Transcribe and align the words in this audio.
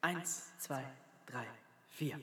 Eins, 0.00 0.52
zwei, 0.58 0.84
drei, 1.26 1.44
vier. 1.90 2.18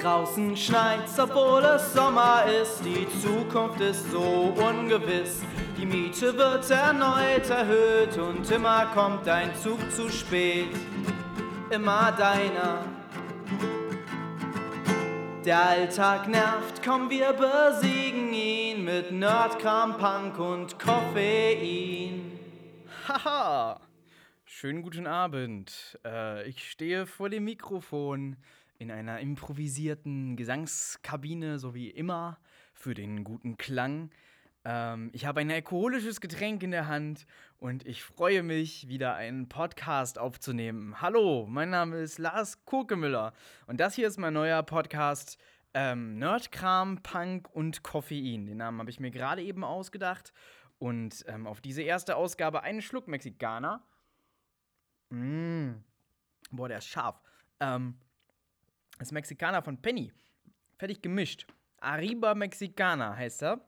Draußen 0.00 0.56
schneit's, 0.56 1.18
obwohl 1.18 1.64
es 1.64 1.92
Sommer 1.92 2.44
ist. 2.46 2.84
Die 2.84 3.08
Zukunft 3.20 3.80
ist 3.80 4.08
so 4.12 4.54
ungewiss. 4.56 5.42
Die 5.76 5.86
Miete 5.86 6.36
wird 6.36 6.70
erneut 6.70 7.50
erhöht 7.50 8.16
und 8.18 8.48
immer 8.52 8.86
kommt 8.94 9.26
dein 9.26 9.52
Zug 9.56 9.80
zu 9.90 10.08
spät. 10.08 10.68
Immer 11.70 12.12
deiner. 12.12 12.84
Der 15.44 15.60
Alltag 15.60 16.28
nervt, 16.28 16.84
komm, 16.84 17.10
wir 17.10 17.32
besiegen 17.32 18.11
mit 18.84 19.12
Nerdkram, 19.12 19.96
Punk 19.96 20.38
und 20.40 20.78
Koffein. 20.78 22.32
Haha! 23.06 23.80
Schönen 24.44 24.82
guten 24.82 25.06
Abend. 25.06 25.98
Äh, 26.04 26.48
ich 26.48 26.68
stehe 26.68 27.06
vor 27.06 27.30
dem 27.30 27.44
Mikrofon 27.44 28.36
in 28.78 28.90
einer 28.90 29.20
improvisierten 29.20 30.34
Gesangskabine, 30.36 31.60
so 31.60 31.74
wie 31.74 31.90
immer, 31.90 32.38
für 32.74 32.94
den 32.94 33.22
guten 33.22 33.56
Klang. 33.56 34.10
Ähm, 34.64 35.10
ich 35.12 35.26
habe 35.26 35.40
ein 35.40 35.50
alkoholisches 35.50 36.20
Getränk 36.20 36.64
in 36.64 36.72
der 36.72 36.88
Hand 36.88 37.26
und 37.58 37.86
ich 37.86 38.02
freue 38.02 38.42
mich, 38.42 38.88
wieder 38.88 39.14
einen 39.14 39.48
Podcast 39.48 40.18
aufzunehmen. 40.18 41.00
Hallo, 41.00 41.46
mein 41.48 41.70
Name 41.70 41.98
ist 41.98 42.18
Lars 42.18 42.64
Kokemüller 42.64 43.32
und 43.68 43.78
das 43.78 43.94
hier 43.94 44.08
ist 44.08 44.18
mein 44.18 44.34
neuer 44.34 44.64
Podcast 44.64 45.38
ähm, 45.74 46.18
Nerdkram, 46.18 47.02
Punk 47.02 47.48
und 47.54 47.82
Koffein. 47.82 48.46
Den 48.46 48.58
Namen 48.58 48.78
habe 48.78 48.90
ich 48.90 49.00
mir 49.00 49.10
gerade 49.10 49.42
eben 49.42 49.64
ausgedacht 49.64 50.32
und 50.78 51.24
ähm, 51.28 51.46
auf 51.46 51.60
diese 51.60 51.82
erste 51.82 52.16
Ausgabe 52.16 52.62
einen 52.62 52.82
Schluck 52.82 53.08
Mexikaner. 53.08 53.82
Mmh. 55.10 55.74
Boah, 56.50 56.68
der 56.68 56.78
ist 56.78 56.88
scharf. 56.88 57.20
Ähm, 57.60 57.96
das 58.98 59.12
Mexikaner 59.12 59.62
von 59.62 59.80
Penny. 59.80 60.12
Fertig 60.76 61.02
gemischt. 61.02 61.46
Arriba 61.78 62.34
Mexicana 62.34 63.16
heißt 63.16 63.42
er. 63.42 63.60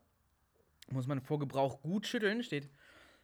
Muss 0.90 1.06
man 1.06 1.20
vor 1.20 1.38
Gebrauch 1.38 1.80
gut 1.80 2.06
schütteln, 2.06 2.42
steht 2.42 2.68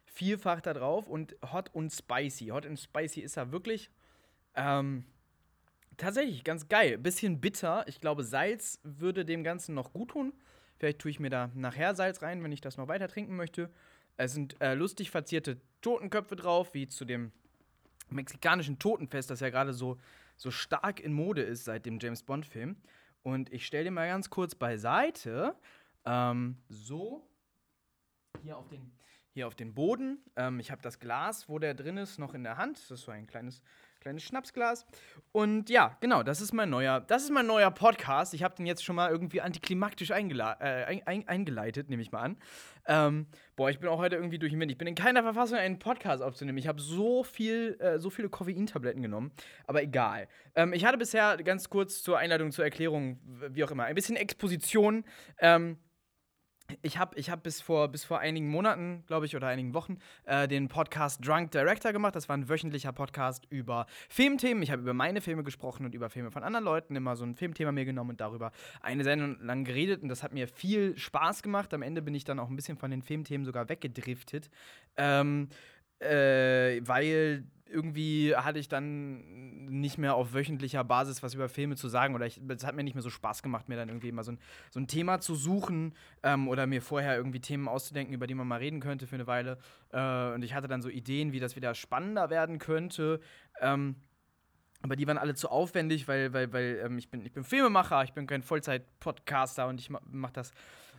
vierfach 0.05 0.61
da 0.61 0.73
drauf 0.73 1.07
und 1.07 1.35
hot 1.51 1.69
und 1.73 1.91
spicy. 1.91 2.47
Hot 2.47 2.65
und 2.65 2.77
spicy 2.77 3.21
ist 3.21 3.37
er 3.37 3.51
wirklich. 3.51 3.89
Ähm, 4.55 5.05
tatsächlich 6.01 6.43
ganz 6.43 6.67
geil. 6.67 6.97
Bisschen 6.97 7.39
bitter. 7.39 7.87
Ich 7.87 8.01
glaube, 8.01 8.23
Salz 8.23 8.79
würde 8.83 9.23
dem 9.25 9.43
Ganzen 9.43 9.75
noch 9.75 9.93
gut 9.93 10.09
tun. 10.11 10.33
Vielleicht 10.77 10.99
tue 10.99 11.11
ich 11.11 11.19
mir 11.19 11.29
da 11.29 11.51
nachher 11.53 11.95
Salz 11.95 12.21
rein, 12.21 12.43
wenn 12.43 12.51
ich 12.51 12.61
das 12.61 12.77
noch 12.77 12.87
weiter 12.87 13.07
trinken 13.07 13.35
möchte. 13.35 13.69
Es 14.17 14.33
sind 14.33 14.59
äh, 14.61 14.73
lustig 14.73 15.11
verzierte 15.11 15.61
Totenköpfe 15.81 16.35
drauf, 16.35 16.73
wie 16.73 16.87
zu 16.87 17.05
dem 17.05 17.31
mexikanischen 18.09 18.79
Totenfest, 18.79 19.29
das 19.29 19.39
ja 19.39 19.49
gerade 19.49 19.73
so, 19.73 19.97
so 20.35 20.51
stark 20.51 20.99
in 20.99 21.13
Mode 21.13 21.41
ist 21.41 21.65
seit 21.65 21.85
dem 21.85 21.99
James 21.99 22.23
Bond-Film. 22.23 22.75
Und 23.23 23.53
ich 23.53 23.65
stelle 23.65 23.85
den 23.85 23.93
mal 23.93 24.07
ganz 24.07 24.29
kurz 24.29 24.55
beiseite. 24.55 25.55
Ähm, 26.05 26.57
so 26.67 27.27
hier 28.43 28.57
auf 28.57 28.67
den, 28.67 28.91
hier 29.33 29.47
auf 29.47 29.55
den 29.55 29.73
Boden. 29.73 30.19
Ähm, 30.35 30.59
ich 30.59 30.71
habe 30.71 30.81
das 30.81 30.99
Glas, 30.99 31.47
wo 31.47 31.59
der 31.59 31.73
drin 31.73 31.97
ist, 31.97 32.17
noch 32.17 32.33
in 32.33 32.43
der 32.43 32.57
Hand. 32.57 32.77
Das 32.77 32.91
ist 32.91 33.03
so 33.03 33.11
ein 33.11 33.27
kleines, 33.27 33.61
kleines 34.01 34.23
Schnapsglas. 34.23 34.85
Und 35.31 35.69
ja, 35.69 35.95
genau, 36.01 36.23
das 36.23 36.41
ist 36.41 36.53
mein 36.53 36.69
neuer, 36.69 36.99
das 36.99 37.23
ist 37.23 37.29
mein 37.29 37.47
neuer 37.47 37.71
Podcast. 37.71 38.33
Ich 38.33 38.43
habe 38.43 38.55
den 38.55 38.65
jetzt 38.65 38.83
schon 38.83 38.95
mal 38.95 39.09
irgendwie 39.09 39.41
antiklimaktisch 39.41 40.09
äh, 40.09 40.13
ein, 40.13 41.01
ein, 41.05 41.27
eingeleitet, 41.27 41.89
nehme 41.89 42.01
ich 42.01 42.11
mal 42.11 42.21
an. 42.21 42.37
Ähm, 42.87 43.27
boah, 43.55 43.69
ich 43.69 43.79
bin 43.79 43.87
auch 43.87 43.99
heute 43.99 44.15
irgendwie 44.15 44.39
durch 44.39 44.51
den 44.51 44.59
Wind. 44.59 44.71
Ich 44.71 44.77
bin 44.77 44.87
in 44.87 44.95
keiner 44.95 45.21
Verfassung, 45.21 45.57
einen 45.57 45.79
Podcast 45.79 46.21
aufzunehmen. 46.21 46.57
Ich 46.57 46.67
habe 46.67 46.81
so 46.81 47.23
viel, 47.23 47.77
äh, 47.79 47.99
so 47.99 48.09
viele 48.09 48.27
Koffeintabletten 48.27 49.01
genommen. 49.01 49.31
Aber 49.67 49.83
egal. 49.83 50.27
Ähm, 50.55 50.73
ich 50.73 50.83
hatte 50.83 50.97
bisher 50.97 51.37
ganz 51.37 51.69
kurz 51.69 52.01
zur 52.01 52.17
Einleitung, 52.17 52.51
zur 52.51 52.65
Erklärung, 52.65 53.19
wie 53.49 53.63
auch 53.63 53.71
immer, 53.71 53.85
ein 53.85 53.95
bisschen 53.95 54.15
Exposition. 54.15 55.05
Ähm, 55.39 55.77
ich 56.81 56.97
habe 56.97 57.17
ich 57.17 57.29
hab 57.29 57.43
bis, 57.43 57.61
vor, 57.61 57.87
bis 57.87 58.03
vor 58.03 58.19
einigen 58.19 58.49
Monaten, 58.49 59.03
glaube 59.07 59.25
ich, 59.25 59.35
oder 59.35 59.47
einigen 59.47 59.73
Wochen 59.73 59.97
äh, 60.25 60.47
den 60.47 60.67
Podcast 60.67 61.25
Drunk 61.25 61.51
Director 61.51 61.91
gemacht. 61.91 62.15
Das 62.15 62.29
war 62.29 62.37
ein 62.37 62.49
wöchentlicher 62.49 62.91
Podcast 62.91 63.45
über 63.49 63.85
Filmthemen. 64.09 64.63
Ich 64.63 64.71
habe 64.71 64.81
über 64.81 64.93
meine 64.93 65.21
Filme 65.21 65.43
gesprochen 65.43 65.85
und 65.85 65.95
über 65.95 66.09
Filme 66.09 66.31
von 66.31 66.43
anderen 66.43 66.65
Leuten. 66.65 66.95
Immer 66.95 67.15
so 67.15 67.25
ein 67.25 67.35
Filmthema 67.35 67.71
mir 67.71 67.85
genommen 67.85 68.11
und 68.11 68.21
darüber 68.21 68.51
eine 68.81 69.03
Sendung 69.03 69.39
lang 69.41 69.63
geredet. 69.63 70.03
Und 70.03 70.09
das 70.09 70.23
hat 70.23 70.33
mir 70.33 70.47
viel 70.47 70.97
Spaß 70.97 71.43
gemacht. 71.43 71.73
Am 71.73 71.81
Ende 71.81 72.01
bin 72.01 72.13
ich 72.15 72.23
dann 72.23 72.39
auch 72.39 72.49
ein 72.49 72.55
bisschen 72.55 72.77
von 72.77 72.91
den 72.91 73.01
Filmthemen 73.01 73.45
sogar 73.45 73.69
weggedriftet. 73.69 74.49
Ähm, 74.97 75.49
äh, 76.01 76.81
weil 76.85 77.45
irgendwie 77.71 78.35
hatte 78.35 78.59
ich 78.59 78.67
dann 78.67 79.23
nicht 79.69 79.97
mehr 79.97 80.15
auf 80.15 80.33
wöchentlicher 80.33 80.83
Basis 80.83 81.23
was 81.23 81.33
über 81.33 81.47
Filme 81.47 81.75
zu 81.75 81.87
sagen 81.87 82.13
oder 82.13 82.25
es 82.25 82.65
hat 82.65 82.75
mir 82.75 82.83
nicht 82.83 82.93
mehr 82.93 83.01
so 83.01 83.09
Spaß 83.09 83.41
gemacht, 83.41 83.69
mir 83.69 83.77
dann 83.77 83.87
irgendwie 83.87 84.11
mal 84.11 84.23
so 84.23 84.33
ein, 84.33 84.39
so 84.69 84.79
ein 84.79 84.87
Thema 84.87 85.21
zu 85.21 85.35
suchen 85.35 85.93
ähm, 86.23 86.47
oder 86.49 86.67
mir 86.67 86.81
vorher 86.81 87.15
irgendwie 87.15 87.39
Themen 87.39 87.67
auszudenken, 87.67 88.13
über 88.13 88.27
die 88.27 88.35
man 88.35 88.47
mal 88.47 88.59
reden 88.59 88.81
könnte 88.81 89.07
für 89.07 89.15
eine 89.15 89.27
Weile. 89.27 89.57
Äh, 89.91 90.33
und 90.33 90.43
ich 90.43 90.53
hatte 90.53 90.67
dann 90.67 90.81
so 90.81 90.89
Ideen, 90.89 91.31
wie 91.31 91.39
das 91.39 91.55
wieder 91.55 91.73
spannender 91.73 92.29
werden 92.29 92.59
könnte. 92.59 93.21
Ähm, 93.61 93.95
aber 94.81 94.95
die 94.95 95.07
waren 95.07 95.17
alle 95.17 95.35
zu 95.35 95.49
aufwendig, 95.49 96.07
weil, 96.07 96.33
weil, 96.33 96.51
weil 96.51 96.81
ähm, 96.83 96.97
ich, 96.97 97.09
bin, 97.09 97.25
ich 97.25 97.31
bin 97.31 97.43
Filmemacher, 97.43 98.03
ich 98.03 98.13
bin 98.13 98.27
kein 98.27 98.41
Vollzeit-Podcaster 98.41 99.67
und 99.67 99.79
ich 99.79 99.89
mache 99.89 100.33
das 100.33 100.51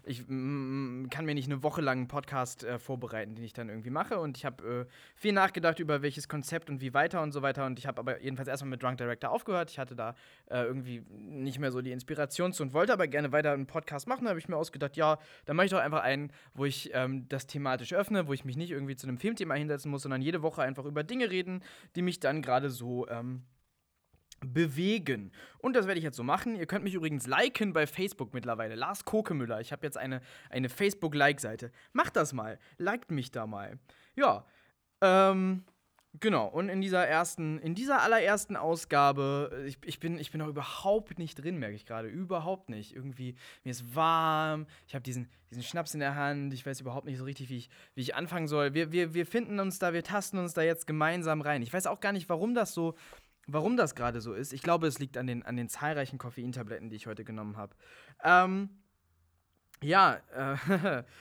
ich 0.04 0.26
kann 0.26 1.24
mir 1.24 1.34
nicht 1.34 1.46
eine 1.46 1.62
Woche 1.62 1.80
lang 1.80 1.98
einen 1.98 2.08
Podcast 2.08 2.64
äh, 2.64 2.78
vorbereiten, 2.78 3.34
den 3.34 3.44
ich 3.44 3.52
dann 3.52 3.68
irgendwie 3.68 3.90
mache. 3.90 4.18
Und 4.18 4.36
ich 4.36 4.44
habe 4.44 4.86
äh, 4.88 4.92
viel 5.14 5.32
nachgedacht 5.32 5.78
über 5.78 6.02
welches 6.02 6.28
Konzept 6.28 6.70
und 6.70 6.80
wie 6.80 6.92
weiter 6.92 7.22
und 7.22 7.32
so 7.32 7.42
weiter. 7.42 7.66
Und 7.66 7.78
ich 7.78 7.86
habe 7.86 8.00
aber 8.00 8.20
jedenfalls 8.20 8.48
erstmal 8.48 8.70
mit 8.70 8.82
Drunk 8.82 8.98
Director 8.98 9.30
aufgehört. 9.30 9.70
Ich 9.70 9.78
hatte 9.78 9.94
da 9.94 10.14
äh, 10.46 10.62
irgendwie 10.62 11.02
nicht 11.10 11.58
mehr 11.58 11.70
so 11.70 11.80
die 11.82 11.92
Inspiration 11.92 12.52
zu 12.52 12.62
und 12.62 12.72
wollte 12.72 12.92
aber 12.92 13.06
gerne 13.06 13.32
weiter 13.32 13.52
einen 13.52 13.66
Podcast 13.66 14.08
machen. 14.08 14.24
Da 14.24 14.30
habe 14.30 14.40
ich 14.40 14.48
mir 14.48 14.56
ausgedacht, 14.56 14.96
ja, 14.96 15.18
dann 15.44 15.56
mache 15.56 15.66
ich 15.66 15.72
doch 15.72 15.78
einfach 15.78 16.02
einen, 16.02 16.32
wo 16.54 16.64
ich 16.64 16.90
ähm, 16.94 17.28
das 17.28 17.46
thematisch 17.46 17.92
öffne, 17.92 18.26
wo 18.26 18.32
ich 18.32 18.44
mich 18.44 18.56
nicht 18.56 18.70
irgendwie 18.70 18.96
zu 18.96 19.06
einem 19.06 19.18
Filmthema 19.18 19.54
hinsetzen 19.54 19.90
muss, 19.90 20.02
sondern 20.02 20.22
jede 20.22 20.42
Woche 20.42 20.62
einfach 20.62 20.84
über 20.84 21.04
Dinge 21.04 21.30
reden, 21.30 21.62
die 21.94 22.02
mich 22.02 22.18
dann 22.18 22.42
gerade 22.42 22.70
so 22.70 23.06
ähm, 23.08 23.42
bewegen. 24.46 25.32
Und 25.58 25.74
das 25.74 25.86
werde 25.86 25.98
ich 25.98 26.04
jetzt 26.04 26.16
so 26.16 26.22
machen. 26.22 26.56
Ihr 26.56 26.66
könnt 26.66 26.84
mich 26.84 26.94
übrigens 26.94 27.26
liken 27.26 27.72
bei 27.72 27.86
Facebook 27.86 28.34
mittlerweile. 28.34 28.74
Lars 28.74 29.04
Kokemüller. 29.04 29.60
Ich 29.60 29.72
habe 29.72 29.86
jetzt 29.86 29.98
eine, 29.98 30.20
eine 30.50 30.68
Facebook-Like-Seite. 30.68 31.70
Macht 31.92 32.16
das 32.16 32.32
mal. 32.32 32.58
Liked 32.78 33.10
mich 33.10 33.30
da 33.30 33.46
mal. 33.46 33.78
Ja. 34.16 34.46
Ähm. 35.00 35.64
Genau, 36.20 36.46
und 36.46 36.68
in 36.68 36.82
dieser 36.82 37.06
ersten, 37.06 37.58
in 37.58 37.74
dieser 37.74 38.02
allerersten 38.02 38.54
Ausgabe, 38.54 39.64
ich, 39.66 39.78
ich, 39.82 39.98
bin, 39.98 40.18
ich 40.18 40.30
bin 40.30 40.40
noch 40.40 40.48
überhaupt 40.48 41.18
nicht 41.18 41.42
drin, 41.42 41.58
merke 41.58 41.74
ich 41.74 41.86
gerade. 41.86 42.06
Überhaupt 42.06 42.68
nicht. 42.68 42.94
Irgendwie, 42.94 43.34
mir 43.64 43.70
ist 43.70 43.94
warm, 43.94 44.66
ich 44.86 44.94
habe 44.94 45.02
diesen, 45.02 45.30
diesen 45.48 45.62
Schnaps 45.62 45.94
in 45.94 46.00
der 46.00 46.14
Hand, 46.14 46.52
ich 46.52 46.66
weiß 46.66 46.82
überhaupt 46.82 47.06
nicht 47.06 47.16
so 47.16 47.24
richtig, 47.24 47.48
wie 47.48 47.56
ich, 47.56 47.70
wie 47.94 48.02
ich 48.02 48.14
anfangen 48.14 48.46
soll. 48.46 48.74
Wir, 48.74 48.92
wir, 48.92 49.14
wir 49.14 49.24
finden 49.24 49.58
uns 49.58 49.78
da, 49.78 49.94
wir 49.94 50.04
tasten 50.04 50.36
uns 50.36 50.52
da 50.52 50.60
jetzt 50.60 50.86
gemeinsam 50.86 51.40
rein. 51.40 51.62
Ich 51.62 51.72
weiß 51.72 51.86
auch 51.86 52.00
gar 52.00 52.12
nicht, 52.12 52.28
warum 52.28 52.54
das 52.54 52.74
so, 52.74 52.94
Warum 53.46 53.76
das 53.76 53.94
gerade 53.94 54.20
so 54.20 54.34
ist, 54.34 54.52
ich 54.52 54.62
glaube, 54.62 54.86
es 54.86 54.98
liegt 54.98 55.16
an 55.16 55.26
den, 55.26 55.42
an 55.42 55.56
den 55.56 55.68
zahlreichen 55.68 56.18
Koffeintabletten, 56.18 56.90
die 56.90 56.96
ich 56.96 57.06
heute 57.06 57.24
genommen 57.24 57.56
habe. 57.56 57.74
Ähm, 58.22 58.70
ja, 59.82 60.20
äh, 60.32 61.02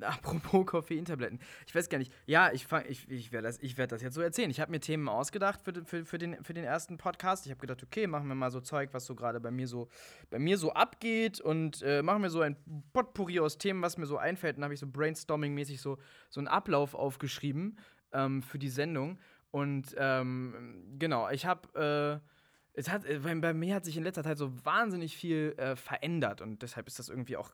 apropos 0.00 0.66
Koffeintabletten. 0.66 1.38
Ich 1.66 1.74
weiß 1.74 1.88
gar 1.88 1.98
nicht. 1.98 2.12
Ja, 2.26 2.50
ich, 2.52 2.66
ich, 2.88 3.08
ich 3.08 3.32
werde 3.32 3.46
das, 3.46 3.60
werd 3.76 3.92
das 3.92 4.02
jetzt 4.02 4.14
so 4.14 4.20
erzählen. 4.20 4.50
Ich 4.50 4.60
habe 4.60 4.72
mir 4.72 4.80
Themen 4.80 5.08
ausgedacht 5.08 5.62
für, 5.62 5.84
für, 5.84 6.04
für, 6.04 6.18
den, 6.18 6.42
für 6.42 6.54
den 6.54 6.64
ersten 6.64 6.98
Podcast. 6.98 7.46
Ich 7.46 7.52
habe 7.52 7.60
gedacht, 7.60 7.82
okay, 7.82 8.06
machen 8.06 8.26
wir 8.26 8.34
mal 8.34 8.50
so 8.50 8.60
Zeug, 8.60 8.90
was 8.92 9.06
so 9.06 9.14
gerade 9.14 9.40
bei 9.40 9.50
mir 9.50 9.68
so 9.68 9.88
bei 10.30 10.38
mir 10.38 10.58
so 10.58 10.72
abgeht 10.72 11.40
und 11.40 11.82
äh, 11.82 12.02
machen 12.02 12.22
wir 12.22 12.30
so 12.30 12.40
ein 12.40 12.56
Potpourri 12.92 13.38
aus 13.40 13.58
Themen, 13.58 13.82
was 13.82 13.96
mir 13.96 14.06
so 14.06 14.18
einfällt. 14.18 14.56
Dann 14.56 14.64
habe 14.64 14.74
ich 14.74 14.80
so 14.80 14.86
brainstorming-mäßig 14.86 15.80
so, 15.80 15.98
so 16.28 16.40
einen 16.40 16.48
Ablauf 16.48 16.94
aufgeschrieben 16.94 17.78
ähm, 18.12 18.42
für 18.42 18.58
die 18.58 18.70
Sendung. 18.70 19.18
Und 19.54 19.94
ähm, 19.96 20.96
genau, 20.98 21.30
ich 21.30 21.46
habe. 21.46 22.20
Äh, 22.20 22.28
es 22.76 22.90
hat, 22.90 23.04
äh, 23.04 23.20
bei, 23.20 23.32
bei, 23.36 23.54
mir 23.54 23.76
hat 23.76 23.84
sich 23.84 23.96
in 23.96 24.02
letzter 24.02 24.24
Zeit 24.24 24.36
so 24.36 24.50
wahnsinnig 24.64 25.16
viel 25.16 25.54
äh, 25.58 25.76
verändert 25.76 26.40
und 26.40 26.60
deshalb 26.62 26.88
ist 26.88 26.98
das 26.98 27.08
irgendwie 27.08 27.36
auch 27.36 27.52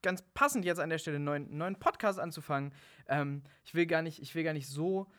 ganz 0.00 0.22
passend, 0.32 0.64
jetzt 0.64 0.80
an 0.80 0.88
der 0.88 0.96
Stelle 0.96 1.16
einen 1.16 1.26
neuen, 1.26 1.58
neuen 1.58 1.78
Podcast 1.78 2.18
anzufangen. 2.18 2.72
Ähm, 3.06 3.42
ich 3.66 3.74
will 3.74 3.84
gar 3.84 4.00
nicht, 4.00 4.22
ich 4.22 4.34
will 4.34 4.44
gar 4.44 4.54
nicht 4.54 4.66
so, 4.66 5.10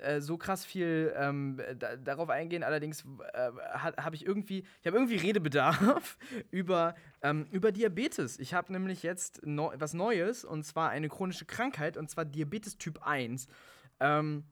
äh, 0.00 0.20
so 0.20 0.36
krass 0.36 0.66
viel 0.66 1.14
ähm, 1.16 1.58
da, 1.78 1.96
darauf 1.96 2.28
eingehen. 2.28 2.62
Allerdings 2.62 3.06
äh, 3.32 3.50
habe 3.72 4.16
ich 4.16 4.26
irgendwie, 4.26 4.66
ich 4.82 4.86
habe 4.86 4.98
irgendwie 4.98 5.16
Redebedarf 5.16 6.18
über, 6.50 6.94
ähm, 7.22 7.46
über 7.50 7.72
Diabetes. 7.72 8.38
Ich 8.38 8.52
habe 8.52 8.74
nämlich 8.74 9.02
jetzt 9.02 9.40
no 9.46 9.72
was 9.74 9.94
Neues 9.94 10.44
und 10.44 10.64
zwar 10.64 10.90
eine 10.90 11.08
chronische 11.08 11.46
Krankheit 11.46 11.96
und 11.96 12.10
zwar 12.10 12.26
Diabetes 12.26 12.76
Typ 12.76 13.06
1. 13.06 13.48
Ähm, 14.00 14.44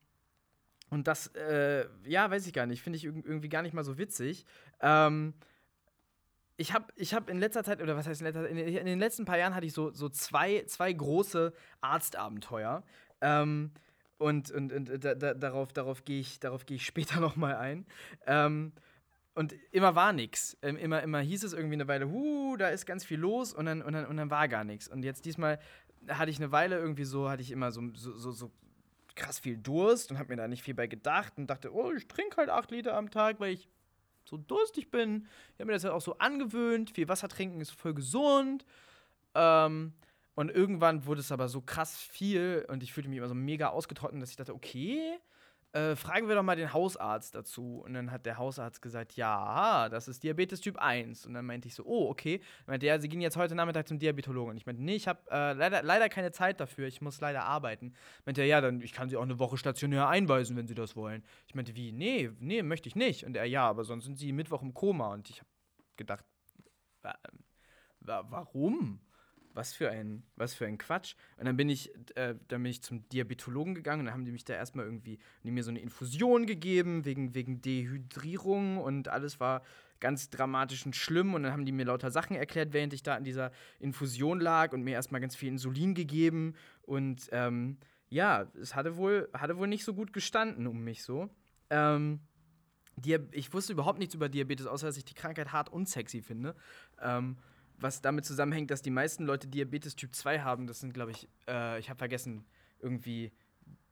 und 0.90 1.06
das, 1.06 1.29
äh, 1.35 1.87
ja, 2.05 2.31
weiß 2.31 2.46
ich 2.46 2.52
gar 2.52 2.67
nicht, 2.67 2.82
finde 2.82 2.96
ich 2.96 3.05
irgendwie 3.05 3.49
gar 3.49 3.62
nicht 3.62 3.75
mal 3.75 3.85
so 3.85 3.99
witzig. 3.99 4.46
Ähm, 4.81 5.35
ich 6.56 6.73
habe 6.73 6.87
ich 6.96 7.14
hab 7.14 7.31
in 7.31 7.38
letzter 7.38 7.62
Zeit, 7.62 7.81
oder 7.81 7.96
was 7.96 8.06
heißt 8.06 8.20
in 8.20 8.26
letzter 8.26 8.43
Zeit, 8.43 8.50
in, 8.50 8.87
den 8.87 8.99
letzten 8.99 9.25
paar 9.25 9.38
Jahren 9.38 9.55
hatte 9.55 9.67
ich 9.67 9.73
so, 9.73 9.90
so 9.90 10.08
zwei, 10.08 10.64
zwei 10.67 10.93
große 10.93 11.52
Arztabenteuer. 11.81 12.82
Ähm, 13.20 13.70
und 14.19 14.50
und, 14.50 14.73
und 14.73 15.05
da, 15.05 15.14
da, 15.14 15.35
darauf, 15.35 15.73
darauf 15.73 16.05
gehe 16.05 16.20
ich, 16.20 16.40
geh 16.40 16.75
ich 16.75 16.85
später 16.85 17.20
noch 17.20 17.37
mal 17.37 17.56
ein. 17.56 17.87
Ähm, 18.26 18.73
und 19.35 19.55
immer 19.70 19.94
war 19.94 20.12
nichts. 20.12 20.58
Ähm, 20.62 20.76
immer, 20.76 21.00
immer 21.02 21.20
hieß 21.20 21.44
es 21.44 21.52
irgendwie 21.52 21.75
eine 21.75 21.87
Weile, 21.87 22.11
huh, 22.11 22.56
da 22.56 22.70
ist 22.70 22.87
ganz 22.87 23.05
viel 23.05 23.20
los 23.20 23.52
und 23.52 23.67
dann, 23.67 23.82
und 23.82 23.93
dann, 23.93 24.06
und 24.06 24.17
dann 24.17 24.31
war 24.31 24.49
gar 24.49 24.64
nichts. 24.64 24.88
Und 24.88 25.05
jetzt 25.05 25.26
diesmal 25.26 25.61
hatte 26.08 26.31
ich 26.31 26.38
eine 26.38 26.50
Weile 26.50 26.76
irgendwie 26.76 27.05
so, 27.05 27.29
hatte 27.29 27.43
ich 27.43 27.52
immer 27.52 27.70
so, 27.70 27.82
so, 27.94 28.17
so, 28.17 28.32
so 28.32 28.50
krass 29.18 29.38
viel 29.38 29.58
Durst 29.58 30.10
und 30.10 30.18
habe 30.18 30.30
mir 30.30 30.36
da 30.36 30.48
nicht 30.48 30.62
viel 30.62 30.74
bei 30.74 30.86
gedacht 30.86 31.34
und 31.36 31.48
dachte, 31.48 31.74
oh, 31.74 31.92
ich 31.92 32.08
trinke 32.08 32.38
halt 32.38 32.48
acht 32.48 32.70
Liter 32.70 32.96
am 32.96 33.10
Tag, 33.10 33.40
weil 33.40 33.52
ich 33.52 33.68
so 34.24 34.36
durstig 34.36 34.90
bin. 34.90 35.26
Ich 35.54 35.60
habe 35.60 35.66
mir 35.66 35.72
das 35.72 35.84
halt 35.84 35.94
auch 35.94 36.00
so 36.00 36.18
angewöhnt. 36.18 36.90
Viel 36.90 37.08
Wasser 37.08 37.28
trinken 37.28 37.60
ist 37.60 37.72
voll 37.72 37.94
gesund. 37.94 38.64
Ähm, 39.34 39.92
und 40.34 40.50
irgendwann 40.50 41.04
wurde 41.04 41.20
es 41.20 41.32
aber 41.32 41.48
so 41.48 41.60
krass 41.60 41.96
viel 41.96 42.64
und 42.68 42.82
ich 42.82 42.92
fühlte 42.92 43.08
mich 43.08 43.18
immer 43.18 43.28
so 43.28 43.34
mega 43.34 43.68
ausgetrocknet, 43.68 44.22
dass 44.22 44.30
ich 44.30 44.36
dachte, 44.36 44.54
okay, 44.54 45.18
äh, 45.72 45.96
fragen 45.96 46.28
wir 46.28 46.34
doch 46.34 46.42
mal 46.42 46.56
den 46.56 46.72
Hausarzt 46.72 47.34
dazu. 47.34 47.82
Und 47.84 47.94
dann 47.94 48.10
hat 48.10 48.24
der 48.24 48.38
Hausarzt 48.38 48.80
gesagt, 48.80 49.14
ja, 49.14 49.88
das 49.88 50.08
ist 50.08 50.22
Diabetes 50.22 50.60
Typ 50.60 50.78
1. 50.78 51.26
Und 51.26 51.34
dann 51.34 51.44
meinte 51.44 51.68
ich 51.68 51.74
so, 51.74 51.84
oh, 51.84 52.08
okay. 52.08 52.38
Dann 52.38 52.72
meinte 52.72 52.86
er, 52.86 53.00
Sie 53.00 53.08
gehen 53.08 53.20
jetzt 53.20 53.36
heute 53.36 53.54
Nachmittag 53.54 53.86
zum 53.86 53.98
Diabetologen. 53.98 54.52
Und 54.52 54.56
ich 54.56 54.66
meinte, 54.66 54.82
nee, 54.82 54.94
ich 54.94 55.06
habe 55.06 55.20
äh, 55.30 55.52
leider, 55.52 55.82
leider 55.82 56.08
keine 56.08 56.32
Zeit 56.32 56.60
dafür, 56.60 56.86
ich 56.86 57.00
muss 57.00 57.20
leider 57.20 57.44
arbeiten. 57.44 57.92
Meinte 58.24 58.40
er, 58.40 58.46
ja, 58.46 58.60
dann 58.60 58.80
ich 58.80 58.92
kann 58.92 59.08
Sie 59.08 59.16
auch 59.16 59.22
eine 59.22 59.38
Woche 59.38 59.58
stationär 59.58 60.08
einweisen, 60.08 60.56
wenn 60.56 60.66
Sie 60.66 60.74
das 60.74 60.96
wollen. 60.96 61.22
Ich 61.46 61.54
meinte, 61.54 61.76
wie, 61.76 61.92
nee, 61.92 62.30
nee, 62.40 62.62
möchte 62.62 62.88
ich 62.88 62.96
nicht. 62.96 63.24
Und 63.24 63.36
er, 63.36 63.44
ja, 63.44 63.68
aber 63.68 63.84
sonst 63.84 64.04
sind 64.04 64.18
Sie 64.18 64.32
Mittwoch 64.32 64.62
im 64.62 64.72
Koma. 64.72 65.12
Und 65.12 65.28
ich 65.28 65.40
habe 65.40 65.50
gedacht, 65.96 66.24
warum? 68.00 69.00
Was 69.58 69.75
für 69.75 69.90
ein, 69.90 70.22
was 70.37 70.55
für 70.55 70.66
ein 70.66 70.78
Quatsch. 70.78 71.16
Und 71.37 71.46
dann 71.46 71.56
bin 71.56 71.69
ich, 71.69 71.93
äh, 72.14 72.37
dann 72.46 72.62
bin 72.62 72.70
ich 72.70 72.81
zum 72.81 73.08
Diabetologen 73.08 73.75
gegangen 73.75 74.00
und 74.00 74.06
dann 74.06 74.14
haben 74.14 74.25
die 74.25 74.31
mich 74.31 74.44
da 74.44 74.55
erstmal 74.55 74.84
irgendwie, 74.84 75.19
die 75.43 75.50
mir 75.50 75.64
so 75.64 75.70
eine 75.70 75.81
Infusion 75.81 76.46
gegeben, 76.46 77.05
wegen, 77.05 77.34
wegen 77.34 77.60
Dehydrierung 77.60 78.78
und 78.78 79.08
alles 79.08 79.40
war 79.40 79.62
ganz 79.99 80.31
dramatisch 80.31 80.87
und 80.87 80.94
schlimm. 80.94 81.34
Und 81.34 81.43
dann 81.43 81.52
haben 81.52 81.64
die 81.64 81.72
mir 81.72 81.87
lauter 81.87 82.12
Sachen 82.12 82.37
erklärt, 82.37 82.72
während 82.72 82.93
ich 82.93 83.02
da 83.02 83.16
in 83.16 83.25
dieser 83.25 83.50
Infusion 83.81 84.38
lag 84.38 84.72
und 84.72 84.84
mir 84.84 84.93
erstmal 84.93 85.20
ganz 85.20 85.34
viel 85.34 85.49
Insulin 85.49 85.96
gegeben. 85.96 86.54
Und 86.82 87.28
ähm, 87.32 87.78
ja, 88.11 88.46
es 88.62 88.76
hatte 88.76 88.96
wohl, 88.96 89.28
hatte 89.32 89.58
wohl 89.58 89.66
nicht 89.66 89.84
so 89.84 89.93
gut 89.93 90.12
gestanden 90.12 90.69
um 90.69 90.84
mich 90.84 91.02
so. 91.02 91.28
Ähm, 91.69 92.20
ich 93.32 93.52
wusste 93.52 93.72
überhaupt 93.72 93.99
nichts 93.99 94.14
über 94.14 94.28
Diabetes, 94.28 94.69
außer 94.69 94.87
dass 94.87 94.96
ich 94.96 95.04
die 95.04 95.14
Krankheit 95.14 95.50
hart 95.50 95.69
unsexy 95.69 96.22
finde. 96.22 96.54
Ähm, 97.02 97.38
was 97.80 98.00
damit 98.00 98.25
zusammenhängt, 98.25 98.70
dass 98.70 98.82
die 98.82 98.90
meisten 98.90 99.25
Leute 99.25 99.48
Diabetes 99.48 99.96
Typ 99.96 100.14
2 100.14 100.40
haben. 100.40 100.66
Das 100.66 100.80
sind, 100.80 100.94
glaube 100.94 101.12
ich, 101.12 101.28
äh, 101.48 101.78
ich 101.78 101.88
habe 101.88 101.98
vergessen, 101.98 102.44
irgendwie 102.80 103.32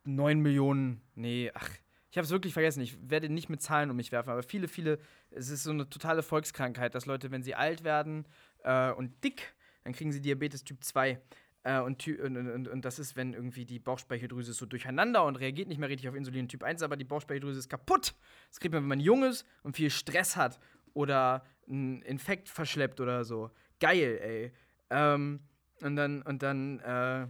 9 0.05 0.41
Millionen. 0.41 1.01
Nee, 1.15 1.51
ach, 1.55 1.69
ich 2.11 2.19
habe 2.19 2.25
es 2.25 2.31
wirklich 2.31 2.53
vergessen. 2.53 2.81
Ich 2.81 2.97
werde 3.11 3.29
nicht 3.29 3.49
mit 3.49 3.63
Zahlen 3.63 3.91
um 3.91 3.97
mich 3.97 4.13
werfen, 4.13 4.31
aber 4.31 4.43
viele, 4.43 4.69
viele, 4.69 4.99
es 5.31 5.51
ist 5.51 5.65
so 5.65 5.71
eine 5.71 5.89
totale 5.89 6.23
Volkskrankheit, 6.23 6.95
dass 6.95 7.07
Leute, 7.07 7.31
wenn 7.31 7.43
sie 7.43 7.55
alt 7.55 7.85
werden 7.85 8.27
äh, 8.65 8.91
und 8.91 9.23
dick, 9.23 9.55
dann 9.85 9.93
kriegen 9.93 10.13
sie 10.13 10.21
Diabetes 10.21 10.65
Typ 10.65 10.83
2. 10.83 11.21
Äh, 11.63 11.81
und, 11.81 12.07
und, 12.07 12.37
und, 12.37 12.69
und, 12.69 12.85
das 12.85 12.99
ist, 12.99 13.17
wenn 13.17 13.35
irgendwie 13.35 13.65
die 13.65 13.79
Bauchspeicheldrüse 13.79 14.53
ist 14.53 14.59
so 14.59 14.67
durcheinander 14.67 15.25
und 15.25 15.37
reagiert 15.37 15.69
nicht 15.69 15.79
mehr 15.79 15.89
richtig 15.89 16.09
auf 16.09 16.15
Insulin 16.15 16.49
Typ 16.49 16.63
1, 16.63 16.83
aber 16.83 16.97
die 16.97 17.05
Bauchspeicheldrüse 17.05 17.59
ist 17.59 17.69
kaputt. 17.69 18.15
Das 18.49 18.61
kriegt 18.61 18.73
man, 18.73 18.83
wenn 18.85 18.89
man 18.89 19.01
jung 19.01 19.25
ist 19.25 19.45
und 19.63 19.77
viel 19.77 19.91
Stress 19.91 20.37
hat 20.37 20.59
oder 20.95 21.45
einen 21.69 22.03
Infekt 22.03 22.49
verschleppt 22.49 23.01
oder 23.01 23.25
so 23.25 23.51
geil, 23.81 24.19
ey. 24.23 24.53
Ähm, 24.91 25.41
und 25.83 25.97
dann, 25.97 26.23
und 26.23 26.43
dann 26.43 26.81
äh, 26.81 27.27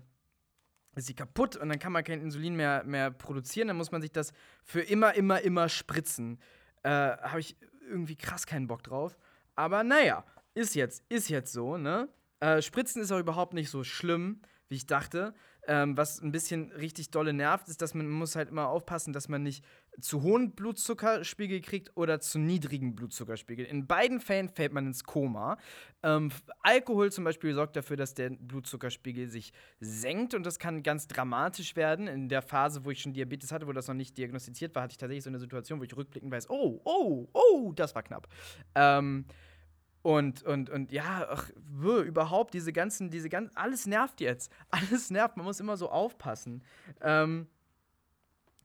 ist 0.99 1.07
sie 1.07 1.15
kaputt 1.15 1.57
und 1.57 1.69
dann 1.69 1.79
kann 1.79 1.93
man 1.93 2.05
kein 2.05 2.21
Insulin 2.21 2.57
mehr, 2.57 2.85
mehr 2.85 3.11
produzieren. 3.11 3.69
Dann 3.69 3.77
muss 3.77 3.93
man 3.93 4.03
sich 4.03 4.13
das 4.13 4.33
für 4.63 4.81
immer, 4.81 5.15
immer, 5.15 5.41
immer 5.41 5.69
spritzen. 5.69 6.41
Äh, 6.83 6.91
Habe 6.91 7.41
ich 7.41 7.57
irgendwie 7.89 8.17
krass 8.17 8.47
keinen 8.47 8.67
Bock 8.67 8.83
drauf. 8.83 9.17
Aber 9.55 9.85
naja, 9.85 10.25
ist 10.55 10.75
jetzt, 10.75 11.05
ist 11.09 11.29
jetzt 11.29 11.53
so, 11.53 11.77
ne? 11.77 12.09
Äh, 12.41 12.61
Spritzen 12.63 13.01
ist 13.03 13.13
auch 13.13 13.19
überhaupt 13.19 13.55
nicht 13.55 13.71
so 13.71 13.85
schlimm, 13.85 14.41
wie 14.69 14.77
ich 14.77 14.87
dachte. 14.87 15.35
Ähm, 15.67 15.97
was 15.97 16.21
ein 16.21 16.33
bisschen 16.33 16.71
richtig 16.73 17.11
dolle 17.11 17.33
nervt, 17.33 17.69
ist, 17.69 17.83
dass 17.83 17.95
man, 17.95 18.07
man 18.07 18.19
muss 18.19 18.37
halt 18.37 18.51
immer 18.51 18.69
aufpassen, 18.69 19.13
dass 19.13 19.29
man 19.29 19.43
nicht 19.43 19.65
zu 20.01 20.23
hohen 20.23 20.53
Blutzuckerspiegel 20.53 21.61
kriegt 21.61 21.97
oder 21.97 22.21
zu 22.21 22.39
niedrigen 22.39 22.95
Blutzuckerspiegel. 22.95 23.65
In 23.65 23.87
beiden 23.87 24.21
Fällen 24.21 24.49
fällt 24.49 24.73
man 24.73 24.87
ins 24.87 25.05
Koma. 25.05 25.59
Ähm, 26.03 26.31
Alkohol 26.63 27.11
zum 27.11 27.25
Beispiel 27.25 27.55
sorgt 27.55 27.77
dafür, 27.77 27.97
dass 27.97 28.15
der 28.15 28.31
Blutzuckerspiegel 28.31 29.29
sich 29.29 29.53
senkt 29.81 30.35
und 30.35 30.45
das 30.45 30.59
kann 30.59 30.83
ganz 30.83 31.09
dramatisch 31.09 31.77
werden. 31.77 32.07
In 32.07 32.29
der 32.29 32.43
Phase, 32.43 32.85
wo 32.85 32.91
ich 32.91 33.01
schon 33.01 33.13
Diabetes 33.13 33.53
hatte, 33.53 33.67
wo 33.67 33.73
das 33.73 33.89
noch 33.89 33.95
nicht 33.95 34.17
diagnostiziert 34.17 34.75
war, 34.75 34.83
hatte 34.83 34.93
ich 34.93 34.99
tatsächlich 34.99 35.25
so 35.25 35.31
eine 35.31 35.39
Situation, 35.39 35.81
wo 35.81 35.85
ich 35.85 35.97
rückblickend 35.97 36.33
weiß, 36.33 36.51
oh, 36.51 36.81
oh, 36.85 37.29
oh, 37.33 37.73
das 37.75 37.95
war 37.95 38.03
knapp. 38.03 38.29
Ähm, 38.75 39.25
und, 40.07 40.45
und, 40.45 40.71
und 40.71 40.93
ja, 40.93 41.27
ach, 41.29 41.51
überhaupt 41.75 42.55
diese 42.55 42.73
ganzen, 42.73 43.11
diese 43.11 43.29
ganzen, 43.29 43.57
alles 43.57 43.87
nervt 43.87 44.21
jetzt. 44.21 44.53
Alles 44.71 45.11
nervt, 45.11 45.37
man 45.37 45.45
muss 45.45 45.59
immer 45.59 45.77
so 45.77 45.91
aufpassen. 45.91 46.63
Ähm, 47.01 47.49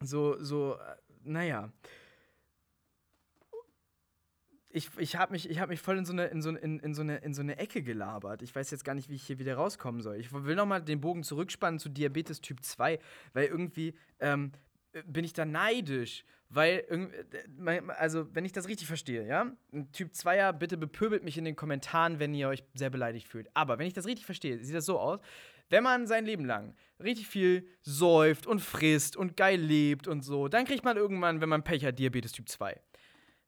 so, 0.02 0.38
so, 0.44 0.76
äh, 0.76 0.96
naja. 1.24 1.72
Ich, 4.74 4.90
ich 4.98 5.18
habe 5.18 5.34
mich, 5.34 5.60
hab 5.60 5.68
mich 5.68 5.82
voll 5.82 5.98
in 5.98 6.06
so, 6.06 6.14
eine, 6.14 6.28
in, 6.28 6.42
so, 6.42 6.50
in, 6.50 6.80
in, 6.80 6.94
so 6.94 7.02
eine, 7.02 7.18
in 7.18 7.34
so 7.34 7.42
eine 7.42 7.58
Ecke 7.58 7.84
gelabert. 7.84 8.42
Ich 8.42 8.56
weiß 8.56 8.72
jetzt 8.72 8.86
gar 8.86 8.96
nicht, 8.96 9.10
wie 9.10 9.16
ich 9.16 9.24
hier 9.24 9.38
wieder 9.38 9.56
rauskommen 9.56 10.02
soll. 10.02 10.16
Ich 10.16 10.32
will 10.32 10.56
nochmal 10.56 10.82
den 10.82 11.02
Bogen 11.02 11.24
zurückspannen 11.24 11.78
zu 11.78 11.90
Diabetes 11.90 12.40
Typ 12.40 12.64
2, 12.64 13.00
weil 13.34 13.48
irgendwie 13.48 13.94
ähm, 14.20 14.54
bin 15.06 15.26
ich 15.26 15.34
da 15.34 15.46
neidisch, 15.46 16.24
weil, 16.54 16.86
also, 17.98 18.28
wenn 18.36 18.44
ich 18.44 18.52
das 18.52 18.68
richtig 18.68 18.88
verstehe, 18.88 19.26
ja, 19.26 19.52
Typ 19.94 20.12
2er, 20.12 20.52
bitte 20.52 20.78
bepöbelt 20.78 21.24
mich 21.24 21.38
in 21.38 21.46
den 21.46 21.56
Kommentaren, 21.56 22.20
wenn 22.20 22.34
ihr 22.34 22.50
euch 22.50 22.64
sehr 22.74 22.90
beleidigt 22.90 23.28
fühlt. 23.28 23.50
Aber 23.54 23.80
wenn 23.80 23.88
ich 23.88 23.94
das 23.94 24.06
richtig 24.06 24.26
verstehe, 24.26 24.62
sieht 24.62 24.76
das 24.76 24.86
so 24.86 25.00
aus, 25.00 25.22
wenn 25.72 25.84
man 25.84 26.06
sein 26.06 26.26
Leben 26.26 26.46
lang 26.46 26.76
richtig 27.00 27.28
viel 27.28 27.68
säuft 27.82 28.46
und 28.46 28.60
frisst 28.60 29.16
und 29.16 29.38
geil 29.38 29.60
lebt 29.60 30.08
und 30.08 30.22
so, 30.22 30.50
dann 30.50 30.66
kriegt 30.66 30.84
man 30.84 30.98
irgendwann, 30.98 31.42
wenn 31.42 31.50
man 31.50 31.64
Pech 31.64 31.86
hat, 31.86 31.98
Diabetes 31.98 32.34
Typ 32.34 32.50
2. 32.50 32.80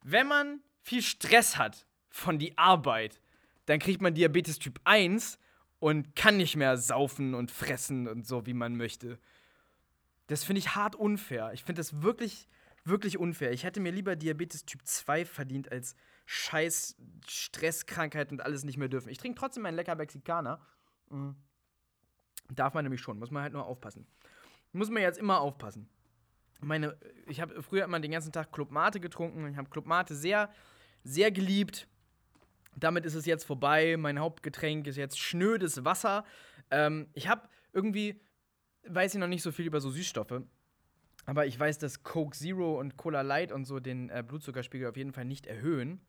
Wenn 0.03 0.27
man 0.27 0.61
viel 0.81 1.01
Stress 1.01 1.57
hat 1.57 1.85
von 2.09 2.39
die 2.39 2.57
Arbeit, 2.57 3.19
dann 3.65 3.79
kriegt 3.79 4.01
man 4.01 4.13
Diabetes 4.13 4.57
Typ 4.57 4.79
1 4.85 5.37
und 5.79 6.15
kann 6.15 6.37
nicht 6.37 6.55
mehr 6.55 6.77
saufen 6.77 7.33
und 7.33 7.51
fressen 7.51 8.07
und 8.07 8.25
so, 8.25 8.45
wie 8.45 8.53
man 8.53 8.77
möchte. 8.77 9.19
Das 10.27 10.45
finde 10.45 10.59
ich 10.59 10.75
hart 10.75 10.95
unfair. 10.95 11.51
Ich 11.53 11.65
finde 11.65 11.81
das 11.81 12.01
wirklich, 12.01 12.47
wirklich 12.85 13.17
unfair. 13.17 13.51
Ich 13.51 13.65
hätte 13.65 13.81
mir 13.81 13.91
lieber 13.91 14.15
Diabetes 14.15 14.65
Typ 14.65 14.81
2 14.85 15.25
verdient 15.25 15.71
als 15.73 15.95
scheiß 16.25 16.95
Stresskrankheit 17.27 18.31
und 18.31 18.41
alles 18.41 18.63
nicht 18.63 18.77
mehr 18.77 18.87
dürfen. 18.87 19.09
Ich 19.09 19.17
trinke 19.17 19.37
trotzdem 19.37 19.65
einen 19.65 19.75
lecker 19.75 19.95
Mexikaner. 19.95 20.65
Mhm. 21.09 21.35
Darf 22.55 22.73
man 22.73 22.85
nämlich 22.85 23.01
schon, 23.01 23.19
muss 23.19 23.31
man 23.31 23.43
halt 23.43 23.53
nur 23.53 23.65
aufpassen. 23.65 24.05
Muss 24.71 24.89
man 24.89 25.01
jetzt 25.01 25.19
immer 25.19 25.39
aufpassen. 25.39 25.87
Meine, 26.61 26.97
ich 27.27 27.41
habe 27.41 27.61
früher 27.61 27.83
immer 27.83 27.99
den 27.99 28.11
ganzen 28.11 28.31
Tag 28.31 28.51
Club 28.51 28.71
Mate 28.71 28.99
getrunken. 28.99 29.47
Ich 29.47 29.57
habe 29.57 29.69
Club 29.69 29.85
Mate 29.85 30.15
sehr, 30.15 30.49
sehr 31.03 31.31
geliebt. 31.31 31.87
Damit 32.75 33.05
ist 33.05 33.15
es 33.15 33.25
jetzt 33.25 33.43
vorbei. 33.43 33.97
Mein 33.97 34.19
Hauptgetränk 34.19 34.87
ist 34.87 34.95
jetzt 34.95 35.19
schnödes 35.19 35.83
Wasser. 35.85 36.25
Ähm, 36.71 37.07
ich 37.13 37.27
habe 37.27 37.47
irgendwie 37.73 38.19
weiß 38.87 39.13
ich 39.13 39.19
noch 39.19 39.27
nicht 39.27 39.43
so 39.43 39.51
viel 39.51 39.65
über 39.65 39.81
so 39.81 39.89
Süßstoffe. 39.89 40.41
Aber 41.25 41.45
ich 41.45 41.57
weiß, 41.57 41.79
dass 41.79 42.03
Coke 42.03 42.35
Zero 42.35 42.79
und 42.79 42.97
Cola 42.97 43.21
Light 43.21 43.51
und 43.51 43.65
so 43.65 43.79
den 43.79 44.09
äh, 44.09 44.23
Blutzuckerspiegel 44.27 44.89
auf 44.89 44.97
jeden 44.97 45.13
Fall 45.13 45.25
nicht 45.25 45.45
erhöhen. 45.45 46.01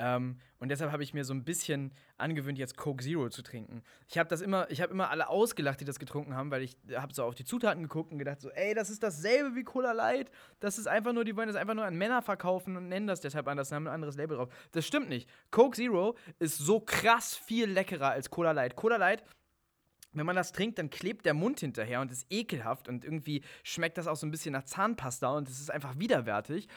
Ähm, 0.00 0.38
und 0.58 0.70
deshalb 0.70 0.92
habe 0.92 1.02
ich 1.02 1.12
mir 1.12 1.24
so 1.24 1.34
ein 1.34 1.44
bisschen 1.44 1.92
angewöhnt, 2.16 2.58
jetzt 2.58 2.76
Coke 2.78 3.04
Zero 3.04 3.28
zu 3.28 3.42
trinken. 3.42 3.82
Ich 4.08 4.16
habe 4.16 4.28
das 4.30 4.40
immer, 4.40 4.70
ich 4.70 4.80
habe 4.80 4.92
immer 4.92 5.10
alle 5.10 5.28
ausgelacht, 5.28 5.80
die 5.80 5.84
das 5.84 5.98
getrunken 5.98 6.34
haben, 6.34 6.50
weil 6.50 6.62
ich 6.62 6.76
habe 6.94 7.12
so 7.12 7.24
auf 7.24 7.34
die 7.34 7.44
Zutaten 7.44 7.82
geguckt 7.82 8.10
und 8.10 8.18
gedacht 8.18 8.40
so, 8.40 8.50
ey, 8.50 8.74
das 8.74 8.88
ist 8.88 9.02
dasselbe 9.02 9.54
wie 9.54 9.62
Cola 9.62 9.92
Light. 9.92 10.30
Das 10.58 10.78
ist 10.78 10.88
einfach 10.88 11.12
nur, 11.12 11.24
die 11.24 11.36
wollen 11.36 11.48
das 11.48 11.56
einfach 11.56 11.74
nur 11.74 11.84
an 11.84 11.96
Männer 11.96 12.22
verkaufen 12.22 12.76
und 12.76 12.88
nennen 12.88 13.06
das 13.06 13.20
deshalb 13.20 13.46
anders, 13.46 13.72
haben 13.72 13.86
ein 13.86 13.94
anderes 13.94 14.16
Label 14.16 14.38
drauf. 14.38 14.48
Das 14.72 14.86
stimmt 14.86 15.10
nicht. 15.10 15.28
Coke 15.50 15.76
Zero 15.76 16.16
ist 16.38 16.56
so 16.56 16.80
krass 16.80 17.36
viel 17.36 17.70
leckerer 17.70 18.10
als 18.10 18.30
Cola 18.30 18.52
Light. 18.52 18.76
Cola 18.76 18.96
Light 18.96 19.22
wenn 20.12 20.26
man 20.26 20.36
das 20.36 20.52
trinkt, 20.52 20.78
dann 20.78 20.90
klebt 20.90 21.24
der 21.24 21.34
Mund 21.34 21.60
hinterher 21.60 22.00
und 22.00 22.10
ist 22.10 22.26
ekelhaft 22.30 22.88
und 22.88 23.04
irgendwie 23.04 23.42
schmeckt 23.62 23.96
das 23.96 24.08
auch 24.08 24.16
so 24.16 24.26
ein 24.26 24.30
bisschen 24.30 24.52
nach 24.52 24.64
Zahnpasta 24.64 25.30
und 25.30 25.48
es 25.48 25.60
ist 25.60 25.70
einfach 25.70 25.98
widerwärtig. 25.98 26.68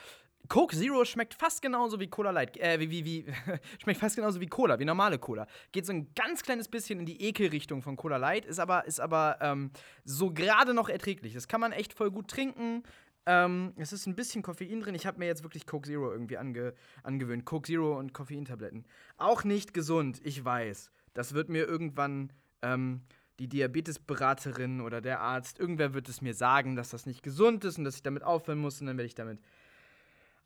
Coke 0.49 0.75
Zero 0.75 1.05
schmeckt 1.05 1.33
fast 1.33 1.61
genauso 1.61 1.99
wie 1.99 2.07
Cola 2.07 2.31
Light, 2.31 2.57
äh, 2.57 2.79
wie, 2.79 2.89
wie, 2.89 3.05
wie 3.05 3.25
schmeckt 3.81 3.99
fast 3.99 4.15
genauso 4.15 4.41
wie 4.41 4.47
Cola, 4.47 4.79
wie 4.79 4.85
normale 4.85 5.17
Cola. 5.17 5.47
Geht 5.71 5.85
so 5.85 5.93
ein 5.93 6.13
ganz 6.15 6.43
kleines 6.43 6.67
bisschen 6.67 6.99
in 6.99 7.05
die 7.05 7.21
Ekelrichtung 7.21 7.81
von 7.81 7.95
Cola 7.95 8.17
Light, 8.17 8.45
ist 8.45 8.59
aber, 8.59 8.85
ist 8.85 8.99
aber 8.99 9.37
ähm, 9.41 9.71
so 10.03 10.31
gerade 10.31 10.73
noch 10.73 10.89
erträglich. 10.89 11.33
Das 11.33 11.47
kann 11.47 11.61
man 11.61 11.71
echt 11.71 11.93
voll 11.93 12.11
gut 12.11 12.27
trinken. 12.27 12.83
Ähm, 13.25 13.73
es 13.77 13.93
ist 13.93 14.05
ein 14.05 14.15
bisschen 14.15 14.43
Koffein 14.43 14.81
drin. 14.81 14.95
Ich 14.95 15.05
habe 15.05 15.19
mir 15.19 15.27
jetzt 15.27 15.43
wirklich 15.43 15.65
Coke 15.65 15.87
Zero 15.87 16.11
irgendwie 16.11 16.37
ange 16.37 16.73
angewöhnt. 17.03 17.45
Coke 17.45 17.67
Zero 17.67 17.97
und 17.97 18.13
Koffeintabletten. 18.13 18.85
Auch 19.17 19.45
nicht 19.45 19.73
gesund, 19.73 20.19
ich 20.23 20.43
weiß. 20.43 20.91
Das 21.13 21.33
wird 21.33 21.47
mir 21.47 21.65
irgendwann 21.65 22.33
ähm, 22.61 23.01
die 23.39 23.47
Diabetesberaterin 23.47 24.81
oder 24.81 25.01
der 25.01 25.21
Arzt, 25.21 25.59
irgendwer 25.59 25.93
wird 25.93 26.07
es 26.07 26.21
mir 26.21 26.33
sagen, 26.33 26.75
dass 26.75 26.89
das 26.89 27.05
nicht 27.05 27.23
gesund 27.23 27.65
ist 27.65 27.77
und 27.77 27.83
dass 27.83 27.95
ich 27.95 28.03
damit 28.03 28.23
aufhören 28.23 28.59
muss 28.59 28.79
und 28.79 28.87
dann 28.87 28.97
werde 28.97 29.07
ich 29.07 29.15
damit 29.15 29.39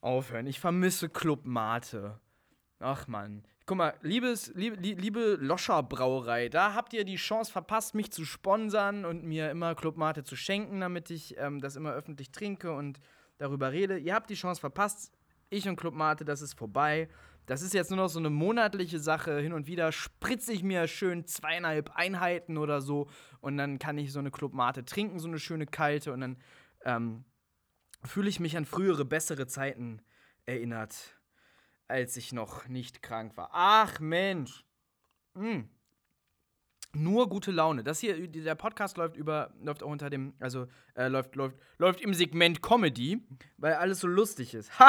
aufhören. 0.02 0.48
Ich 0.48 0.60
vermisse 0.60 1.10
Club 1.10 1.46
Mate. 1.46 2.20
Ach 2.80 3.08
man. 3.08 3.44
Guck 3.66 3.78
mal, 3.78 3.94
liebes, 4.02 4.54
liebe, 4.56 4.78
liebe 4.78 5.38
Loscher 5.42 5.84
Brauerei, 5.84 6.48
da 6.48 6.74
habt 6.74 6.94
ihr 6.94 7.04
die 7.04 7.18
Chance 7.18 7.52
verpasst, 7.52 7.96
mich 7.96 8.12
zu 8.12 8.24
sponsern 8.24 9.04
und 9.04 9.26
mir 9.26 9.52
immer 9.52 9.76
Club 9.76 9.98
Mate 9.98 10.24
zu 10.24 10.38
schenken, 10.38 10.80
damit 10.80 11.10
ich 11.10 11.38
ähm, 11.38 11.60
das 11.60 11.76
immer 11.76 11.92
öffentlich 11.92 12.32
trinke 12.32 12.72
und 12.72 13.00
darüber 13.38 13.74
rede. 13.74 13.98
Ihr 13.98 14.16
habt 14.16 14.30
die 14.30 14.36
Chance 14.36 14.62
verpasst. 14.62 15.12
Ich 15.50 15.68
und 15.68 15.76
Club 15.76 15.94
Mate, 15.94 16.24
das 16.24 16.42
ist 16.42 16.54
vorbei. 16.54 17.10
Das 17.46 17.62
ist 17.62 17.74
jetzt 17.74 17.90
nur 17.90 17.98
noch 17.98 18.10
so 18.10 18.20
eine 18.20 18.30
monatliche 18.30 19.00
Sache. 19.00 19.40
Hin 19.40 19.54
und 19.54 19.68
wieder 19.68 19.92
spritze 19.92 20.54
ich 20.54 20.64
mir 20.64 20.88
schön 20.88 21.26
zweieinhalb 21.26 21.92
Einheiten 21.96 22.58
oder 22.58 22.82
so 22.82 23.10
und 23.40 23.58
dann 23.58 23.80
kann 23.80 23.98
ich 23.98 24.12
so 24.12 24.20
eine 24.20 24.32
Club 24.32 24.54
Mate 24.54 24.86
trinken, 24.86 25.20
so 25.20 25.28
eine 25.28 25.40
schöne 25.40 25.66
kalte 25.66 26.14
und 26.14 26.22
dann 26.22 26.38
ähm, 26.86 27.26
fühle 28.04 28.30
ich 28.30 28.40
mich 28.40 28.58
an 28.58 28.66
frühere, 28.66 29.06
bessere 29.06 29.48
Zeiten 29.48 30.02
erinnert 30.46 31.18
als 31.88 32.18
ich 32.18 32.34
noch 32.34 32.68
nicht 32.68 33.02
krank 33.02 33.38
war. 33.38 33.50
Ach 33.54 34.00
Mensch. 34.00 34.66
Hm. 35.36 35.70
Nur 36.94 37.30
gute 37.30 37.52
Laune. 37.52 37.84
Das 37.84 38.00
hier, 38.00 38.28
der 38.28 38.56
Podcast 38.56 38.98
läuft 38.98 39.18
über, 39.18 39.54
läuft 39.62 39.84
auch 39.84 39.90
unter 39.90 40.10
dem, 40.10 40.34
also 40.40 40.68
äh, 40.96 41.08
läuft, 41.08 41.36
läuft, 41.36 41.58
läuft 41.78 42.02
im 42.02 42.14
Segment 42.14 42.62
Comedy, 42.62 43.22
weil 43.58 43.74
alles 43.76 44.00
so 44.00 44.08
lustig 44.08 44.54
ist. 44.54 44.72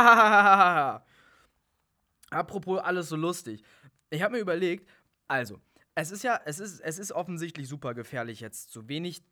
Apropos 2.30 2.80
alles 2.80 3.08
so 3.08 3.16
lustig. 3.16 3.62
Ich 4.10 4.22
habe 4.22 4.34
mir 4.36 4.40
überlegt, 4.40 4.88
also, 5.26 5.60
es 5.94 6.10
ist 6.10 6.22
ja, 6.22 6.40
es 6.44 6.60
ist, 6.60 6.80
es 6.80 6.98
ist 6.98 7.12
offensichtlich 7.12 7.68
super 7.68 7.94
gefährlich, 7.94 8.40
jetzt 8.40 8.70
zu 8.70 8.88
wenig, 8.88 9.22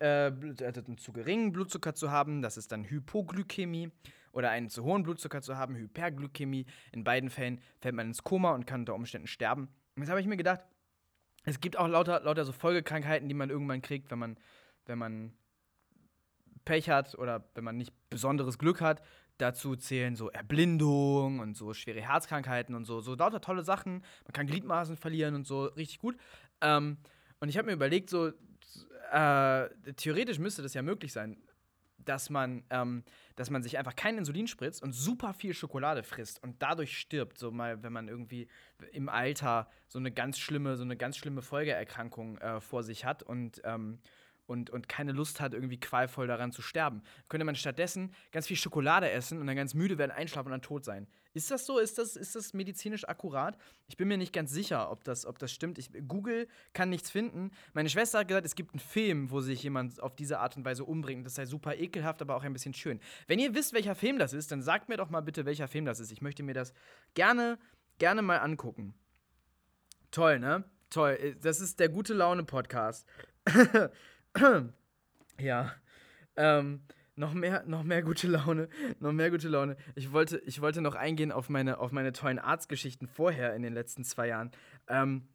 äh, 0.00 0.28
äh 0.28 0.96
zu 0.96 1.12
geringen 1.12 1.52
Blutzucker 1.52 1.94
zu 1.94 2.10
haben. 2.10 2.42
Das 2.42 2.56
ist 2.56 2.72
dann 2.72 2.84
Hypoglykämie 2.84 3.90
oder 4.32 4.50
einen 4.50 4.68
zu 4.68 4.84
hohen 4.84 5.02
Blutzucker 5.02 5.42
zu 5.42 5.56
haben, 5.56 5.76
Hyperglykämie. 5.76 6.66
In 6.92 7.04
beiden 7.04 7.30
Fällen 7.30 7.60
fällt 7.80 7.94
man 7.94 8.08
ins 8.08 8.22
Koma 8.22 8.52
und 8.52 8.66
kann 8.66 8.80
unter 8.80 8.94
Umständen 8.94 9.26
sterben. 9.26 9.68
Und 9.96 10.02
jetzt 10.02 10.10
habe 10.10 10.20
ich 10.20 10.26
mir 10.26 10.36
gedacht, 10.36 10.60
es 11.44 11.60
gibt 11.60 11.78
auch 11.78 11.88
lauter, 11.88 12.20
lauter 12.20 12.44
so 12.44 12.52
Folgekrankheiten, 12.52 13.28
die 13.28 13.34
man 13.34 13.50
irgendwann 13.50 13.82
kriegt, 13.82 14.10
wenn 14.10 14.18
man, 14.18 14.36
wenn 14.86 14.98
man 14.98 15.32
Pech 16.64 16.90
hat 16.90 17.14
oder 17.16 17.48
wenn 17.54 17.64
man 17.64 17.76
nicht 17.76 17.92
besonderes 18.10 18.58
Glück 18.58 18.80
hat. 18.80 19.02
Dazu 19.38 19.74
zählen 19.74 20.16
so 20.16 20.30
Erblindung 20.30 21.38
und 21.38 21.56
so 21.56 21.72
schwere 21.72 22.02
Herzkrankheiten 22.02 22.74
und 22.74 22.84
so. 22.84 23.00
So 23.00 23.14
lauter 23.14 23.40
tolle 23.40 23.62
Sachen. 23.62 24.04
Man 24.24 24.32
kann 24.34 24.46
Gliedmaßen 24.46 24.98
verlieren 24.98 25.34
und 25.34 25.46
so. 25.46 25.64
Richtig 25.64 25.98
gut. 25.98 26.16
Ähm, 26.60 26.98
und 27.40 27.48
ich 27.48 27.56
habe 27.56 27.66
mir 27.66 27.72
überlegt, 27.72 28.10
so 28.10 28.32
äh, 29.10 29.92
theoretisch 29.94 30.38
müsste 30.38 30.62
das 30.62 30.74
ja 30.74 30.82
möglich 30.82 31.12
sein, 31.12 31.36
dass 31.98 32.30
man 32.30 32.64
ähm, 32.70 33.04
dass 33.36 33.48
man 33.48 33.62
sich 33.62 33.78
einfach 33.78 33.96
kein 33.96 34.18
Insulin 34.18 34.46
spritzt 34.46 34.82
und 34.82 34.92
super 34.92 35.32
viel 35.32 35.54
Schokolade 35.54 36.02
frisst 36.02 36.42
und 36.42 36.62
dadurch 36.62 36.98
stirbt. 36.98 37.38
So 37.38 37.50
mal, 37.50 37.82
wenn 37.82 37.92
man 37.92 38.06
irgendwie 38.08 38.48
im 38.92 39.08
Alter 39.08 39.70
so 39.88 39.98
eine 39.98 40.12
ganz 40.12 40.38
schlimme, 40.38 40.76
so 40.76 40.82
eine 40.82 40.96
ganz 40.96 41.16
schlimme 41.16 41.40
Folgeerkrankung 41.40 42.36
äh, 42.38 42.60
vor 42.60 42.82
sich 42.82 43.06
hat 43.06 43.22
und, 43.22 43.62
ähm, 43.64 43.98
und, 44.50 44.68
und 44.68 44.88
keine 44.88 45.12
Lust 45.12 45.40
hat, 45.40 45.54
irgendwie 45.54 45.78
qualvoll 45.78 46.26
daran 46.26 46.50
zu 46.50 46.60
sterben. 46.60 47.02
Könnte 47.28 47.44
man 47.44 47.54
stattdessen 47.54 48.12
ganz 48.32 48.48
viel 48.48 48.56
Schokolade 48.56 49.08
essen 49.08 49.38
und 49.38 49.46
dann 49.46 49.54
ganz 49.54 49.74
müde 49.74 49.96
werden, 49.96 50.10
einschlafen 50.10 50.48
und 50.48 50.52
dann 50.52 50.62
tot 50.62 50.84
sein. 50.84 51.06
Ist 51.34 51.52
das 51.52 51.64
so? 51.66 51.78
Ist 51.78 51.98
das, 51.98 52.16
ist 52.16 52.34
das 52.34 52.52
medizinisch 52.52 53.08
akkurat? 53.08 53.56
Ich 53.86 53.96
bin 53.96 54.08
mir 54.08 54.18
nicht 54.18 54.32
ganz 54.32 54.50
sicher, 54.50 54.90
ob 54.90 55.04
das, 55.04 55.24
ob 55.24 55.38
das 55.38 55.52
stimmt. 55.52 55.78
Ich, 55.78 55.90
Google 56.08 56.48
kann 56.72 56.90
nichts 56.90 57.12
finden. 57.12 57.52
Meine 57.74 57.88
Schwester 57.88 58.18
hat 58.18 58.26
gesagt, 58.28 58.44
es 58.44 58.56
gibt 58.56 58.74
einen 58.74 58.80
Film, 58.80 59.30
wo 59.30 59.40
sich 59.40 59.62
jemand 59.62 60.02
auf 60.02 60.16
diese 60.16 60.40
Art 60.40 60.56
und 60.56 60.64
Weise 60.64 60.84
umbringt. 60.84 61.24
Das 61.24 61.36
sei 61.36 61.46
super 61.46 61.76
ekelhaft, 61.76 62.20
aber 62.20 62.34
auch 62.34 62.42
ein 62.42 62.52
bisschen 62.52 62.74
schön. 62.74 62.98
Wenn 63.28 63.38
ihr 63.38 63.54
wisst, 63.54 63.72
welcher 63.72 63.94
Film 63.94 64.18
das 64.18 64.32
ist, 64.32 64.50
dann 64.50 64.62
sagt 64.62 64.88
mir 64.88 64.96
doch 64.96 65.10
mal 65.10 65.20
bitte, 65.20 65.46
welcher 65.46 65.68
Film 65.68 65.84
das 65.84 66.00
ist. 66.00 66.10
Ich 66.10 66.22
möchte 66.22 66.42
mir 66.42 66.54
das 66.54 66.72
gerne, 67.14 67.56
gerne 67.98 68.22
mal 68.22 68.38
angucken. 68.38 68.94
Toll, 70.10 70.40
ne? 70.40 70.64
Toll. 70.90 71.12
Äh, 71.12 71.36
das 71.40 71.60
ist 71.60 71.78
der 71.78 71.88
gute 71.88 72.14
Laune-Podcast. 72.14 73.06
ja. 75.38 75.72
Ähm 76.36 76.82
noch 77.20 77.34
mehr, 77.34 77.64
noch 77.66 77.82
mehr 77.82 78.02
gute 78.02 78.26
Laune, 78.26 78.68
noch 78.98 79.12
mehr 79.12 79.30
gute 79.30 79.48
Laune. 79.48 79.76
Ich 79.94 80.10
wollte, 80.10 80.38
ich 80.46 80.60
wollte 80.60 80.80
noch 80.80 80.94
eingehen 80.94 81.30
auf 81.30 81.48
meine, 81.48 81.78
auf 81.78 81.92
meine 81.92 82.12
tollen 82.12 82.38
Arztgeschichten 82.38 83.06
vorher 83.06 83.54
in 83.54 83.62
den 83.62 83.74
letzten 83.74 84.04
zwei 84.04 84.28
Jahren. 84.28 84.50
Ähm, 84.88 85.28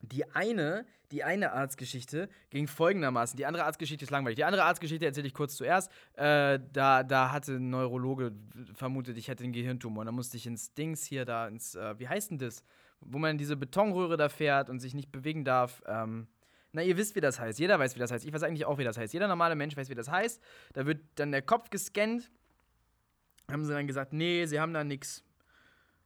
die 0.00 0.30
eine, 0.30 0.86
die 1.10 1.24
eine 1.24 1.52
Arztgeschichte 1.52 2.28
ging 2.50 2.66
folgendermaßen. 2.66 3.36
Die 3.36 3.46
andere 3.46 3.64
Arztgeschichte 3.64 4.04
ist 4.04 4.10
langweilig. 4.10 4.36
Die 4.36 4.44
andere 4.44 4.64
Arztgeschichte 4.64 5.04
erzähle 5.04 5.26
ich 5.26 5.34
kurz 5.34 5.56
zuerst. 5.56 5.90
Äh, 6.14 6.60
da, 6.72 7.02
da 7.02 7.32
hatte 7.32 7.54
ein 7.56 7.70
Neurologe 7.70 8.32
vermutet, 8.74 9.18
ich 9.18 9.28
hätte 9.28 9.44
einen 9.44 9.52
Gehirntumor. 9.52 10.04
Da 10.04 10.12
musste 10.12 10.36
ich 10.36 10.46
ins 10.46 10.72
Dings 10.74 11.04
hier 11.04 11.24
da, 11.24 11.48
ins, 11.48 11.74
äh, 11.74 11.98
wie 11.98 12.08
heißt 12.08 12.30
denn 12.30 12.38
das? 12.38 12.64
Wo 13.00 13.18
man 13.18 13.38
diese 13.38 13.56
Betonröhre 13.56 14.16
da 14.16 14.28
fährt 14.28 14.70
und 14.70 14.80
sich 14.80 14.94
nicht 14.94 15.12
bewegen 15.12 15.44
darf. 15.44 15.82
Ähm, 15.86 16.28
na, 16.78 16.84
ihr 16.84 16.96
wisst, 16.96 17.16
wie 17.16 17.20
das 17.20 17.40
heißt. 17.40 17.58
Jeder 17.58 17.78
weiß, 17.78 17.96
wie 17.96 17.98
das 17.98 18.12
heißt. 18.12 18.24
Ich 18.24 18.32
weiß 18.32 18.44
eigentlich 18.44 18.64
auch, 18.64 18.78
wie 18.78 18.84
das 18.84 18.96
heißt. 18.96 19.12
Jeder 19.12 19.26
normale 19.26 19.56
Mensch 19.56 19.76
weiß, 19.76 19.90
wie 19.90 19.96
das 19.96 20.08
heißt. 20.08 20.40
Da 20.74 20.86
wird 20.86 21.00
dann 21.16 21.32
der 21.32 21.42
Kopf 21.42 21.70
gescannt. 21.70 22.30
Haben 23.50 23.64
sie 23.64 23.72
dann 23.72 23.88
gesagt, 23.88 24.12
nee, 24.12 24.46
sie 24.46 24.60
haben 24.60 24.72
da 24.72 24.84
nichts. 24.84 25.24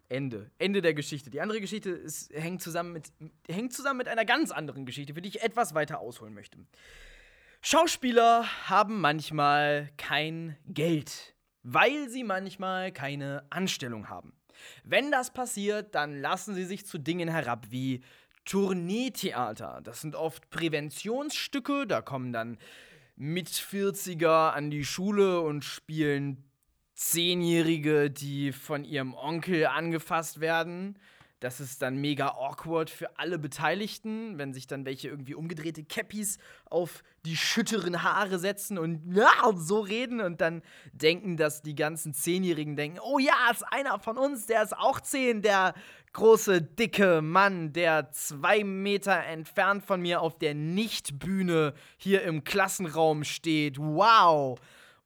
Ende. 0.09 0.51
Ende 0.59 0.81
der 0.81 0.95
Geschichte. 0.95 1.31
Die 1.31 1.43
andere 1.43 1.61
Geschichte 1.61 1.91
ist, 1.91 2.33
hängt, 2.33 2.63
zusammen 2.63 2.93
mit, 2.93 3.13
hängt 3.49 3.75
zusammen 3.75 3.99
mit 3.99 4.09
einer 4.09 4.25
ganz 4.25 4.51
anderen 4.51 4.87
Geschichte, 4.87 5.13
für 5.13 5.21
die 5.21 5.29
ich 5.29 5.43
etwas 5.43 5.75
weiter 5.75 6.01
ausholen 6.01 6.33
möchte. 6.33 6.59
Schauspieler 7.61 8.47
haben 8.69 9.01
manchmal 9.01 9.91
kein 9.99 10.57
Geld, 10.67 11.35
weil 11.63 12.09
sie 12.09 12.25
manchmal 12.25 12.93
keine 12.93 13.45
Anstellung 13.51 14.09
haben. 14.09 14.33
Wenn 14.85 15.11
das 15.11 15.33
passiert, 15.33 15.95
dann 15.95 16.21
lassen 16.21 16.55
sie 16.55 16.65
sich 16.65 16.87
zu 16.87 16.99
Dingen 16.99 17.29
herab 17.29 17.67
wie 17.71 18.03
Tourneetheater. 18.45 19.81
Das 19.83 20.01
sind 20.01 20.17
oft 20.17 20.51
Präventionsstücke, 20.51 21.87
da 21.87 22.03
kommen 22.03 22.33
dann 22.33 22.59
mit 23.17 23.49
40er 23.49 24.51
an 24.51 24.71
die 24.71 24.85
Schule 24.85 25.41
und 25.41 25.65
spielen 25.65 26.45
Zehnjährige, 26.95 28.11
die 28.11 28.53
von 28.53 28.85
ihrem 28.85 29.15
Onkel 29.15 29.67
angefasst 29.67 30.41
werden. 30.41 30.99
Das 31.43 31.59
ist 31.59 31.83
dann 31.83 31.97
mega 31.97 32.29
awkward 32.29 32.89
für 32.89 33.19
alle 33.19 33.37
Beteiligten, 33.37 34.39
wenn 34.39 34.55
sich 34.55 34.69
dann 34.69 34.85
welche 34.85 35.09
irgendwie 35.09 35.35
umgedrehte 35.35 35.83
Cappies 35.83 36.39
auf 36.67 37.03
die 37.25 37.37
schütteren 37.37 38.05
Haare 38.05 38.39
setzen 38.39 38.79
und 38.79 39.13
ja, 39.13 39.33
so 39.57 39.81
reden 39.81 40.21
und 40.21 40.41
dann 40.41 40.63
denken, 40.93 41.37
dass 41.37 41.61
die 41.61 41.75
ganzen 41.75 42.15
Zehnjährigen 42.15 42.77
denken, 42.77 43.01
oh 43.03 43.19
ja, 43.19 43.35
ist 43.51 43.65
einer 43.73 43.99
von 43.99 44.19
uns, 44.19 44.47
der 44.47 44.63
ist 44.63 44.77
auch 44.77 45.01
zehn, 45.01 45.43
der 45.43 45.75
große, 46.13 46.63
dicke 46.63 47.23
Mann, 47.23 47.73
der 47.73 48.13
zwei 48.13 48.63
Meter 48.63 49.25
entfernt 49.25 49.85
von 49.85 50.01
mir 50.01 50.21
auf 50.21 50.39
der 50.39 50.55
Nichtbühne 50.55 51.75
hier 51.97 52.23
im 52.23 52.45
Klassenraum 52.45 53.25
steht. 53.25 53.79
Wow! 53.79 54.61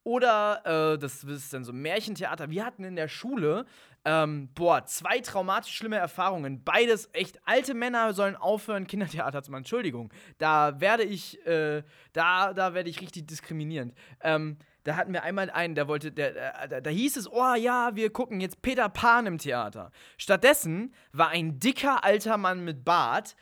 Oder, 0.07 0.93
äh, 0.93 0.99
das 0.99 1.25
ist 1.25 1.53
dann 1.53 1.65
so 1.65 1.73
Märchentheater. 1.73 2.49
Wir 2.51 2.65
hatten 2.65 2.85
in 2.85 2.95
der 2.95 3.09
Schule 3.09 3.65
ähm, 4.07 4.49
boah, 4.55 4.87
zwei 4.87 5.19
traumatisch 5.19 5.75
schlimme 5.77 5.97
Erfahrungen. 5.97 6.63
Beides 6.63 7.11
echt 7.13 7.41
alte 7.45 7.75
Männer 7.75 8.15
sollen 8.15 8.37
aufhören, 8.37 8.87
Kindertheater 8.87 9.43
zu 9.43 9.51
machen. 9.51 9.63
Entschuldigung, 9.63 10.13
da 10.39 10.81
werde 10.81 11.03
ich, 11.03 11.45
äh, 11.45 11.83
da, 12.13 12.55
da 12.55 12.73
werde 12.73 12.89
ich 12.89 13.01
richtig 13.01 13.27
diskriminierend. 13.27 13.95
Ähm, 14.21 14.59
da 14.85 14.95
hatten 14.95 15.13
wir 15.13 15.25
einmal 15.25 15.51
einen, 15.51 15.75
der 15.75 15.89
wollte, 15.89 16.13
der, 16.13 16.69
da, 16.69 16.81
da 16.81 16.89
hieß 16.89 17.17
es, 17.17 17.29
oh 17.29 17.55
ja, 17.55 17.97
wir 17.97 18.11
gucken 18.11 18.41
jetzt 18.41 18.63
Peter 18.63 18.89
Pan 18.89 19.27
im 19.27 19.39
Theater. 19.39 19.91
Stattdessen 20.19 20.95
war 21.11 21.31
ein 21.31 21.59
dicker 21.59 22.05
alter 22.05 22.37
Mann 22.37 22.65
mit 22.65 22.85
Bart 22.85 23.35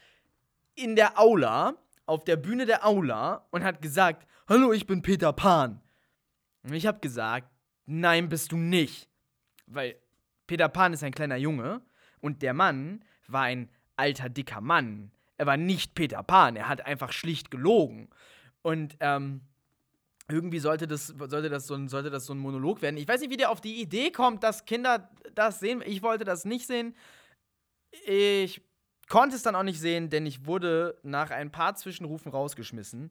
in 0.74 0.96
der 0.96 1.20
Aula, 1.20 1.74
auf 2.06 2.24
der 2.24 2.36
Bühne 2.36 2.64
der 2.64 2.86
Aula 2.86 3.46
und 3.50 3.64
hat 3.64 3.82
gesagt, 3.82 4.26
hallo, 4.48 4.72
ich 4.72 4.86
bin 4.86 5.02
Peter 5.02 5.34
Pan. 5.34 5.82
Und 6.62 6.72
ich 6.72 6.86
habe 6.86 7.00
gesagt, 7.00 7.50
nein, 7.84 8.30
bist 8.30 8.50
du 8.50 8.56
nicht. 8.56 9.10
Weil 9.66 9.96
Peter 10.46 10.68
Pan 10.68 10.92
ist 10.92 11.02
ein 11.02 11.12
kleiner 11.12 11.36
Junge 11.36 11.82
und 12.20 12.42
der 12.42 12.54
Mann 12.54 13.04
war 13.28 13.42
ein 13.42 13.70
alter, 13.96 14.28
dicker 14.28 14.60
Mann. 14.60 15.10
Er 15.36 15.46
war 15.46 15.56
nicht 15.56 15.94
Peter 15.94 16.22
Pan, 16.22 16.56
er 16.56 16.68
hat 16.68 16.86
einfach 16.86 17.12
schlicht 17.12 17.50
gelogen. 17.50 18.08
Und 18.62 18.96
ähm, 19.00 19.42
irgendwie 20.28 20.58
sollte 20.58 20.86
das, 20.86 21.08
sollte, 21.08 21.48
das 21.48 21.66
so 21.66 21.74
ein, 21.74 21.88
sollte 21.88 22.10
das 22.10 22.26
so 22.26 22.32
ein 22.32 22.38
Monolog 22.38 22.82
werden. 22.82 22.96
Ich 22.96 23.06
weiß 23.06 23.20
nicht, 23.20 23.30
wie 23.30 23.36
der 23.36 23.50
auf 23.50 23.60
die 23.60 23.80
Idee 23.80 24.10
kommt, 24.10 24.42
dass 24.42 24.64
Kinder 24.64 25.10
das 25.34 25.60
sehen. 25.60 25.82
Ich 25.84 26.02
wollte 26.02 26.24
das 26.24 26.44
nicht 26.44 26.66
sehen. 26.66 26.94
Ich 28.06 28.62
konnte 29.08 29.36
es 29.36 29.42
dann 29.42 29.54
auch 29.54 29.62
nicht 29.62 29.80
sehen, 29.80 30.08
denn 30.08 30.24
ich 30.24 30.46
wurde 30.46 30.98
nach 31.02 31.30
ein 31.30 31.50
paar 31.50 31.74
Zwischenrufen 31.74 32.32
rausgeschmissen. 32.32 33.10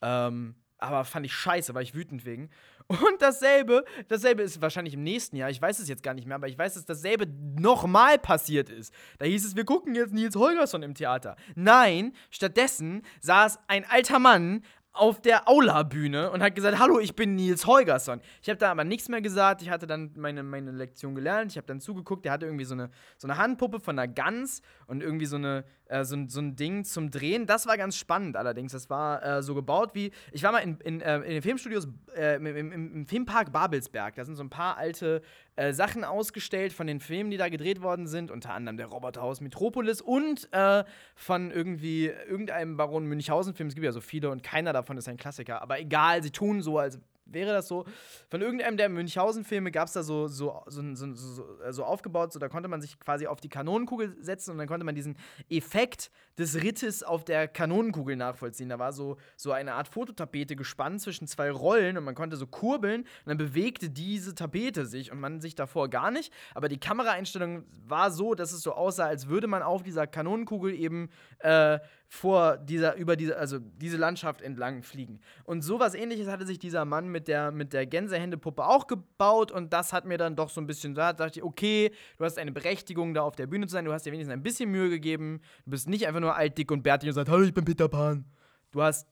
Ähm, 0.00 0.54
aber 0.78 1.04
fand 1.04 1.26
ich 1.26 1.34
scheiße, 1.34 1.74
war 1.74 1.82
ich 1.82 1.94
wütend 1.94 2.24
wegen. 2.24 2.50
Und 2.86 3.20
dasselbe, 3.20 3.84
dasselbe 4.08 4.42
ist 4.42 4.60
wahrscheinlich 4.60 4.94
im 4.94 5.02
nächsten 5.02 5.36
Jahr, 5.36 5.48
ich 5.48 5.60
weiß 5.60 5.78
es 5.78 5.88
jetzt 5.88 6.02
gar 6.02 6.14
nicht 6.14 6.26
mehr, 6.26 6.36
aber 6.36 6.48
ich 6.48 6.58
weiß, 6.58 6.74
dass 6.74 6.84
dasselbe 6.84 7.26
nochmal 7.58 8.18
passiert 8.18 8.68
ist. 8.68 8.92
Da 9.18 9.24
hieß 9.24 9.46
es, 9.46 9.56
wir 9.56 9.64
gucken 9.64 9.94
jetzt 9.94 10.12
Nils 10.12 10.36
Holgersson 10.36 10.82
im 10.82 10.94
Theater. 10.94 11.36
Nein, 11.54 12.12
stattdessen 12.30 13.02
saß 13.20 13.58
ein 13.68 13.86
alter 13.88 14.18
Mann 14.18 14.62
auf 14.94 15.20
der 15.20 15.48
Aula-Bühne 15.48 16.30
und 16.30 16.40
hat 16.42 16.54
gesagt, 16.54 16.78
hallo, 16.78 17.00
ich 17.00 17.16
bin 17.16 17.34
Nils 17.34 17.66
Holgersson. 17.66 18.20
Ich 18.42 18.48
habe 18.48 18.58
da 18.58 18.70
aber 18.70 18.84
nichts 18.84 19.08
mehr 19.08 19.20
gesagt. 19.20 19.60
Ich 19.60 19.68
hatte 19.68 19.88
dann 19.88 20.12
meine, 20.16 20.44
meine 20.44 20.70
Lektion 20.70 21.16
gelernt. 21.16 21.50
Ich 21.50 21.56
habe 21.56 21.66
dann 21.66 21.80
zugeguckt. 21.80 22.24
Der 22.24 22.32
hatte 22.32 22.46
irgendwie 22.46 22.64
so 22.64 22.74
eine, 22.74 22.90
so 23.18 23.26
eine 23.26 23.36
Handpuppe 23.36 23.80
von 23.80 23.98
einer 23.98 24.06
Gans 24.06 24.62
und 24.86 25.02
irgendwie 25.02 25.26
so, 25.26 25.34
eine, 25.34 25.64
äh, 25.86 26.04
so, 26.04 26.16
so 26.28 26.40
ein 26.40 26.56
Ding 26.56 26.84
zum 26.84 27.10
Drehen. 27.10 27.46
Das 27.46 27.66
war 27.66 27.76
ganz 27.76 27.96
spannend 27.96 28.36
allerdings. 28.36 28.72
Das 28.72 28.90
war 28.90 29.22
äh, 29.22 29.42
so 29.42 29.54
gebaut 29.54 29.90
wie, 29.94 30.12
ich 30.32 30.42
war 30.42 30.52
mal 30.52 30.60
in, 30.60 30.78
in, 30.80 31.00
äh, 31.00 31.16
in 31.18 31.30
den 31.30 31.42
Filmstudios, 31.42 31.88
äh, 32.16 32.36
im, 32.36 32.46
im, 32.46 32.72
im, 32.72 33.06
Filmpark 33.06 33.52
Babelsberg. 33.52 34.14
Da 34.14 34.24
sind 34.24 34.36
so 34.36 34.42
ein 34.42 34.50
paar 34.50 34.76
alte 34.76 35.22
äh, 35.56 35.72
Sachen 35.72 36.04
ausgestellt 36.04 36.72
von 36.72 36.86
den 36.86 37.00
Filmen, 37.00 37.30
die 37.30 37.36
da 37.36 37.48
gedreht 37.48 37.82
worden 37.82 38.06
sind. 38.06 38.30
Unter 38.30 38.52
anderem 38.52 38.76
der 38.76 38.86
Roboterhaus 38.86 39.40
Metropolis 39.40 40.00
und 40.00 40.48
äh, 40.52 40.84
von 41.14 41.50
irgendwie 41.50 42.06
irgendeinem 42.06 42.76
Baron 42.76 43.06
Münchhausen-Film. 43.06 43.68
Es 43.68 43.74
gibt 43.74 43.84
ja 43.84 43.92
so 43.92 44.00
viele 44.00 44.30
und 44.30 44.42
keiner 44.42 44.72
davon 44.72 44.96
ist 44.96 45.08
ein 45.08 45.16
Klassiker. 45.16 45.62
Aber 45.62 45.78
egal, 45.78 46.22
sie 46.22 46.30
tun 46.30 46.62
so, 46.62 46.78
als 46.78 46.98
wäre 47.26 47.52
das 47.52 47.68
so. 47.68 47.84
Von 48.30 48.40
irgendeinem 48.42 48.76
der 48.76 48.88
Münchhausen-Filme 48.88 49.70
gab 49.70 49.88
es 49.88 49.94
da 49.94 50.02
so, 50.02 50.28
so, 50.28 50.62
so, 50.66 50.82
so, 50.94 51.44
so, 51.70 51.84
aufgebaut, 51.84 52.32
so 52.32 52.38
da 52.38 52.48
konnte 52.48 52.68
man 52.68 52.80
sich 52.80 52.98
quasi 52.98 53.26
auf 53.26 53.40
die 53.40 53.48
Kanonenkugel 53.48 54.16
setzen 54.20 54.52
und 54.52 54.58
dann 54.58 54.68
konnte 54.68 54.84
man 54.84 54.94
diesen 54.94 55.16
Effekt 55.48 56.10
des 56.38 56.62
Rittes 56.62 57.02
auf 57.02 57.24
der 57.24 57.48
Kanonenkugel 57.48 58.16
nachvollziehen. 58.16 58.68
Da 58.68 58.78
war 58.78 58.92
so, 58.92 59.16
so 59.36 59.52
eine 59.52 59.74
Art 59.74 59.88
Fototapete 59.88 60.56
gespannt 60.56 61.00
zwischen 61.00 61.26
zwei 61.26 61.50
Rollen 61.50 61.96
und 61.96 62.04
man 62.04 62.14
konnte 62.14 62.36
so 62.36 62.46
kurbeln 62.46 63.02
und 63.02 63.26
dann 63.26 63.38
bewegte 63.38 63.90
diese 63.90 64.34
Tapete 64.34 64.86
sich 64.86 65.12
und 65.12 65.20
man 65.20 65.40
sich 65.40 65.54
davor 65.54 65.88
gar 65.88 66.10
nicht. 66.10 66.32
Aber 66.54 66.68
die 66.68 66.78
Kameraeinstellung 66.78 67.64
war 67.86 68.10
so, 68.10 68.34
dass 68.34 68.52
es 68.52 68.62
so 68.62 68.72
aussah, 68.72 69.06
als 69.06 69.28
würde 69.28 69.46
man 69.46 69.62
auf 69.62 69.82
dieser 69.82 70.06
Kanonenkugel 70.06 70.74
eben 70.74 71.10
äh, 71.38 71.78
vor 72.14 72.58
dieser, 72.58 72.94
über 72.94 73.16
diese, 73.16 73.36
also 73.36 73.58
diese 73.58 73.96
Landschaft 73.96 74.40
entlang 74.40 74.84
fliegen. 74.84 75.18
Und 75.42 75.62
sowas 75.62 75.94
ähnliches 75.94 76.28
hatte 76.28 76.46
sich 76.46 76.60
dieser 76.60 76.84
Mann 76.84 77.08
mit 77.08 77.26
der, 77.26 77.50
mit 77.50 77.72
der 77.72 77.86
Gänsehändepuppe 77.86 78.64
auch 78.64 78.86
gebaut 78.86 79.50
und 79.50 79.72
das 79.72 79.92
hat 79.92 80.04
mir 80.04 80.16
dann 80.16 80.36
doch 80.36 80.48
so 80.48 80.60
ein 80.60 80.68
bisschen, 80.68 80.94
da 80.94 81.12
dachte 81.12 81.40
ich, 81.40 81.42
okay, 81.42 81.90
du 82.16 82.24
hast 82.24 82.38
eine 82.38 82.52
Berechtigung, 82.52 83.14
da 83.14 83.22
auf 83.22 83.34
der 83.34 83.48
Bühne 83.48 83.66
zu 83.66 83.72
sein, 83.72 83.84
du 83.84 83.92
hast 83.92 84.06
dir 84.06 84.12
wenigstens 84.12 84.32
ein 84.32 84.44
bisschen 84.44 84.70
Mühe 84.70 84.90
gegeben, 84.90 85.40
du 85.64 85.72
bist 85.72 85.88
nicht 85.88 86.06
einfach 86.06 86.20
nur 86.20 86.36
alt, 86.36 86.56
dick 86.56 86.70
und 86.70 86.84
bärtig 86.84 87.08
und 87.08 87.14
sagst, 87.14 87.32
hallo, 87.32 87.42
ich 87.42 87.52
bin 87.52 87.64
Peter 87.64 87.88
Pan. 87.88 88.24
Du 88.70 88.80
hast 88.80 89.08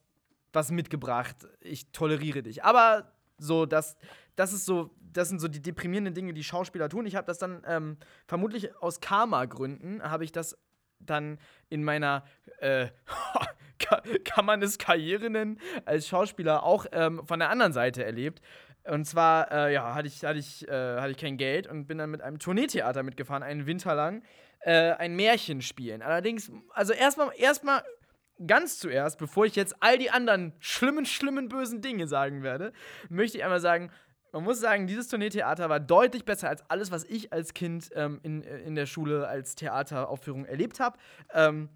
was 0.52 0.70
mitgebracht, 0.70 1.36
ich 1.60 1.90
toleriere 1.90 2.44
dich. 2.44 2.62
Aber 2.62 3.12
so, 3.36 3.66
das, 3.66 3.96
das 4.36 4.52
ist 4.52 4.64
so, 4.64 4.94
das 5.00 5.28
sind 5.28 5.40
so 5.40 5.48
die 5.48 5.60
deprimierenden 5.60 6.14
Dinge, 6.14 6.34
die 6.34 6.44
Schauspieler 6.44 6.88
tun. 6.88 7.06
Ich 7.06 7.16
habe 7.16 7.26
das 7.26 7.38
dann 7.38 7.62
ähm, 7.66 7.96
vermutlich 8.26 8.76
aus 8.76 9.00
Karma-Gründen, 9.00 10.04
habe 10.04 10.22
ich 10.22 10.30
das 10.30 10.56
dann 11.06 11.38
in 11.68 11.84
meiner, 11.84 12.24
äh, 12.58 12.88
kann 14.24 14.44
man 14.44 14.62
es 14.62 14.78
Karriere 14.78 15.30
nennen, 15.30 15.58
als 15.84 16.08
Schauspieler 16.08 16.62
auch 16.62 16.86
ähm, 16.92 17.26
von 17.26 17.38
der 17.38 17.50
anderen 17.50 17.72
Seite 17.72 18.04
erlebt. 18.04 18.40
Und 18.84 19.04
zwar, 19.04 19.50
äh, 19.52 19.72
ja, 19.72 19.94
hatte 19.94 20.08
ich, 20.08 20.24
hatte, 20.24 20.38
ich, 20.38 20.66
äh, 20.68 21.00
hatte 21.00 21.12
ich 21.12 21.16
kein 21.16 21.36
Geld 21.36 21.66
und 21.66 21.86
bin 21.86 21.98
dann 21.98 22.10
mit 22.10 22.20
einem 22.20 22.38
Tourneetheater 22.38 23.02
mitgefahren, 23.02 23.42
einen 23.42 23.66
Winter 23.66 23.94
lang, 23.94 24.22
äh, 24.60 24.92
ein 24.92 25.14
Märchen 25.14 25.62
spielen. 25.62 26.02
Allerdings, 26.02 26.50
also 26.72 26.92
erstmal, 26.92 27.30
erstmal 27.36 27.84
ganz 28.46 28.78
zuerst, 28.78 29.18
bevor 29.18 29.44
ich 29.46 29.54
jetzt 29.54 29.76
all 29.80 29.98
die 29.98 30.10
anderen 30.10 30.52
schlimmen, 30.58 31.06
schlimmen, 31.06 31.48
bösen 31.48 31.80
Dinge 31.80 32.08
sagen 32.08 32.42
werde, 32.42 32.72
möchte 33.08 33.38
ich 33.38 33.44
einmal 33.44 33.60
sagen, 33.60 33.90
man 34.32 34.44
muss 34.44 34.60
sagen, 34.60 34.86
dieses 34.86 35.08
Tourneetheater 35.08 35.68
war 35.68 35.78
deutlich 35.78 36.24
besser 36.24 36.48
als 36.48 36.68
alles, 36.70 36.90
was 36.90 37.04
ich 37.04 37.32
als 37.32 37.54
Kind 37.54 37.90
ähm, 37.94 38.18
in, 38.22 38.42
äh, 38.42 38.60
in 38.60 38.74
der 38.74 38.86
Schule 38.86 39.28
als 39.28 39.54
Theateraufführung 39.54 40.46
erlebt 40.46 40.80
habe. 40.80 40.98
Ähm, 41.32 41.68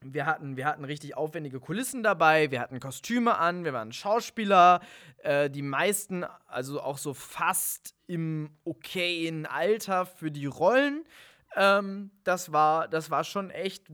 wir 0.00 0.26
hatten, 0.26 0.56
wir 0.56 0.64
hatten 0.64 0.84
richtig 0.84 1.16
aufwendige 1.16 1.60
Kulissen 1.60 2.02
dabei, 2.02 2.50
wir 2.50 2.60
hatten 2.60 2.78
Kostüme 2.80 3.36
an, 3.36 3.64
wir 3.64 3.72
waren 3.72 3.92
Schauspieler, 3.92 4.80
äh, 5.18 5.50
die 5.50 5.62
meisten, 5.62 6.24
also 6.46 6.80
auch 6.80 6.98
so 6.98 7.14
fast 7.14 7.94
im 8.06 8.50
okayen 8.64 9.44
Alter 9.44 10.06
für 10.06 10.30
die 10.30 10.46
Rollen. 10.46 11.04
Ähm, 11.56 12.10
das, 12.24 12.52
war, 12.52 12.88
das 12.88 13.10
war 13.10 13.24
schon 13.24 13.50
echt 13.50 13.88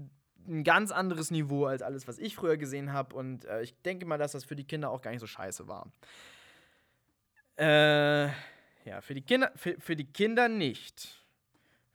ein 0.46 0.62
ganz 0.62 0.90
anderes 0.90 1.31
Niveau 1.31 1.64
als 1.64 1.83
alles, 1.83 2.07
was 2.07 2.18
ich 2.18 2.37
früher 2.37 2.59
gesehen 2.59 2.92
habe. 2.92 3.16
Und 3.16 3.46
äh, 3.46 3.62
ich 3.62 3.81
denke 3.83 4.05
mal, 4.05 4.18
dass 4.18 4.33
das 4.33 4.44
für 4.44 4.57
die 4.57 4.64
Kinder 4.64 4.90
auch 4.90 5.01
gar 5.01 5.11
nicht 5.11 5.20
so 5.20 5.27
scheiße 5.27 5.66
war. 5.66 5.90
Äh, 7.57 8.27
ja, 8.27 9.01
für 9.01 9.14
die 9.14 9.23
Kinder, 9.23 9.53
für, 9.55 9.77
für 9.79 9.97
die 9.97 10.07
Kinder 10.07 10.49
nicht. 10.49 11.25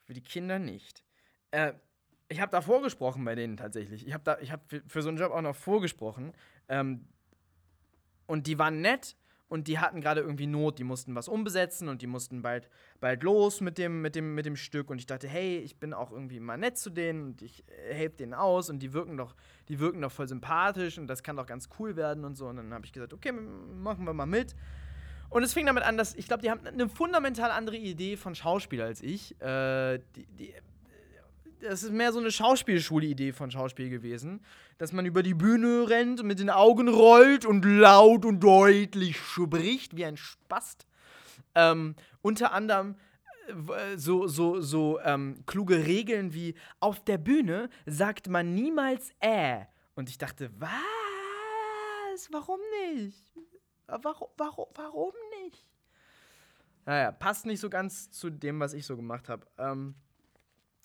Für 0.03 0.13
die 0.13 0.21
Kinder 0.21 0.57
nicht. 0.59 1.03
Äh, 1.51 1.73
ich 2.29 2.39
habe 2.39 2.51
da 2.51 2.61
vorgesprochen 2.61 3.25
bei 3.25 3.35
denen 3.35 3.57
tatsächlich. 3.57 4.07
Ich 4.07 4.13
habe 4.13 4.23
da, 4.23 4.37
ich 4.39 4.51
habe 4.51 4.61
für, 4.67 4.81
für, 4.87 5.01
so 5.01 5.09
einen 5.09 5.17
Job 5.17 5.31
auch 5.31 5.41
noch 5.41 5.55
vorgesprochen. 5.55 6.33
Ähm, 6.67 7.07
und 8.27 8.47
die 8.47 8.59
waren 8.59 8.81
nett 8.81 9.15
und 9.49 9.67
die 9.67 9.79
hatten 9.79 9.99
gerade 9.99 10.21
irgendwie 10.21 10.45
Not, 10.45 10.77
die 10.77 10.83
mussten 10.83 11.15
was 11.15 11.27
umbesetzen 11.27 11.89
und 11.89 12.03
die 12.03 12.07
mussten 12.07 12.43
bald, 12.43 12.69
bald 12.99 13.23
los 13.23 13.61
mit 13.61 13.79
dem, 13.79 14.03
mit, 14.03 14.15
dem, 14.15 14.35
mit 14.35 14.45
dem 14.45 14.55
Stück. 14.55 14.91
Und 14.91 14.99
ich 14.99 15.07
dachte, 15.07 15.27
hey, 15.27 15.57
ich 15.57 15.77
bin 15.77 15.93
auch 15.93 16.11
irgendwie 16.11 16.39
mal 16.39 16.57
nett 16.57 16.77
zu 16.77 16.91
denen 16.91 17.23
und 17.23 17.41
ich 17.41 17.63
äh, 17.67 17.93
helfe 17.93 18.17
denen 18.17 18.35
aus 18.35 18.69
und 18.69 18.79
die 18.79 18.93
wirken 18.93 19.17
doch, 19.17 19.35
die 19.67 19.79
wirken 19.79 20.01
doch 20.01 20.11
voll 20.11 20.27
sympathisch 20.27 20.99
und 20.99 21.07
das 21.07 21.23
kann 21.23 21.35
doch 21.35 21.47
ganz 21.47 21.67
cool 21.79 21.95
werden 21.95 22.23
und 22.23 22.35
so. 22.35 22.47
Und 22.47 22.57
dann 22.57 22.71
habe 22.73 22.85
ich 22.85 22.93
gesagt, 22.93 23.13
okay, 23.13 23.31
machen 23.31 24.05
wir 24.05 24.13
mal 24.13 24.27
mit. 24.27 24.55
Und 25.29 25.43
es 25.43 25.53
fing 25.53 25.65
damit 25.65 25.83
an, 25.83 25.97
dass 25.97 26.15
ich 26.15 26.27
glaube, 26.27 26.41
die 26.41 26.49
haben 26.49 26.65
eine 26.65 26.89
fundamental 26.89 27.51
andere 27.51 27.77
Idee 27.77 28.17
von 28.17 28.35
Schauspiel 28.35 28.81
als 28.81 29.01
ich. 29.01 29.39
Äh, 29.41 29.99
die, 30.15 30.25
die, 30.37 30.53
das 31.61 31.83
ist 31.83 31.91
mehr 31.91 32.11
so 32.11 32.19
eine 32.19 32.31
Schauspielschule-Idee 32.31 33.33
von 33.33 33.51
Schauspiel 33.51 33.89
gewesen, 33.89 34.41
dass 34.77 34.91
man 34.91 35.05
über 35.05 35.23
die 35.23 35.33
Bühne 35.33 35.89
rennt 35.89 36.23
mit 36.23 36.39
den 36.39 36.49
Augen 36.49 36.87
rollt 36.87 37.45
und 37.45 37.63
laut 37.65 38.25
und 38.25 38.39
deutlich 38.39 39.17
spricht, 39.19 39.95
wie 39.95 40.05
ein 40.05 40.17
Spast. 40.17 40.87
Ähm, 41.55 41.95
unter 42.21 42.53
anderem 42.53 42.95
äh, 43.49 43.97
so, 43.97 44.27
so, 44.27 44.61
so 44.61 44.99
ähm, 45.01 45.43
kluge 45.45 45.85
Regeln 45.85 46.33
wie 46.33 46.55
auf 46.79 47.03
der 47.03 47.17
Bühne 47.17 47.69
sagt 47.85 48.29
man 48.29 48.53
niemals 48.53 49.11
äh. 49.19 49.65
Und 49.95 50.09
ich 50.09 50.17
dachte, 50.17 50.49
was? 50.57 50.71
Warum 52.31 52.59
nicht? 52.93 53.31
Warum, 54.01 54.29
warum, 54.37 54.67
warum 54.75 55.13
nicht? 55.43 55.65
Naja, 56.85 57.11
passt 57.11 57.45
nicht 57.45 57.59
so 57.59 57.69
ganz 57.69 58.11
zu 58.11 58.29
dem, 58.29 58.59
was 58.59 58.73
ich 58.73 58.85
so 58.85 58.95
gemacht 58.95 59.29
habe. 59.29 59.45
Ähm, 59.57 59.95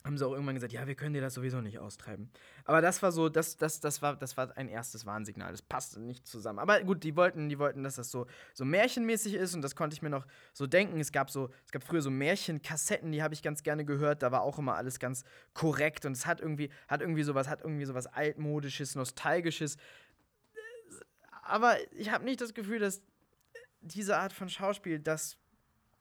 haben 0.05 0.19
sie 0.19 0.27
auch 0.27 0.33
irgendwann 0.33 0.55
gesagt, 0.55 0.75
ja, 0.75 0.87
wir 0.87 0.95
können 0.95 1.15
dir 1.15 1.23
das 1.23 1.33
sowieso 1.33 1.63
nicht 1.63 1.79
austreiben. 1.79 2.31
Aber 2.67 2.83
das 2.83 3.03
war 3.03 3.11
so, 3.11 3.31
das, 3.31 3.57
das, 3.57 3.81
das, 3.81 4.03
war, 4.03 4.17
das 4.17 4.37
war 4.37 4.55
ein 4.57 4.69
erstes 4.69 5.07
Warnsignal. 5.07 5.51
Das 5.51 5.63
passte 5.63 5.99
nicht 5.99 6.27
zusammen. 6.27 6.59
Aber 6.59 6.83
gut, 6.83 7.05
die 7.05 7.17
wollten, 7.17 7.49
die 7.49 7.59
wollten, 7.59 7.83
dass 7.83 7.95
das 7.95 8.11
so, 8.11 8.27
so 8.53 8.67
märchenmäßig 8.67 9.33
ist 9.33 9.55
und 9.55 9.63
das 9.63 9.75
konnte 9.75 9.95
ich 9.95 10.03
mir 10.03 10.11
noch 10.11 10.27
so 10.53 10.67
denken. 10.67 11.01
Es 11.01 11.11
gab 11.11 11.31
so, 11.31 11.49
es 11.65 11.73
gab 11.73 11.83
früher 11.83 12.03
so 12.03 12.11
Märchenkassetten, 12.11 13.13
die 13.13 13.23
habe 13.23 13.33
ich 13.33 13.43
ganz 13.43 13.63
gerne 13.63 13.87
gehört. 13.87 14.23
Da 14.23 14.31
war 14.31 14.43
auch 14.43 14.59
immer 14.59 14.75
alles 14.75 14.99
ganz 14.99 15.25
korrekt 15.55 16.05
und 16.05 16.13
es 16.13 16.27
hat 16.27 16.39
irgendwie, 16.39 16.69
hat 16.87 17.01
irgendwie 17.01 17.23
sowas, 17.23 17.49
hat 17.49 17.63
irgendwie 17.63 17.87
sowas 17.87 18.07
altmodisches, 18.07 18.97
nostalgisches 18.97 19.79
aber 21.47 21.77
ich 21.93 22.11
habe 22.11 22.25
nicht 22.25 22.41
das 22.41 22.55
Gefühl, 22.55 22.79
dass 22.79 23.03
diese 23.81 24.17
Art 24.17 24.33
von 24.33 24.49
Schauspiel 24.49 24.99
das, 24.99 25.37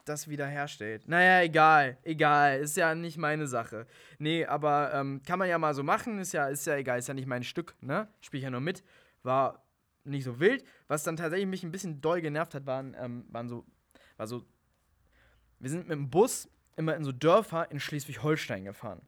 das 0.05 0.27
wiederherstellt. 0.27 1.07
Naja, 1.07 1.41
egal, 1.41 1.97
egal, 2.03 2.59
ist 2.59 2.77
ja 2.77 2.95
nicht 2.95 3.17
meine 3.17 3.47
Sache. 3.47 3.85
Nee, 4.19 4.45
aber 4.45 4.93
ähm, 4.93 5.21
kann 5.25 5.39
man 5.39 5.49
ja 5.49 5.57
mal 5.57 5.73
so 5.73 5.83
machen, 5.83 6.19
ist 6.19 6.33
ja, 6.33 6.47
ist 6.47 6.65
ja 6.65 6.75
egal, 6.75 6.99
ist 6.99 7.07
ja 7.07 7.13
nicht 7.13 7.27
mein 7.27 7.43
Stück, 7.43 7.75
ne? 7.81 8.07
Spiel 8.21 8.39
ich 8.39 8.43
ja 8.45 8.49
nur 8.49 8.61
mit. 8.61 8.83
War 9.23 9.63
nicht 10.03 10.23
so 10.23 10.39
wild. 10.39 10.65
Was 10.87 11.03
dann 11.03 11.15
tatsächlich 11.15 11.47
mich 11.47 11.63
ein 11.63 11.71
bisschen 11.71 12.01
doll 12.01 12.21
genervt 12.21 12.55
hat, 12.55 12.65
waren, 12.65 12.95
ähm, 12.99 13.25
waren 13.29 13.47
so, 13.47 13.65
war 14.17 14.27
so, 14.27 14.45
wir 15.59 15.69
sind 15.69 15.87
mit 15.87 15.97
dem 15.97 16.09
Bus 16.09 16.49
immer 16.75 16.95
in 16.95 17.03
so 17.03 17.11
Dörfer 17.11 17.69
in 17.71 17.79
Schleswig-Holstein 17.79 18.65
gefahren. 18.65 19.01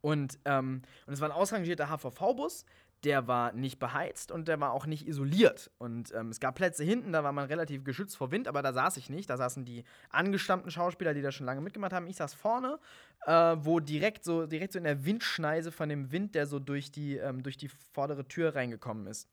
Und, 0.00 0.38
ähm, 0.44 0.82
und 1.06 1.12
es 1.12 1.20
war 1.20 1.28
ein 1.28 1.36
ausrangierter 1.36 1.88
HVV-Bus, 1.88 2.64
der 3.06 3.28
war 3.28 3.52
nicht 3.52 3.78
beheizt 3.78 4.32
und 4.32 4.48
der 4.48 4.58
war 4.58 4.72
auch 4.72 4.84
nicht 4.84 5.06
isoliert. 5.06 5.70
Und 5.78 6.12
ähm, 6.12 6.30
es 6.30 6.40
gab 6.40 6.56
Plätze 6.56 6.82
hinten, 6.82 7.12
da 7.12 7.22
war 7.22 7.30
man 7.30 7.46
relativ 7.46 7.84
geschützt 7.84 8.16
vor 8.16 8.32
Wind, 8.32 8.48
aber 8.48 8.62
da 8.62 8.72
saß 8.72 8.96
ich 8.96 9.08
nicht. 9.08 9.30
Da 9.30 9.36
saßen 9.36 9.64
die 9.64 9.84
angestammten 10.10 10.72
Schauspieler, 10.72 11.14
die 11.14 11.22
da 11.22 11.30
schon 11.30 11.46
lange 11.46 11.60
mitgemacht 11.60 11.92
haben. 11.92 12.08
Ich 12.08 12.16
saß 12.16 12.34
vorne, 12.34 12.80
äh, 13.24 13.32
wo 13.60 13.78
direkt 13.78 14.24
so, 14.24 14.46
direkt 14.46 14.72
so 14.72 14.78
in 14.78 14.84
der 14.84 15.04
Windschneise 15.04 15.70
von 15.70 15.88
dem 15.88 16.10
Wind, 16.10 16.34
der 16.34 16.46
so 16.46 16.58
durch 16.58 16.90
die, 16.90 17.16
ähm, 17.16 17.44
durch 17.44 17.56
die 17.56 17.68
vordere 17.68 18.26
Tür 18.26 18.56
reingekommen 18.56 19.06
ist. 19.06 19.28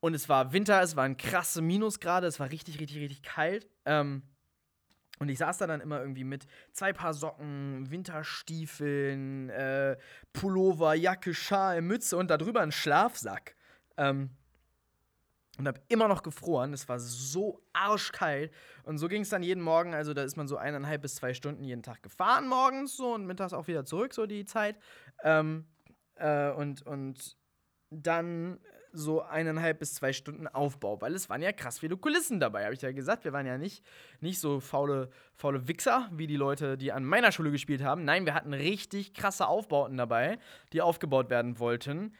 Und 0.00 0.14
es 0.14 0.30
war 0.30 0.54
Winter, 0.54 0.80
es 0.80 0.96
waren 0.96 1.18
krasse 1.18 1.60
Minusgrade, 1.60 2.26
es 2.26 2.40
war 2.40 2.50
richtig, 2.50 2.80
richtig, 2.80 2.96
richtig 2.96 3.22
kalt. 3.22 3.68
Ähm, 3.84 4.22
und 5.20 5.28
ich 5.28 5.38
saß 5.38 5.58
da 5.58 5.66
dann 5.66 5.82
immer 5.82 6.00
irgendwie 6.00 6.24
mit 6.24 6.46
zwei 6.72 6.94
Paar 6.94 7.12
Socken, 7.12 7.90
Winterstiefeln, 7.90 9.50
äh, 9.50 9.96
Pullover, 10.32 10.94
Jacke, 10.94 11.34
Schal, 11.34 11.82
Mütze 11.82 12.16
und 12.16 12.30
darüber 12.30 12.62
ein 12.62 12.72
Schlafsack. 12.72 13.54
Ähm, 13.98 14.30
und 15.58 15.68
habe 15.68 15.82
immer 15.88 16.08
noch 16.08 16.22
gefroren. 16.22 16.72
Es 16.72 16.88
war 16.88 16.98
so 16.98 17.60
arschkalt. 17.74 18.50
Und 18.84 18.96
so 18.96 19.08
ging 19.08 19.20
es 19.20 19.28
dann 19.28 19.42
jeden 19.42 19.62
Morgen. 19.62 19.92
Also 19.92 20.14
da 20.14 20.22
ist 20.22 20.38
man 20.38 20.48
so 20.48 20.56
eineinhalb 20.56 21.02
bis 21.02 21.16
zwei 21.16 21.34
Stunden 21.34 21.64
jeden 21.64 21.82
Tag 21.82 22.02
gefahren 22.02 22.48
morgens 22.48 22.96
so 22.96 23.12
und 23.14 23.26
mittags 23.26 23.52
auch 23.52 23.66
wieder 23.68 23.84
zurück, 23.84 24.14
so 24.14 24.24
die 24.24 24.46
Zeit. 24.46 24.78
Ähm, 25.22 25.66
äh, 26.14 26.50
und, 26.52 26.80
und 26.86 27.36
dann 27.90 28.58
so 28.92 29.22
eineinhalb 29.22 29.78
bis 29.78 29.94
zwei 29.94 30.12
Stunden 30.12 30.46
Aufbau, 30.46 31.00
weil 31.00 31.14
es 31.14 31.28
waren 31.28 31.42
ja 31.42 31.52
krass 31.52 31.78
viele 31.78 31.96
Kulissen 31.96 32.40
dabei, 32.40 32.64
habe 32.64 32.74
ich 32.74 32.82
ja 32.82 32.92
gesagt. 32.92 33.24
Wir 33.24 33.32
waren 33.32 33.46
ja 33.46 33.58
nicht, 33.58 33.84
nicht 34.20 34.40
so 34.40 34.60
faule, 34.60 35.10
faule 35.34 35.68
Wichser 35.68 36.08
wie 36.12 36.26
die 36.26 36.36
Leute, 36.36 36.76
die 36.76 36.92
an 36.92 37.04
meiner 37.04 37.32
Schule 37.32 37.50
gespielt 37.50 37.82
haben. 37.82 38.04
Nein, 38.04 38.26
wir 38.26 38.34
hatten 38.34 38.54
richtig 38.54 39.14
krasse 39.14 39.46
Aufbauten 39.46 39.96
dabei, 39.96 40.38
die 40.72 40.82
aufgebaut 40.82 41.30
werden 41.30 41.58
wollten. 41.58 42.14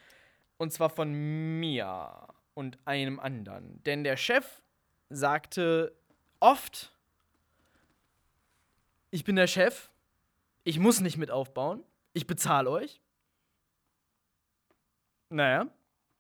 Und 0.59 0.73
zwar 0.73 0.91
von 0.91 1.13
mir 1.13 2.29
und 2.55 2.79
einem 2.85 3.19
anderen. 3.19 3.83
Denn 3.85 4.05
der 4.05 4.17
Chef 4.17 4.63
sagte 5.09 5.97
oft, 6.39 6.95
ich 9.11 9.25
bin 9.25 9.37
der 9.37 9.47
Chef, 9.47 9.91
ich 10.65 10.79
muss 10.79 11.01
nicht 11.01 11.17
mit 11.17 11.31
aufbauen, 11.31 11.83
ich 12.13 12.27
bezahle 12.27 12.71
euch. 12.71 13.01
Naja, 15.31 15.69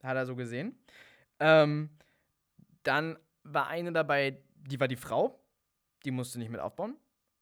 hat 0.02 0.16
er 0.16 0.26
so 0.26 0.36
gesehen. 0.36 0.78
Ähm, 1.38 1.90
dann 2.82 3.18
war 3.42 3.68
eine 3.68 3.92
dabei, 3.92 4.38
die 4.56 4.80
war 4.80 4.88
die 4.88 4.96
Frau, 4.96 5.40
die 6.04 6.10
musste 6.10 6.38
nicht 6.38 6.50
mit 6.50 6.60
aufbauen. 6.60 6.96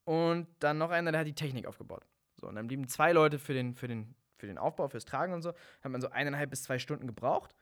Und 0.04 0.48
dann 0.60 0.78
noch 0.78 0.90
einer, 0.90 1.12
der 1.12 1.20
hat 1.20 1.26
die 1.26 1.34
Technik 1.34 1.66
aufgebaut. 1.66 2.06
So, 2.36 2.46
und 2.48 2.54
dann 2.54 2.66
blieben 2.66 2.88
zwei 2.88 3.12
Leute 3.12 3.38
für 3.38 3.52
den, 3.52 3.74
für 3.74 3.88
den, 3.88 4.14
für 4.36 4.46
den 4.46 4.58
Aufbau, 4.58 4.88
fürs 4.88 5.04
Tragen 5.04 5.34
und 5.34 5.42
so. 5.42 5.50
Hat 5.82 5.90
man 5.90 6.00
so 6.00 6.08
eineinhalb 6.10 6.50
bis 6.50 6.62
zwei 6.62 6.78
Stunden 6.78 7.06
gebraucht. 7.06 7.54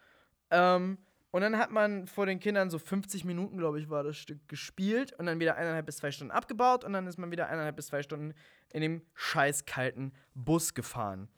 Ähm, 0.50 0.98
und 1.32 1.42
dann 1.42 1.58
hat 1.58 1.70
man 1.70 2.06
vor 2.06 2.24
den 2.24 2.38
Kindern 2.38 2.70
so 2.70 2.78
50 2.78 3.24
Minuten, 3.24 3.58
glaube 3.58 3.80
ich, 3.80 3.90
war 3.90 4.02
das 4.02 4.16
Stück 4.16 4.48
gespielt 4.48 5.12
und 5.18 5.26
dann 5.26 5.40
wieder 5.40 5.56
eineinhalb 5.56 5.86
bis 5.86 5.96
zwei 5.96 6.10
Stunden 6.10 6.30
abgebaut 6.30 6.84
und 6.84 6.92
dann 6.92 7.06
ist 7.06 7.18
man 7.18 7.30
wieder 7.30 7.48
eineinhalb 7.48 7.76
bis 7.76 7.88
zwei 7.88 8.02
Stunden 8.02 8.32
in 8.72 8.80
dem 8.80 9.02
scheiß 9.14 9.66
kalten 9.66 10.12
Bus 10.34 10.72
gefahren. 10.72 11.28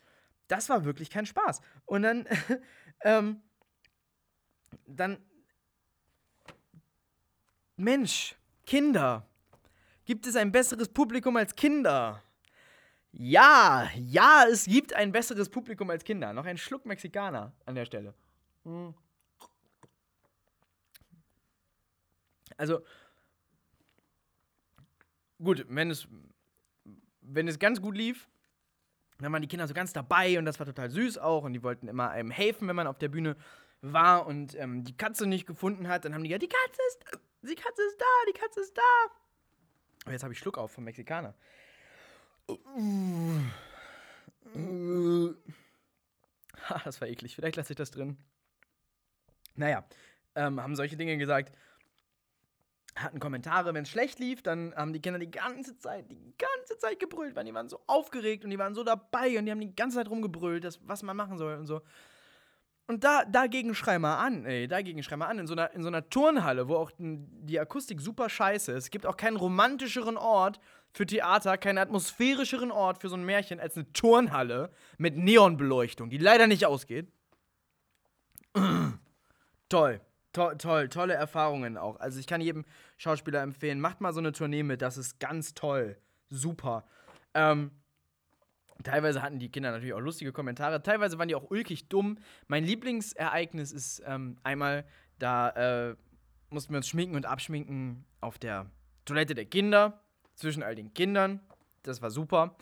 Das 0.47 0.69
war 0.69 0.85
wirklich 0.85 1.11
kein 1.11 1.27
Spaß. 1.27 1.61
Und 1.85 2.03
dann, 2.03 2.29
ähm, 3.03 3.43
dann, 4.89 5.19
Mensch, 7.77 8.35
Kinder. 8.67 9.27
Gibt 10.05 10.27
es 10.27 10.37
ein 10.37 10.51
besseres 10.51 10.89
Publikum 10.89 11.37
als 11.37 11.55
Kinder? 11.55 12.23
Ja, 13.13 13.89
ja, 13.95 14.45
es 14.51 14.65
gibt 14.65 14.95
ein 14.95 15.13
besseres 15.13 15.49
Publikum 15.49 15.91
als 15.91 16.05
Kinder. 16.05 16.33
Noch 16.33 16.47
ein 16.47 16.59
Schluck 16.59 16.87
Mexikaner 16.87 17.53
an 17.67 17.75
der 17.75 17.85
Stelle. 17.85 18.15
Hm. 18.65 18.95
Also, 22.57 22.81
gut, 25.39 25.65
wenn 25.69 25.91
es, 25.91 26.09
wenn 27.21 27.47
es 27.47 27.59
ganz 27.59 27.81
gut 27.81 27.97
lief, 27.97 28.29
dann 29.21 29.33
waren 29.33 29.43
die 29.43 29.49
Kinder 29.49 29.67
so 29.67 29.75
ganz 29.75 29.93
dabei 29.93 30.39
und 30.39 30.45
das 30.45 30.59
war 30.59 30.67
total 30.67 30.91
süß 30.91 31.19
auch 31.19 31.45
und 31.45 31.53
die 31.53 31.63
wollten 31.63 31.89
immer 31.89 32.11
einem 32.11 32.31
helfen, 32.31 32.69
wenn 32.69 32.77
man 32.77 32.87
auf 32.87 32.99
der 32.99 33.09
Bühne 33.09 33.37
war 33.81 34.27
und 34.27 34.55
ähm, 34.57 34.85
die 34.85 34.97
Katze 34.97 35.27
nicht 35.27 35.47
gefunden 35.47 35.89
hat. 35.89 36.05
Dann 36.05 36.15
haben 36.15 36.23
die 36.23 36.29
gesagt, 36.29 36.43
die 36.43 36.49
Katze 36.49 36.81
ist, 36.89 37.05
die 37.43 37.55
Katze 37.55 37.83
ist 37.83 38.01
da, 38.01 38.07
die 38.29 38.39
Katze 38.39 38.61
ist 38.61 38.77
da. 38.77 38.83
Und 40.07 40.13
jetzt 40.13 40.23
habe 40.23 40.33
ich 40.33 40.39
Schluck 40.39 40.59
auf 40.59 40.73
vom 40.73 40.85
Mexikaner. 40.85 41.35
Ha, 46.69 46.81
das 46.85 47.01
war 47.01 47.09
eklig. 47.09 47.35
Vielleicht 47.35 47.57
lasse 47.57 47.73
ich 47.73 47.77
das 47.77 47.91
drin. 47.91 48.17
Naja, 49.55 49.85
ähm, 50.35 50.61
haben 50.61 50.77
solche 50.77 50.97
Dinge 50.97 51.19
gesagt 51.19 51.53
hatten 53.03 53.21
Kommentare, 53.21 53.75
wenn 53.75 53.85
es 53.85 53.91
schlecht 53.91 54.19
lief, 54.19 54.43
dann 54.43 54.75
haben 54.75 54.93
die 54.93 55.01
Kinder 55.01 55.19
die 55.19 55.31
ganze 55.31 55.79
Zeit, 55.79 56.11
die 56.11 56.35
ganze 56.37 56.79
Zeit 56.79 56.99
gebrüllt, 56.99 57.37
weil 57.37 57.45
die 57.45 57.55
waren 57.55 57.69
so 57.69 57.81
aufgeregt 57.87 58.45
und 58.45 58.51
die 58.51 58.59
waren 58.59 58.75
so 58.75 58.85
dabei 58.85 59.39
und 59.39 59.47
die 59.47 59.51
haben 59.51 59.61
die 59.61 59.75
ganze 59.75 59.97
Zeit 59.97 60.09
rumgebrüllt, 60.09 60.65
das, 60.65 60.81
was 60.87 61.03
man 61.03 61.17
machen 61.17 61.39
soll 61.39 61.57
und 61.57 61.67
so. 61.67 61.83
Und 62.89 63.05
da, 63.05 63.27
dagegen 63.27 63.75
schrei 63.75 63.99
mal 63.99 64.17
an, 64.17 64.47
ey, 64.47 64.67
dagegen 64.67 65.03
schrei 65.03 65.17
mal 65.17 65.27
an. 65.27 65.39
In 65.39 65.47
so, 65.47 65.53
einer, 65.53 65.73
in 65.75 65.83
so 65.83 65.89
einer 65.89 66.09
Turnhalle, 66.09 66.69
wo 66.69 66.77
auch 66.77 66.91
die 66.97 67.61
Akustik 67.61 68.01
super 68.01 68.31
scheiße 68.31 68.73
ist. 68.73 68.85
Es 68.85 68.91
gibt 68.91 69.05
auch 69.05 69.19
keinen 69.19 69.37
romantischeren 69.37 70.17
Ort 70.17 70.59
für 70.93 71.05
Theater, 71.05 71.59
keinen 71.59 71.77
atmosphärischeren 71.77 72.73
Ort 72.73 72.99
für 73.03 73.11
so 73.11 73.17
ein 73.17 73.27
Märchen 73.27 73.61
als 73.61 73.77
eine 73.77 73.93
Turnhalle 73.93 74.71
mit 74.97 75.19
Neonbeleuchtung, 75.19 76.09
die 76.09 76.17
leider 76.17 76.47
nicht 76.47 76.65
ausgeht. 76.65 77.13
Toll. 79.69 80.01
To 80.33 80.55
toll, 80.55 80.89
tolle 80.89 81.15
Erfahrungen 81.15 81.77
auch. 81.77 82.01
Also 82.01 82.21
ich 82.21 82.27
kann 82.27 82.41
jedem 82.41 82.65
Schauspieler 82.97 83.43
empfehlen, 83.43 83.81
macht 83.81 84.01
mal 84.01 84.13
so 84.13 84.21
eine 84.21 84.33
Tournee 84.33 84.63
mit, 84.63 84.83
das 84.83 84.99
ist 84.99 85.19
ganz 85.21 85.55
toll. 85.55 85.97
Super. 86.29 86.85
Ähm, 87.35 87.71
teilweise 88.83 89.23
hatten 89.23 89.39
die 89.39 89.51
Kinder 89.51 89.71
natürlich 89.71 89.95
auch 89.95 90.01
lustige 90.01 90.33
Kommentare, 90.33 90.83
teilweise 90.83 91.19
waren 91.19 91.29
die 91.29 91.35
auch 91.35 91.51
ulkig 91.51 91.89
dumm. 91.89 92.19
Mein 92.47 92.65
Lieblingsereignis 92.65 93.73
ist 93.73 94.03
ähm, 94.07 94.37
einmal, 94.43 94.85
da 95.19 95.51
äh, 95.91 95.97
mussten 96.51 96.73
wir 96.73 96.79
uns 96.79 96.89
schminken 96.89 97.17
und 97.17 97.27
abschminken 97.27 98.05
auf 98.21 98.39
der 98.39 98.67
Toilette 99.05 99.35
der 99.35 99.47
Kinder, 99.47 100.01
zwischen 100.39 100.63
all 100.63 100.75
den 100.75 100.95
Kindern. 100.95 101.41
Das 101.83 102.01
war 102.01 102.11
super. 102.11 102.57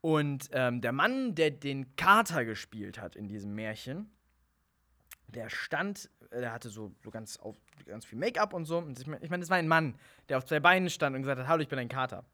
Und 0.00 0.48
ähm, 0.52 0.80
der 0.80 0.92
Mann, 0.92 1.34
der 1.34 1.50
den 1.50 1.94
Kater 1.94 2.44
gespielt 2.44 3.00
hat 3.00 3.14
in 3.14 3.28
diesem 3.28 3.54
Märchen, 3.54 4.10
der 5.28 5.48
stand, 5.48 6.10
der 6.32 6.52
hatte 6.52 6.68
so, 6.68 6.92
so 7.04 7.10
ganz, 7.10 7.36
auf, 7.36 7.56
ganz 7.86 8.04
viel 8.04 8.18
Make-up 8.18 8.52
und 8.52 8.64
so. 8.64 8.78
Und 8.78 8.98
ich 8.98 9.06
meine, 9.06 9.24
ich 9.24 9.30
mein, 9.30 9.40
das 9.40 9.50
war 9.50 9.58
ein 9.58 9.68
Mann, 9.68 9.94
der 10.28 10.38
auf 10.38 10.44
zwei 10.44 10.60
Beinen 10.60 10.90
stand 10.90 11.14
und 11.14 11.22
gesagt 11.22 11.40
hat: 11.40 11.46
Hallo, 11.46 11.62
ich 11.62 11.68
bin 11.68 11.78
ein 11.78 11.88
Kater. 11.88 12.24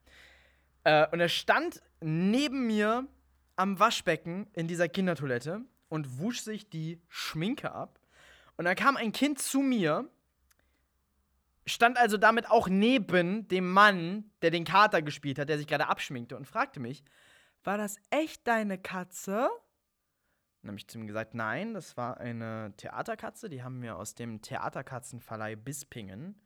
Äh, 0.83 1.07
und 1.11 1.19
er 1.19 1.29
stand 1.29 1.81
neben 2.01 2.67
mir 2.67 3.07
am 3.55 3.79
Waschbecken 3.79 4.47
in 4.53 4.67
dieser 4.67 4.87
Kindertoilette 4.87 5.61
und 5.89 6.19
wusch 6.19 6.41
sich 6.41 6.69
die 6.69 7.01
Schminke 7.07 7.71
ab. 7.71 7.99
Und 8.57 8.65
dann 8.65 8.75
kam 8.75 8.97
ein 8.97 9.11
Kind 9.11 9.39
zu 9.39 9.59
mir, 9.59 10.09
stand 11.65 11.97
also 11.97 12.17
damit 12.17 12.49
auch 12.49 12.67
neben 12.67 13.47
dem 13.47 13.71
Mann, 13.71 14.31
der 14.41 14.51
den 14.51 14.63
Kater 14.63 15.01
gespielt 15.01 15.39
hat, 15.39 15.49
der 15.49 15.57
sich 15.57 15.67
gerade 15.67 15.87
abschminkte 15.87 16.35
und 16.35 16.45
fragte 16.45 16.79
mich: 16.79 17.03
War 17.63 17.77
das 17.77 17.97
echt 18.09 18.47
deine 18.47 18.77
Katze? 18.77 19.49
Dann 20.61 20.69
habe 20.71 20.77
ich 20.77 20.87
zu 20.87 20.97
ihm 20.97 21.07
gesagt, 21.07 21.35
nein, 21.35 21.73
das 21.73 21.95
war 21.95 22.17
eine 22.17 22.73
Theaterkatze, 22.75 23.47
die 23.47 23.63
haben 23.63 23.81
wir 23.81 23.95
aus 23.95 24.13
dem 24.15 24.41
Theaterkatzenverleih 24.41 25.55
Bispingen. 25.55 26.41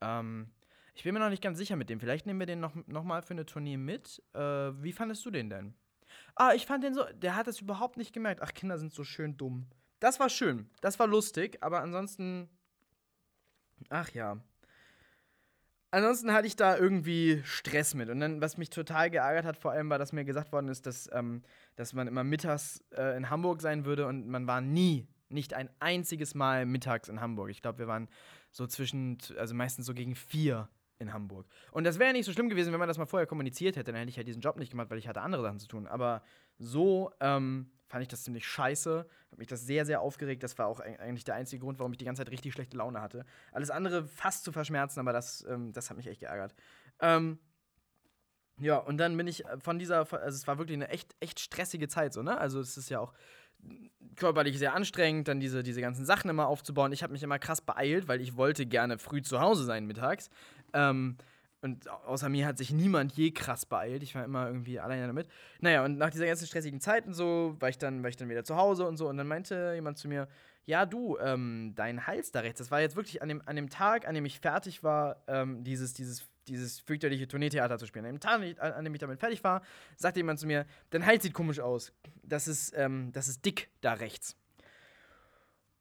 Ähm, 0.00 0.52
ich 1.00 1.04
bin 1.04 1.14
mir 1.14 1.20
noch 1.20 1.30
nicht 1.30 1.42
ganz 1.42 1.56
sicher 1.56 1.76
mit 1.76 1.88
dem. 1.88 1.98
Vielleicht 1.98 2.26
nehmen 2.26 2.40
wir 2.40 2.46
den 2.46 2.60
noch, 2.60 2.74
noch 2.86 3.04
mal 3.04 3.22
für 3.22 3.30
eine 3.30 3.46
Tournee 3.46 3.78
mit. 3.78 4.22
Äh, 4.34 4.40
wie 4.82 4.92
fandest 4.92 5.24
du 5.24 5.30
den 5.30 5.48
denn? 5.48 5.72
Ah, 6.34 6.52
ich 6.52 6.66
fand 6.66 6.84
den 6.84 6.92
so, 6.92 7.04
der 7.14 7.36
hat 7.36 7.46
das 7.46 7.62
überhaupt 7.62 7.96
nicht 7.96 8.12
gemerkt. 8.12 8.42
Ach, 8.42 8.52
Kinder 8.52 8.76
sind 8.76 8.92
so 8.92 9.02
schön 9.02 9.38
dumm. 9.38 9.66
Das 9.98 10.20
war 10.20 10.28
schön, 10.28 10.68
das 10.82 10.98
war 10.98 11.06
lustig, 11.06 11.56
aber 11.62 11.80
ansonsten, 11.80 12.50
ach 13.88 14.10
ja, 14.10 14.44
ansonsten 15.90 16.34
hatte 16.34 16.46
ich 16.46 16.56
da 16.56 16.76
irgendwie 16.76 17.40
Stress 17.44 17.94
mit. 17.94 18.10
Und 18.10 18.20
dann, 18.20 18.42
was 18.42 18.58
mich 18.58 18.68
total 18.68 19.08
geärgert 19.08 19.46
hat, 19.46 19.56
vor 19.56 19.70
allem 19.70 19.88
war, 19.88 19.98
dass 19.98 20.12
mir 20.12 20.26
gesagt 20.26 20.52
worden 20.52 20.68
ist, 20.68 20.84
dass, 20.84 21.08
ähm, 21.14 21.42
dass 21.76 21.94
man 21.94 22.08
immer 22.08 22.24
mittags 22.24 22.84
äh, 22.94 23.16
in 23.16 23.30
Hamburg 23.30 23.62
sein 23.62 23.86
würde 23.86 24.06
und 24.06 24.28
man 24.28 24.46
war 24.46 24.60
nie, 24.60 25.08
nicht 25.30 25.54
ein 25.54 25.70
einziges 25.80 26.34
Mal 26.34 26.66
mittags 26.66 27.08
in 27.08 27.22
Hamburg. 27.22 27.48
Ich 27.48 27.62
glaube, 27.62 27.78
wir 27.78 27.88
waren 27.88 28.10
so 28.50 28.66
zwischen, 28.66 29.16
also 29.38 29.54
meistens 29.54 29.86
so 29.86 29.94
gegen 29.94 30.14
vier 30.14 30.68
in 31.00 31.12
Hamburg. 31.12 31.46
Und 31.72 31.84
das 31.84 31.98
wäre 31.98 32.12
nicht 32.12 32.26
so 32.26 32.32
schlimm 32.32 32.48
gewesen, 32.48 32.72
wenn 32.72 32.78
man 32.78 32.88
das 32.88 32.98
mal 32.98 33.06
vorher 33.06 33.26
kommuniziert 33.26 33.76
hätte. 33.76 33.90
Dann 33.90 34.00
hätte 34.00 34.10
ich 34.10 34.16
ja 34.16 34.22
diesen 34.22 34.42
Job 34.42 34.56
nicht 34.56 34.70
gemacht, 34.70 34.90
weil 34.90 34.98
ich 34.98 35.08
hatte 35.08 35.22
andere 35.22 35.42
Sachen 35.42 35.58
zu 35.58 35.66
tun. 35.66 35.86
Aber 35.86 36.22
so 36.58 37.10
ähm, 37.20 37.70
fand 37.86 38.02
ich 38.02 38.08
das 38.08 38.22
ziemlich 38.22 38.46
scheiße. 38.46 39.06
Hat 39.30 39.38
mich 39.38 39.48
das 39.48 39.66
sehr, 39.66 39.84
sehr 39.86 40.00
aufgeregt. 40.00 40.42
Das 40.42 40.58
war 40.58 40.66
auch 40.66 40.80
eigentlich 40.80 41.24
der 41.24 41.34
einzige 41.34 41.64
Grund, 41.64 41.78
warum 41.78 41.92
ich 41.92 41.98
die 41.98 42.04
ganze 42.04 42.22
Zeit 42.22 42.30
richtig 42.30 42.52
schlechte 42.52 42.76
Laune 42.76 43.00
hatte. 43.00 43.24
Alles 43.52 43.70
andere 43.70 44.04
fast 44.04 44.44
zu 44.44 44.52
verschmerzen, 44.52 45.00
aber 45.00 45.12
das, 45.12 45.44
ähm, 45.48 45.72
das 45.72 45.90
hat 45.90 45.96
mich 45.96 46.06
echt 46.06 46.20
geärgert. 46.20 46.54
Ähm, 47.00 47.38
ja, 48.60 48.76
und 48.76 48.98
dann 48.98 49.16
bin 49.16 49.26
ich 49.26 49.42
von 49.58 49.78
dieser, 49.78 50.00
also 50.00 50.36
es 50.36 50.46
war 50.46 50.58
wirklich 50.58 50.76
eine 50.76 50.88
echt, 50.88 51.16
echt 51.20 51.40
stressige 51.40 51.88
Zeit, 51.88 52.12
so, 52.12 52.22
ne? 52.22 52.36
Also 52.38 52.60
es 52.60 52.76
ist 52.76 52.90
ja 52.90 53.00
auch 53.00 53.14
körperlich 54.16 54.58
sehr 54.58 54.74
anstrengend, 54.74 55.28
dann 55.28 55.40
diese, 55.40 55.62
diese 55.62 55.80
ganzen 55.80 56.04
Sachen 56.04 56.30
immer 56.30 56.46
aufzubauen. 56.46 56.92
Ich 56.92 57.02
habe 57.02 57.12
mich 57.12 57.22
immer 57.22 57.38
krass 57.38 57.60
beeilt, 57.60 58.08
weil 58.08 58.20
ich 58.20 58.36
wollte 58.36 58.66
gerne 58.66 58.98
früh 58.98 59.22
zu 59.22 59.40
Hause 59.40 59.64
sein 59.64 59.86
mittags. 59.86 60.30
Ähm, 60.72 61.16
und 61.62 61.88
außer 61.88 62.28
mir 62.30 62.46
hat 62.46 62.56
sich 62.56 62.72
niemand 62.72 63.12
je 63.12 63.32
krass 63.32 63.66
beeilt. 63.66 64.02
Ich 64.02 64.14
war 64.14 64.24
immer 64.24 64.46
irgendwie 64.46 64.80
alleine 64.80 65.06
damit. 65.06 65.28
Naja, 65.60 65.84
und 65.84 65.98
nach 65.98 66.10
dieser 66.10 66.26
ganzen 66.26 66.46
stressigen 66.46 66.80
Zeit 66.80 67.06
und 67.06 67.12
so, 67.12 67.54
war 67.58 67.68
ich 67.68 67.76
dann, 67.76 68.02
war 68.02 68.08
ich 68.08 68.16
dann 68.16 68.30
wieder 68.30 68.44
zu 68.44 68.56
Hause 68.56 68.86
und 68.86 68.96
so. 68.96 69.08
Und 69.08 69.18
dann 69.18 69.26
meinte 69.26 69.72
jemand 69.74 69.98
zu 69.98 70.08
mir, 70.08 70.26
ja, 70.64 70.86
du, 70.86 71.18
ähm, 71.18 71.72
dein 71.74 72.06
Hals 72.06 72.32
da 72.32 72.40
rechts, 72.40 72.58
das 72.58 72.70
war 72.70 72.80
jetzt 72.80 72.96
wirklich 72.96 73.20
an 73.20 73.28
dem, 73.28 73.42
an 73.44 73.56
dem 73.56 73.68
Tag, 73.68 74.06
an 74.08 74.14
dem 74.14 74.24
ich 74.24 74.40
fertig 74.40 74.82
war, 74.82 75.22
ähm, 75.26 75.62
dieses, 75.62 75.92
dieses, 75.92 76.28
dieses 76.48 76.80
fürchterliche 76.80 77.28
Tourneetheater 77.28 77.78
zu 77.78 77.86
spielen. 77.86 78.06
An 78.06 78.12
dem 78.12 78.20
Tag, 78.20 78.40
an 78.60 78.84
dem 78.84 78.94
ich 78.94 79.00
damit 79.00 79.20
fertig 79.20 79.44
war, 79.44 79.62
sagte 79.96 80.20
jemand 80.20 80.38
zu 80.38 80.46
mir, 80.46 80.64
dein 80.90 81.04
Hals 81.04 81.22
sieht 81.22 81.34
komisch 81.34 81.60
aus. 81.60 81.92
Das 82.22 82.48
ist, 82.48 82.72
ähm, 82.74 83.12
das 83.12 83.28
ist 83.28 83.44
dick 83.44 83.68
da 83.82 83.94
rechts. 83.94 84.34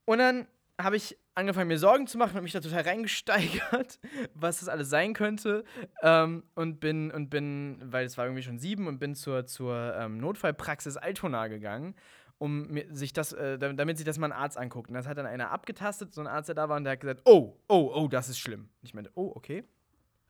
Und 0.04 0.18
dann 0.18 0.48
habe 0.78 0.98
ich 0.98 1.18
angefangen, 1.40 1.68
mir 1.68 1.80
Sorgen 1.80 2.08
zu 2.08 2.18
machen 2.18 2.38
und 2.38 2.44
mich 2.44 2.52
da 2.52 2.60
total 2.60 2.84
reingesteigert, 2.84 4.00
was 4.34 4.60
das 4.60 4.70
alles 4.70 4.90
sein 4.90 5.14
könnte. 5.14 5.64
Ähm, 6.02 6.44
und 6.56 6.80
bin, 6.80 7.12
und 7.12 7.30
bin, 7.30 7.82
weil 7.84 8.06
es 8.06 8.18
war 8.18 8.26
irgendwie 8.26 8.44
schon 8.44 8.60
sieben, 8.60 8.88
und 8.88 9.00
bin 9.00 9.16
zur, 9.16 9.46
zur 9.46 9.96
ähm, 9.96 10.20
Notfallpraxis 10.20 10.98
Altona 10.98 11.48
gegangen, 11.48 11.96
um 12.38 12.68
mir, 12.68 12.86
sich 12.94 13.14
das, 13.14 13.34
äh, 13.34 13.58
damit 13.58 13.98
sich 13.98 14.06
das 14.06 14.18
mal 14.18 14.28
ein 14.28 14.38
Arzt 14.38 14.58
anguckt. 14.58 14.90
Und 14.90 14.96
das 14.96 15.08
hat 15.08 15.18
dann 15.18 15.26
einer 15.26 15.52
abgetastet, 15.52 16.14
so 16.14 16.22
ein 16.22 16.28
Arzt, 16.28 16.50
der 16.50 16.56
da 16.56 16.70
war, 16.70 16.78
und 16.78 16.84
der 16.84 16.94
hat 16.94 17.00
gesagt, 17.00 17.22
oh, 17.26 17.58
oh, 17.68 17.92
oh, 17.94 18.08
das 18.08 18.30
ist 18.30 18.40
schlimm. 18.40 18.62
Und 18.62 18.88
ich 18.88 18.94
meinte, 18.94 19.12
oh, 19.16 19.32
okay. 19.36 19.64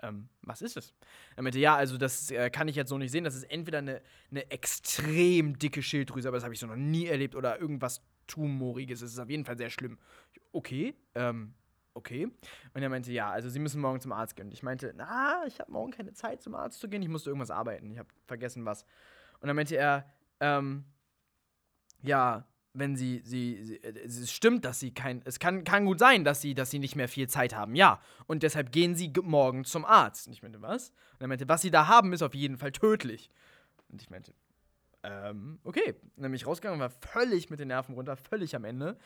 Ähm, 0.02 0.30
was 0.44 0.62
ist 0.62 0.78
es? 0.78 0.94
Er 1.36 1.44
meinte, 1.44 1.60
ja, 1.60 1.76
also 1.76 1.98
das 1.98 2.32
äh, 2.32 2.50
kann 2.50 2.70
ich 2.70 2.76
jetzt 2.78 2.90
so 2.90 2.98
nicht 2.98 3.12
sehen. 3.12 3.26
Das 3.26 3.36
ist 3.36 3.44
entweder 3.44 3.80
eine, 3.80 4.02
eine 4.32 4.50
extrem 4.50 5.60
dicke 5.60 5.84
Schilddrüse, 5.84 6.30
aber 6.30 6.38
das 6.38 6.46
habe 6.46 6.54
ich 6.54 6.60
so 6.60 6.68
noch 6.68 6.78
nie 6.78 7.08
erlebt, 7.08 7.36
oder 7.36 7.60
irgendwas 7.60 8.02
Tumoriges. 8.30 9.02
Es 9.02 9.12
ist 9.12 9.20
auf 9.20 9.30
jeden 9.30 9.44
Fall 9.44 9.58
sehr 9.58 9.70
schlimm. 9.70 9.98
Okay, 10.52 10.96
ähm, 11.16 11.54
okay. 11.94 12.28
Und 12.74 12.82
er 12.82 12.90
meinte, 12.90 13.12
ja, 13.12 13.30
also 13.30 13.50
Sie 13.50 13.60
müssen 13.60 13.82
morgen 13.82 14.00
zum 14.00 14.12
Arzt 14.12 14.36
gehen. 14.36 14.48
Und 14.48 14.54
ich 14.54 14.64
meinte, 14.64 14.94
na, 14.96 15.44
ich 15.46 15.60
habe 15.60 15.72
morgen 15.72 15.92
keine 15.92 16.14
Zeit 16.14 16.42
zum 16.42 16.56
Arzt 16.56 16.80
zu 16.80 16.90
gehen. 16.90 17.02
Ich 17.02 17.10
musste 17.10 17.30
irgendwas 17.30 17.52
arbeiten. 17.52 17.92
Ich 17.92 18.00
habe 18.00 18.10
vergessen 18.26 18.66
was. 18.66 18.84
Und 19.40 19.48
dann 19.48 19.56
meinte 19.56 19.76
er, 19.76 20.10
ähm, 20.40 20.86
ja, 22.02 22.46
wenn 22.74 22.96
sie, 22.96 23.22
sie, 23.24 23.64
sie, 23.64 23.82
es 23.82 24.32
stimmt, 24.32 24.64
dass 24.64 24.80
sie 24.80 24.94
kein, 24.94 25.22
es 25.26 25.40
kann, 25.40 25.64
kann 25.64 25.86
gut 25.86 26.00
sein, 26.00 26.24
dass 26.24 26.42
sie, 26.42 26.54
dass 26.54 26.70
sie 26.70 26.80
nicht 26.80 26.96
mehr 26.96 27.08
viel 27.08 27.28
Zeit 27.28 27.56
haben, 27.56 27.76
ja. 27.76 28.00
Und 28.28 28.44
deshalb 28.44 28.72
gehen 28.72 28.96
sie 28.96 29.12
morgen 29.22 29.66
zum 29.66 29.86
Arzt. 29.86 30.28
Und 30.28 30.34
ich 30.34 30.44
meinte, 30.44 30.62
was? 30.62 30.90
Und 31.14 31.22
er 31.22 31.28
meinte, 31.28 31.50
was 31.50 31.62
sie 31.62 31.72
da 31.72 31.88
haben, 31.88 32.14
ist 32.14 32.22
auf 32.22 32.36
jeden 32.36 32.58
Fall 32.58 32.72
tödlich. 32.72 33.30
Und 33.90 34.02
ich 34.02 34.10
meinte, 34.10 34.34
ähm, 35.02 35.60
okay. 35.64 35.96
Dann 36.18 36.32
bin 36.32 36.34
ich 36.34 36.46
rausgegangen, 36.46 36.80
war 36.80 36.90
völlig 36.90 37.50
mit 37.50 37.60
den 37.60 37.70
Nerven 37.70 37.96
runter, 37.96 38.18
völlig 38.18 38.56
am 38.56 38.66
Ende. 38.66 38.98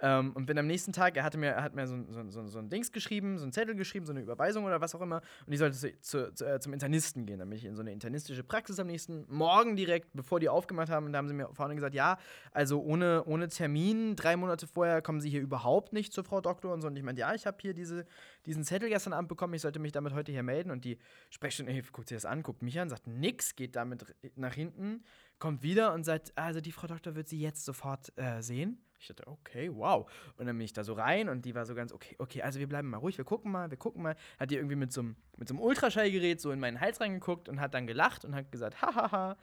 Ähm, 0.00 0.32
und 0.32 0.46
bin 0.46 0.58
am 0.58 0.66
nächsten 0.66 0.92
Tag, 0.92 1.16
er 1.16 1.24
hatte 1.24 1.36
mir, 1.36 1.48
er 1.50 1.62
hat 1.62 1.74
mir 1.74 1.86
so, 1.86 2.02
so, 2.08 2.28
so, 2.30 2.46
so, 2.46 2.58
ein 2.58 2.70
Dings 2.70 2.90
geschrieben, 2.90 3.36
so 3.36 3.44
ein 3.44 3.52
Zettel 3.52 3.74
geschrieben, 3.74 4.06
so 4.06 4.12
eine 4.12 4.20
Überweisung 4.20 4.64
oder 4.64 4.80
was 4.80 4.94
auch 4.94 5.02
immer. 5.02 5.20
Und 5.46 5.52
ich 5.52 5.58
sollte 5.58 5.76
zu, 5.76 6.00
zu, 6.00 6.34
zu, 6.34 6.46
äh, 6.46 6.58
zum 6.58 6.72
Internisten 6.72 7.26
gehen. 7.26 7.38
Dann 7.38 7.50
bin 7.50 7.58
ich 7.58 7.66
in 7.66 7.74
so 7.74 7.82
eine 7.82 7.92
internistische 7.92 8.42
Praxis 8.42 8.78
am 8.78 8.86
nächsten 8.86 9.26
Morgen 9.28 9.76
direkt, 9.76 10.08
bevor 10.14 10.40
die 10.40 10.48
aufgemacht 10.48 10.88
haben. 10.88 11.06
Und 11.06 11.12
da 11.12 11.18
haben 11.18 11.28
sie 11.28 11.34
mir 11.34 11.48
vorne 11.52 11.74
gesagt, 11.74 11.94
ja, 11.94 12.16
also 12.52 12.80
ohne, 12.80 13.24
ohne 13.26 13.48
Termin, 13.48 14.16
drei 14.16 14.36
Monate 14.36 14.66
vorher 14.66 15.02
kommen 15.02 15.20
sie 15.20 15.28
hier 15.28 15.42
überhaupt 15.42 15.92
nicht 15.92 16.14
zur 16.14 16.24
Frau 16.24 16.40
Doktor 16.40 16.72
und 16.72 16.80
so. 16.80 16.86
Und 16.86 16.96
ich 16.96 17.02
meinte, 17.02 17.20
ja, 17.20 17.34
ich 17.34 17.46
habe 17.46 17.58
hier 17.60 17.74
diese, 17.74 18.06
diesen 18.46 18.64
Zettel 18.64 18.88
gestern 18.88 19.12
Abend 19.12 19.28
bekommen, 19.28 19.52
ich 19.52 19.62
sollte 19.62 19.78
mich 19.80 19.92
damit 19.92 20.14
heute 20.14 20.32
hier 20.32 20.42
melden. 20.42 20.70
Und 20.70 20.86
die 20.86 20.98
Sprechstunde 21.28 21.82
guckt 21.92 22.08
sich 22.08 22.16
das 22.16 22.24
an, 22.24 22.42
guckt 22.42 22.62
mich 22.62 22.80
an, 22.80 22.88
sagt 22.88 23.06
nix, 23.06 23.54
geht 23.54 23.76
damit 23.76 24.06
nach 24.36 24.54
hinten 24.54 25.04
kommt 25.42 25.64
wieder 25.64 25.92
und 25.92 26.04
sagt, 26.04 26.32
also 26.38 26.60
die 26.60 26.70
Frau 26.70 26.86
Doktor 26.86 27.16
wird 27.16 27.28
sie 27.28 27.40
jetzt 27.40 27.64
sofort 27.64 28.16
äh, 28.16 28.40
sehen. 28.42 28.80
Ich 29.00 29.08
dachte, 29.08 29.26
okay, 29.26 29.68
wow. 29.74 30.08
Und 30.36 30.46
dann 30.46 30.56
bin 30.56 30.64
ich 30.64 30.72
da 30.72 30.84
so 30.84 30.92
rein 30.92 31.28
und 31.28 31.44
die 31.44 31.56
war 31.56 31.66
so 31.66 31.74
ganz, 31.74 31.92
okay, 31.92 32.14
okay, 32.20 32.42
also 32.42 32.60
wir 32.60 32.68
bleiben 32.68 32.88
mal 32.88 32.98
ruhig, 32.98 33.18
wir 33.18 33.24
gucken 33.24 33.50
mal, 33.50 33.68
wir 33.68 33.76
gucken 33.76 34.04
mal. 34.04 34.14
Hat 34.38 34.52
die 34.52 34.54
irgendwie 34.54 34.76
mit 34.76 34.92
so 34.92 35.00
einem 35.00 35.16
mit 35.38 35.50
Ultraschallgerät 35.50 36.40
so 36.40 36.52
in 36.52 36.60
meinen 36.60 36.80
Hals 36.80 37.00
reingeguckt 37.00 37.48
und 37.48 37.60
hat 37.60 37.74
dann 37.74 37.88
gelacht 37.88 38.24
und 38.24 38.36
hat 38.36 38.52
gesagt, 38.52 38.82
hahaha, 38.82 39.36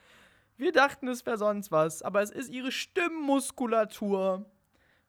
wir 0.55 0.71
dachten, 0.71 1.09
es 1.09 1.25
wäre 1.25 1.38
sonst 1.38 1.69
was, 1.69 2.01
aber 2.01 2.21
es 2.21 2.31
ist 2.31 2.49
ihre 2.49 2.71
Stimmmuskulatur. 2.71 4.49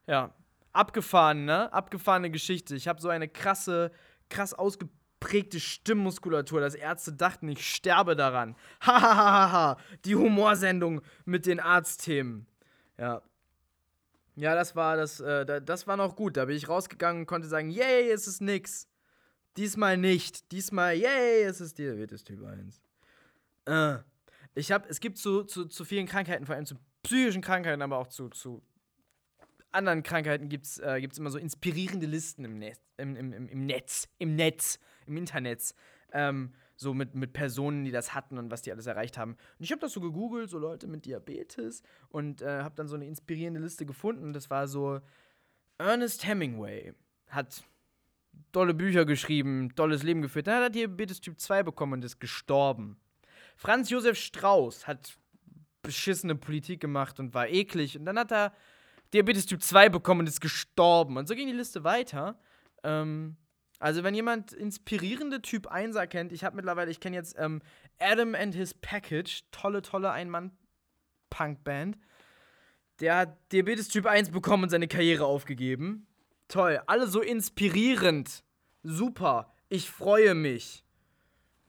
Ja, 0.09 0.35
abgefahren, 0.73 1.45
ne? 1.45 1.73
Abgefahrene 1.73 2.33
Geschichte. 2.33 2.75
Ich 2.75 2.89
habe 2.89 3.01
so 3.01 3.11
eine 3.11 3.29
krasse, 3.29 3.93
krass 4.29 4.55
ausgeprägte 4.55 5.00
ausgeprägte 5.21 5.61
Stimmmuskulatur, 5.61 6.61
dass 6.61 6.75
Ärzte 6.75 7.13
dachten, 7.13 7.49
ich 7.49 7.69
sterbe 7.75 8.17
daran. 8.17 8.57
Hahaha, 8.81 9.79
die 10.05 10.17
Humorsendung 10.17 11.03
mit 11.25 11.47
den 11.47 11.61
Arztthemen. 11.61 12.47
Ja. 12.99 13.23
Ja, 14.37 14.55
das 14.55 14.75
war 14.75 14.97
das, 14.97 15.21
äh, 15.21 15.61
das 15.61 15.87
war 15.87 15.97
noch 15.97 16.17
gut. 16.17 16.37
Da 16.37 16.47
bin 16.47 16.57
ich 16.57 16.69
rausgegangen 16.69 17.23
und 17.23 17.27
konnte 17.27 17.49
sagen, 17.49 17.71
yay, 17.71 18.11
es 18.11 18.27
ist 18.27 18.41
nix. 18.41 18.89
Diesmal 19.57 19.99
nicht. 19.99 20.51
Diesmal, 20.53 20.95
yay, 20.95 21.43
es 21.43 21.61
ist 21.61 21.79
Diabetes 21.79 22.25
Typ 22.25 22.43
1. 22.45 22.81
Äh. 23.67 23.99
Ich 24.55 24.73
hab, 24.73 24.89
es 24.89 25.01
gibt 25.01 25.19
zu, 25.19 25.45
zu, 25.45 25.67
zu 25.67 25.85
vielen 25.85 26.07
Krankheiten, 26.07 26.47
vor 26.47 26.55
allem 26.55 26.67
zu 26.67 26.77
psychischen 27.03 27.43
Krankheiten, 27.43 27.83
aber 27.83 27.99
auch 27.99 28.09
zu, 28.09 28.31
zu 28.31 28.63
anderen 29.73 30.03
Krankheiten 30.03 30.49
gibt 30.49 30.67
es 30.67 30.79
äh, 30.79 30.99
immer 31.17 31.31
so 31.31 31.39
inspirierende 31.39 32.07
Listen 32.07 32.45
im 32.45 32.59
Netz. 32.59 32.81
Im, 32.97 33.17
im, 33.17 33.33
im, 33.33 33.67
Netz. 33.67 34.09
Im 34.19 34.35
Netz 34.35 34.79
im 35.11 35.19
Internet, 35.19 35.75
ähm, 36.13 36.55
so 36.77 36.95
mit, 36.95 37.15
mit 37.15 37.35
Personen, 37.35 37.85
die 37.85 37.91
das 37.91 38.15
hatten 38.15 38.39
und 38.39 38.51
was 38.51 38.63
die 38.63 38.73
alles 38.73 38.87
erreicht 38.87 39.19
haben. 39.19 39.33
Und 39.33 39.65
ich 39.65 39.71
habe 39.71 39.81
das 39.81 39.93
so 39.93 40.01
gegoogelt, 40.01 40.49
so 40.49 40.59
Leute 40.59 40.87
mit 40.87 41.05
Diabetes 41.05 41.83
und 42.09 42.41
äh, 42.41 42.63
habe 42.63 42.75
dann 42.75 42.89
so 42.89 42.97
eine 42.97 43.07
inspirierende 43.07 43.61
Liste 43.61 43.85
gefunden. 43.85 44.33
Das 44.33 44.49
war 44.49 44.67
so 44.67 45.01
Ernest 45.77 46.27
Hemingway 46.27 46.95
hat 47.29 47.65
tolle 48.53 48.75
Bücher 48.75 49.05
geschrieben, 49.05 49.75
tolles 49.75 50.03
Leben 50.03 50.23
geführt. 50.23 50.47
Dann 50.47 50.57
hat 50.57 50.63
er 50.63 50.71
Diabetes 50.71 51.21
Typ 51.21 51.39
2 51.41 51.63
bekommen 51.63 51.95
und 51.95 52.05
ist 52.05 52.21
gestorben. 52.21 52.99
Franz 53.57 53.91
Josef 53.91 54.19
Strauß 54.19 54.87
hat 54.87 55.17
beschissene 55.83 56.35
Politik 56.35 56.81
gemacht 56.81 57.21
und 57.21 57.35
war 57.35 57.49
eklig. 57.49 57.99
Und 57.99 58.05
dann 58.05 58.19
hat 58.19 58.33
er 58.33 58.53
Diabetes 59.13 59.47
Typ 59.47 59.63
2 59.63 59.89
bekommen 59.89 60.21
und 60.21 60.29
ist 60.29 60.41
gestorben. 60.41 61.17
Und 61.17 61.29
so 61.29 61.35
ging 61.35 61.47
die 61.47 61.53
Liste 61.53 61.85
weiter. 61.85 62.39
Ähm, 62.83 63.37
also, 63.81 64.05
wenn 64.05 64.15
jemand 64.15 64.53
inspirierende 64.53 65.41
Typ 65.41 65.67
1 65.67 65.97
kennt, 66.11 66.33
ich 66.33 66.45
habe 66.45 66.55
mittlerweile, 66.55 66.91
ich 66.91 67.01
kenne 67.01 67.17
jetzt 67.17 67.35
ähm, 67.39 67.63
Adam 67.99 68.35
and 68.35 68.55
His 68.55 68.75
Package, 68.75 69.45
tolle, 69.53 69.81
tolle 69.81 70.11
Ein-Mann-Punk-Band. 70.11 71.97
Der 73.01 73.17
hat 73.17 73.53
Diabetes 73.53 73.89
Typ 73.89 74.05
1 74.05 74.33
bekommen 74.33 74.65
und 74.65 74.69
seine 74.69 74.87
Karriere 74.87 75.25
aufgegeben. 75.25 76.07
Toll, 76.49 76.83
alle 76.87 77.07
so 77.07 77.23
inspirierend. 77.23 78.45
Super, 78.83 79.55
ich 79.71 79.91
freue 79.91 80.35
mich. 80.35 80.85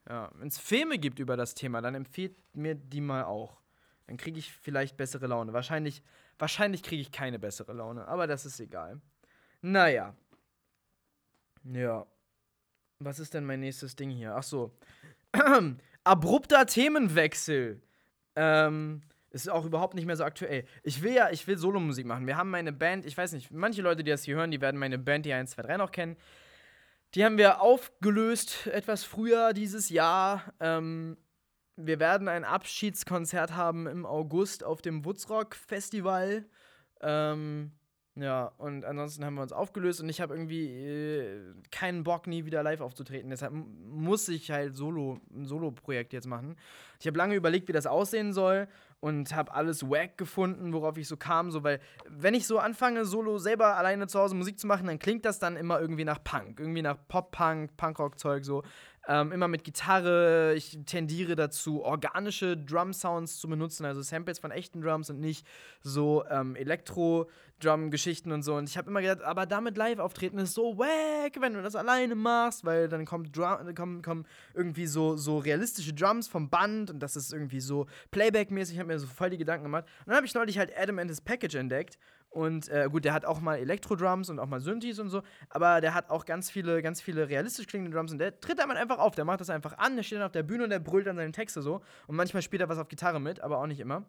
Ja, 0.10 0.32
wenn 0.36 0.50
es 0.50 0.60
Filme 0.60 1.00
gibt 1.00 1.20
über 1.20 1.38
das 1.38 1.56
Thema, 1.56 1.80
dann 1.80 1.96
empfehlt 1.96 2.36
mir 2.54 2.76
die 2.76 3.00
mal 3.00 3.24
auch. 3.24 3.62
Dann 4.08 4.18
kriege 4.18 4.38
ich 4.38 4.52
vielleicht 4.52 4.98
bessere 4.98 5.28
Laune. 5.28 5.54
Wahrscheinlich, 5.54 6.04
wahrscheinlich 6.38 6.84
kriege 6.84 7.02
ich 7.02 7.14
keine 7.14 7.40
bessere 7.40 7.72
Laune, 7.72 8.06
aber 8.10 8.28
das 8.28 8.46
ist 8.46 8.60
egal. 8.60 9.00
Naja, 9.62 10.14
ja. 11.64 12.06
Was 13.00 13.20
ist 13.20 13.34
denn 13.34 13.46
mein 13.46 13.62
nächstes 13.62 13.96
Ding 13.96 14.10
hier? 14.10 14.36
Ach 14.36 14.44
so. 14.44 14.78
Abrupter 16.04 16.66
Themenwechsel. 16.66 17.82
Ähm, 18.36 19.02
ist 19.32 19.50
auch 19.50 19.66
überhaupt 19.66 19.96
nicht 19.96 20.06
mehr 20.06 20.18
so 20.18 20.24
aktuell. 20.24 20.66
Ich 20.84 21.02
will 21.02 21.14
ja, 21.14 21.30
ich 21.30 21.48
will 21.48 21.58
Solomusik 21.58 22.06
machen. 22.06 22.28
Wir 22.28 22.38
haben 22.38 22.50
meine 22.50 22.74
Band, 22.74 23.06
ich 23.06 23.18
weiß 23.18 23.32
nicht, 23.32 23.52
manche 23.52 23.82
Leute, 23.82 24.04
die 24.04 24.12
das 24.12 24.24
hier 24.24 24.36
hören, 24.36 24.52
die 24.52 24.62
werden 24.62 24.78
meine 24.78 25.00
Band, 25.00 25.26
die 25.26 25.34
1, 25.34 25.52
2, 25.52 25.62
3 25.64 25.78
noch 25.78 25.92
kennen. 25.92 26.18
Die 27.16 27.26
haben 27.26 27.38
wir 27.38 27.62
aufgelöst 27.62 28.68
etwas 28.68 29.04
früher 29.04 29.54
dieses 29.54 29.90
Jahr. 29.90 30.54
Ähm, 30.60 31.18
wir 31.76 32.00
werden 32.00 32.28
ein 32.28 32.44
Abschiedskonzert 32.44 33.54
haben 33.54 33.88
im 33.88 34.06
August 34.06 34.64
auf 34.64 34.82
dem 34.82 35.06
Woodsrock 35.06 35.56
Festival. 35.56 36.46
Ähm, 37.02 37.72
ja, 38.16 38.52
und 38.58 38.84
ansonsten 38.84 39.24
haben 39.24 39.36
wir 39.36 39.42
uns 39.42 39.54
aufgelöst 39.54 40.02
und 40.02 40.10
ich 40.10 40.20
habe 40.20 40.34
irgendwie 40.34 40.68
äh, 40.68 41.54
keinen 41.72 42.04
Bock, 42.04 42.28
nie 42.28 42.44
wieder 42.44 42.62
live 42.62 42.82
aufzutreten. 42.82 43.30
Deshalb 43.30 43.54
muss 43.54 44.28
ich 44.28 44.52
halt 44.52 44.76
Solo, 44.76 45.22
ein 45.34 45.46
Solo-Projekt 45.46 46.12
jetzt 46.12 46.28
machen. 46.28 46.58
Ich 47.00 47.08
habe 47.08 47.18
lange 47.18 47.36
überlegt, 47.36 47.70
wie 47.70 47.74
das 47.74 47.88
aussehen 47.88 48.34
soll 48.34 48.68
und 49.00 49.34
habe 49.34 49.54
alles 49.54 49.90
wack 49.90 50.18
gefunden, 50.18 50.74
worauf 50.74 50.98
ich 50.98 51.08
so 51.08 51.16
kam. 51.16 51.52
So, 51.52 51.64
weil, 51.64 51.80
wenn 52.08 52.34
ich 52.34 52.46
so 52.46 52.60
anfange, 52.60 53.06
solo 53.06 53.38
selber 53.38 53.78
alleine 53.78 54.08
zu 54.08 54.20
Hause 54.20 54.36
Musik 54.36 54.60
zu 54.60 54.68
machen, 54.68 54.88
dann 54.88 55.00
klingt 55.00 55.24
das 55.24 55.40
dann 55.40 55.56
immer 55.56 55.80
irgendwie 55.80 56.06
nach 56.06 56.22
Punk. 56.24 56.60
Irgendwie 56.60 56.82
nach 56.82 56.98
Pop-Punk, 57.08 57.78
Punkrock-Zeug 57.78 58.44
so. 58.44 58.64
Ähm, 59.08 59.32
immer 59.32 59.48
mit 59.48 59.64
Gitarre. 59.64 60.54
Ich 60.56 60.78
tendiere 60.86 61.36
dazu, 61.36 61.84
organische 61.84 62.56
Drum-Sounds 62.56 63.40
zu 63.40 63.48
benutzen, 63.48 63.84
also 63.84 64.02
Samples 64.04 64.38
von 64.38 64.52
echten 64.52 64.82
Drums 64.82 65.10
und 65.10 65.20
nicht 65.20 65.46
so 65.82 66.24
ähm, 66.30 66.56
Elektro-Drum-Geschichten 66.56 68.32
und 68.32 68.44
so. 68.44 68.56
Und 68.56 68.70
ich 68.70 68.78
habe 68.78 68.92
immer 68.92 69.02
gedacht, 69.02 69.24
aber 69.24 69.48
damit 69.48 69.76
live 69.76 69.98
auftreten 69.98 70.38
ist 70.38 70.54
so 70.54 70.78
wack, 70.78 71.42
wenn 71.42 71.54
du 71.54 71.64
das 71.64 71.76
alleine 71.76 72.14
machst, 72.14 72.64
weil 72.64 72.90
dann 72.90 73.06
kommt 73.06 73.36
Drum, 73.36 73.74
kommen, 73.74 74.02
kommen 74.04 74.28
irgendwie 74.54 74.86
so, 74.86 75.18
so 75.18 75.40
realistische 75.40 75.94
Drums 75.94 76.28
vom 76.28 76.50
Band 76.50 76.92
und 76.92 77.00
das 77.00 77.16
ist 77.16 77.34
irgendwie 77.34 77.60
so 77.60 77.88
Playback-mäßig. 78.12 78.76
Ich 78.76 78.80
habe 78.80 78.94
mir 78.94 79.00
so 79.00 79.08
voll 79.08 79.32
die 79.32 79.40
Gedanken 79.40 79.64
gemacht. 79.64 79.86
Und 80.02 80.10
dann 80.10 80.18
habe 80.18 80.28
ich 80.28 80.36
neulich 80.36 80.60
halt 80.60 80.72
Adam 80.78 81.00
and 81.00 81.10
his 81.10 81.22
Package 81.22 81.56
entdeckt 81.56 81.98
und 82.32 82.70
äh, 82.70 82.88
gut, 82.90 83.04
der 83.04 83.14
hat 83.14 83.26
auch 83.26 83.42
mal 83.42 83.58
Elektro-Drums 83.58 84.30
und 84.30 84.40
auch 84.40 84.48
mal 84.48 84.62
Synthes 84.62 85.00
und 85.00 85.10
so, 85.10 85.22
aber 85.50 85.82
der 85.82 85.94
hat 85.94 86.10
auch 86.10 86.26
ganz 86.26 86.50
viele, 86.50 86.82
ganz 86.82 87.02
viele 87.02 87.28
realistisch 87.28 87.68
klingende 87.68 87.96
Drums 87.96 88.14
und 88.14 88.20
der 88.20 88.40
tritt 88.40 88.58
damit 88.58 88.78
einfach 88.78 89.00
auf. 89.00 89.16
Der 89.16 89.26
macht 89.26 89.42
das 89.42 89.50
einfach 89.50 89.78
an, 89.78 89.98
der 89.98 90.04
steht 90.04 90.20
dann 90.20 90.26
auf 90.26 90.32
der 90.32 90.44
Bühne 90.44 90.64
und 90.64 90.70
der 90.70 90.80
brüllt 90.80 91.08
dann 91.08 91.18
seine 91.18 91.34
Texte 91.34 91.62
so. 91.62 91.82
Und 92.08 92.16
manchmal 92.16 92.42
spielt 92.42 92.62
er 92.62 92.70
was 92.70 92.78
auf 92.78 92.88
Gitarre 92.88 93.20
mit, 93.20 93.42
aber 93.42 93.58
auch 93.58 93.68
nicht 93.68 93.82
immer. 93.82 93.98
Und 93.98 94.06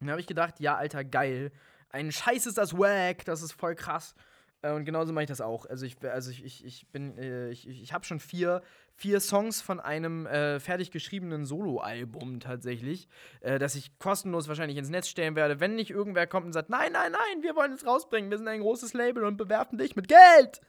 dann 0.00 0.10
habe 0.10 0.20
ich 0.20 0.26
gedacht, 0.26 0.58
ja, 0.58 0.76
Alter, 0.76 1.04
geil. 1.04 1.52
Ein 1.88 2.10
Scheiß 2.10 2.46
ist 2.46 2.58
das 2.58 2.76
wack, 2.76 3.24
das 3.24 3.42
ist 3.42 3.52
voll 3.52 3.76
krass. 3.76 4.16
Äh, 4.62 4.72
und 4.72 4.84
genauso 4.84 5.12
mache 5.12 5.24
ich 5.24 5.28
das 5.28 5.40
auch. 5.40 5.66
Also 5.66 5.86
ich, 5.86 5.96
also 6.04 6.30
ich, 6.30 6.44
ich, 6.44 6.64
ich 6.64 6.86
bin, 6.88 7.16
äh, 7.18 7.50
ich, 7.50 7.68
ich 7.68 7.92
habe 7.92 8.04
schon 8.04 8.20
vier, 8.20 8.62
vier 8.94 9.20
Songs 9.20 9.60
von 9.62 9.80
einem 9.80 10.26
äh, 10.26 10.60
fertig 10.60 10.90
geschriebenen 10.90 11.44
Soloalbum 11.44 12.40
tatsächlich, 12.40 13.08
äh, 13.40 13.58
das 13.58 13.74
ich 13.74 13.98
kostenlos 13.98 14.48
wahrscheinlich 14.48 14.78
ins 14.78 14.90
Netz 14.90 15.08
stellen 15.08 15.36
werde, 15.36 15.60
wenn 15.60 15.74
nicht 15.74 15.90
irgendwer 15.90 16.26
kommt 16.26 16.46
und 16.46 16.52
sagt, 16.52 16.70
nein, 16.70 16.92
nein, 16.92 17.12
nein, 17.12 17.42
wir 17.42 17.56
wollen 17.56 17.72
es 17.72 17.86
rausbringen, 17.86 18.30
wir 18.30 18.38
sind 18.38 18.48
ein 18.48 18.60
großes 18.60 18.92
Label 18.94 19.24
und 19.24 19.36
bewerfen 19.36 19.78
dich 19.78 19.96
mit 19.96 20.08
Geld. 20.08 20.60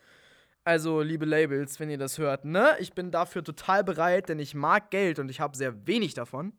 Also, 0.64 1.02
liebe 1.02 1.26
Labels, 1.26 1.80
wenn 1.80 1.90
ihr 1.90 1.98
das 1.98 2.20
hört, 2.20 2.46
ne? 2.46 2.76
Ich 2.80 2.94
bin 2.94 3.10
dafür 3.10 3.44
total 3.44 3.84
bereit, 3.84 4.30
denn 4.30 4.38
ich 4.38 4.54
mag 4.54 4.92
Geld 4.92 5.18
und 5.18 5.30
ich 5.30 5.40
habe 5.40 5.58
sehr 5.58 5.88
wenig 5.88 6.14
davon. 6.14 6.54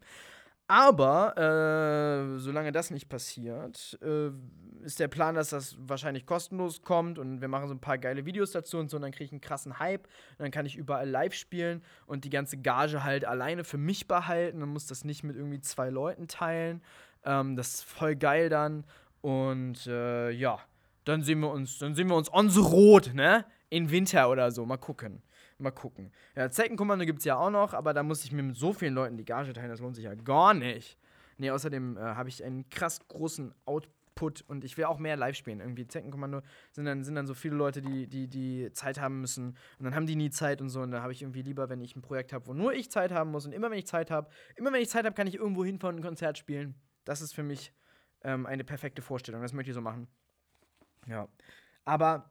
Aber 0.73 1.37
äh, 1.37 2.39
solange 2.39 2.73
das 2.73 2.91
nicht 2.91 3.11
passiert, 3.11 3.99
äh, 4.01 4.31
ist 4.83 5.01
der 5.01 5.09
Plan, 5.09 5.35
dass 5.35 5.51
das 5.51 5.77
wahrscheinlich 5.79 6.25
kostenlos 6.25 6.81
kommt 6.81 7.19
und 7.19 7.43
wir 7.43 7.49
machen 7.49 7.69
so 7.69 7.75
ein 7.75 7.79
paar 7.79 7.99
geile 7.99 8.25
Videos 8.25 8.53
dazu 8.53 8.79
und 8.79 8.89
so 8.89 8.97
und 8.97 9.03
dann 9.03 9.11
kriege 9.11 9.25
ich 9.25 9.33
einen 9.33 9.43
krassen 9.43 9.79
Hype 9.79 10.07
und 10.07 10.39
dann 10.39 10.51
kann 10.51 10.65
ich 10.65 10.77
überall 10.77 11.07
live 11.07 11.35
spielen 11.35 11.83
und 12.07 12.25
die 12.25 12.31
ganze 12.31 12.57
Gage 12.57 13.05
halt 13.05 13.27
alleine 13.27 13.65
für 13.65 13.77
mich 13.77 14.09
behalten 14.09 14.63
und 14.63 14.71
muss 14.71 14.87
das 14.87 15.05
nicht 15.05 15.25
mit 15.25 15.37
irgendwie 15.37 15.61
zwei 15.61 15.91
Leuten 15.91 16.27
teilen. 16.27 16.81
Ähm, 17.23 17.55
das 17.55 17.75
ist 17.75 17.85
voll 17.85 18.17
geil 18.17 18.49
dann 18.49 18.85
und 19.21 19.87
äh, 19.87 20.31
ja, 20.31 20.59
dann 21.05 21.23
sehen 21.23 21.41
wir 21.41 21.51
uns, 21.51 21.81
dann 21.81 21.95
sehen 21.95 22.09
wir 22.09 22.17
uns 22.17 22.33
on 22.33 22.49
the 22.49 22.61
road, 22.61 23.13
ne? 23.13 23.45
In 23.69 23.91
Winter 23.91 24.31
oder 24.31 24.51
so, 24.51 24.65
mal 24.65 24.79
gucken. 24.79 25.23
Mal 25.63 25.71
gucken. 25.71 26.11
Ja, 26.35 26.51
Zeckenkommando 26.51 27.05
gibt 27.05 27.21
es 27.21 27.25
ja 27.25 27.37
auch 27.37 27.51
noch, 27.51 27.73
aber 27.73 27.95
da 27.95 28.03
muss 28.03 28.25
ich 28.25 28.33
mir 28.33 28.43
mit 28.43 28.57
so 28.57 28.73
vielen 28.73 28.95
Leuten 28.95 29.17
die 29.17 29.25
Gage 29.25 29.53
teilen, 29.53 29.71
das 29.71 29.81
lohnt 29.81 29.95
sich 29.95 30.05
ja 30.05 30.15
gar 30.15 30.55
nicht. 30.55 30.99
Nee, 31.39 31.51
außerdem 31.51 31.97
äh, 31.97 32.01
habe 32.01 32.29
ich 32.29 32.43
einen 32.45 32.69
krass 32.69 33.07
großen 33.07 33.55
Output 33.65 34.43
und 34.49 34.65
ich 34.65 34.77
will 34.77 34.85
auch 34.85 34.99
mehr 34.99 35.17
live 35.17 35.37
spielen. 35.37 35.61
Irgendwie 35.61 35.87
Zeckenkommando 35.87 36.43
sind 36.73 36.85
dann, 36.85 37.05
sind 37.05 37.15
dann 37.15 37.27
so 37.27 37.35
viele 37.35 37.55
Leute, 37.55 37.81
die, 37.81 38.07
die, 38.07 38.29
die 38.29 38.71
Zeit 38.73 39.01
haben 39.01 39.21
müssen 39.21 39.57
und 39.79 39.85
dann 39.85 39.95
haben 39.95 40.07
die 40.07 40.17
nie 40.17 40.31
Zeit 40.31 40.61
und 40.61 40.69
so. 40.69 40.81
Und 40.81 40.91
da 40.91 41.01
habe 41.01 41.13
ich 41.13 41.23
irgendwie 41.23 41.43
lieber, 41.43 41.69
wenn 41.69 41.81
ich 41.81 41.95
ein 41.97 42.03
Projekt 42.03 42.33
habe, 42.33 42.47
wo 42.49 42.55
nur 42.55 42.73
ich 42.75 42.91
Zeit 42.91 43.13
haben 43.13 43.31
muss 43.31 43.47
und 43.47 43.53
immer 43.53 43.71
wenn 43.71 43.79
ich 43.79 43.87
Zeit 43.87 44.11
habe, 44.11 44.29
immer 44.57 44.73
wenn 44.73 44.83
ich 44.83 44.91
Zeit 44.91 45.05
habe, 45.05 45.15
kann 45.15 45.27
ich 45.27 45.37
irgendwo 45.37 45.65
hinfahren 45.65 45.97
und 45.97 46.03
ein 46.03 46.07
Konzert 46.07 46.39
spielen. 46.39 46.75
Das 47.05 47.21
ist 47.21 47.35
für 47.35 47.43
mich 47.43 47.73
ähm, 48.25 48.47
eine 48.47 48.65
perfekte 48.65 49.01
Vorstellung. 49.01 49.43
Das 49.43 49.53
möchte 49.53 49.71
ich 49.71 49.75
so 49.75 49.81
machen. 49.81 50.09
Ja. 51.07 51.29
Aber 51.85 52.31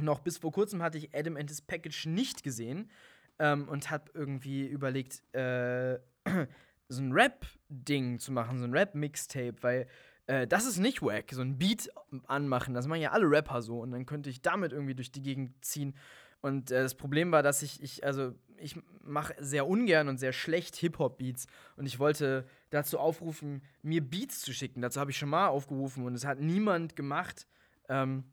noch 0.00 0.20
bis 0.20 0.38
vor 0.38 0.52
kurzem 0.52 0.82
hatte 0.82 0.98
ich 0.98 1.14
Adam 1.14 1.36
and 1.36 1.50
his 1.50 1.60
Package 1.60 2.06
nicht 2.06 2.42
gesehen 2.42 2.90
ähm, 3.38 3.68
und 3.68 3.90
habe 3.90 4.10
irgendwie 4.14 4.66
überlegt, 4.66 5.22
äh, 5.34 5.98
so 6.88 7.02
ein 7.02 7.12
Rap-Ding 7.12 8.18
zu 8.18 8.32
machen, 8.32 8.58
so 8.58 8.64
ein 8.64 8.72
Rap-Mixtape, 8.72 9.56
weil 9.62 9.86
äh, 10.26 10.46
das 10.46 10.66
ist 10.66 10.78
nicht 10.78 11.02
wack, 11.02 11.32
so 11.32 11.42
ein 11.42 11.58
Beat 11.58 11.90
anmachen, 12.26 12.74
das 12.74 12.86
machen 12.86 13.00
ja 13.00 13.12
alle 13.12 13.28
Rapper 13.28 13.62
so 13.62 13.80
und 13.80 13.92
dann 13.92 14.06
könnte 14.06 14.30
ich 14.30 14.42
damit 14.42 14.72
irgendwie 14.72 14.94
durch 14.94 15.10
die 15.10 15.22
Gegend 15.22 15.64
ziehen. 15.64 15.94
Und 16.40 16.70
äh, 16.70 16.82
das 16.82 16.94
Problem 16.94 17.32
war, 17.32 17.42
dass 17.42 17.62
ich, 17.62 17.82
ich 17.82 18.04
also 18.04 18.34
ich 18.60 18.76
mache 19.02 19.34
sehr 19.38 19.66
ungern 19.66 20.08
und 20.08 20.18
sehr 20.18 20.32
schlecht 20.32 20.76
Hip-Hop-Beats 20.76 21.46
und 21.76 21.86
ich 21.86 21.98
wollte 21.98 22.46
dazu 22.70 22.98
aufrufen, 22.98 23.62
mir 23.82 24.02
Beats 24.02 24.40
zu 24.40 24.52
schicken. 24.52 24.82
Dazu 24.82 25.00
habe 25.00 25.10
ich 25.10 25.18
schon 25.18 25.28
mal 25.28 25.48
aufgerufen 25.48 26.04
und 26.04 26.14
es 26.14 26.24
hat 26.24 26.40
niemand 26.40 26.96
gemacht. 26.96 27.46
Ähm, 27.88 28.24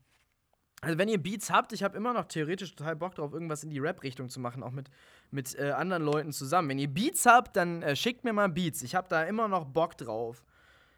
also 0.81 0.97
wenn 0.97 1.09
ihr 1.09 1.21
Beats 1.21 1.49
habt, 1.49 1.73
ich 1.73 1.83
habe 1.83 1.97
immer 1.97 2.13
noch 2.13 2.25
theoretisch 2.25 2.75
total 2.75 2.95
Bock 2.95 3.15
drauf, 3.15 3.33
irgendwas 3.33 3.63
in 3.63 3.69
die 3.69 3.79
Rap-Richtung 3.79 4.29
zu 4.29 4.39
machen, 4.39 4.61
auch 4.61 4.71
mit, 4.71 4.89
mit 5.31 5.57
äh, 5.57 5.71
anderen 5.71 6.03
Leuten 6.03 6.31
zusammen. 6.31 6.69
Wenn 6.69 6.79
ihr 6.79 6.87
Beats 6.87 7.25
habt, 7.25 7.55
dann 7.55 7.81
äh, 7.81 7.95
schickt 7.95 8.23
mir 8.23 8.33
mal 8.33 8.49
Beats. 8.49 8.83
Ich 8.83 8.93
habe 8.93 9.07
da 9.09 9.23
immer 9.23 9.47
noch 9.47 9.65
Bock 9.65 9.97
drauf. 9.97 10.43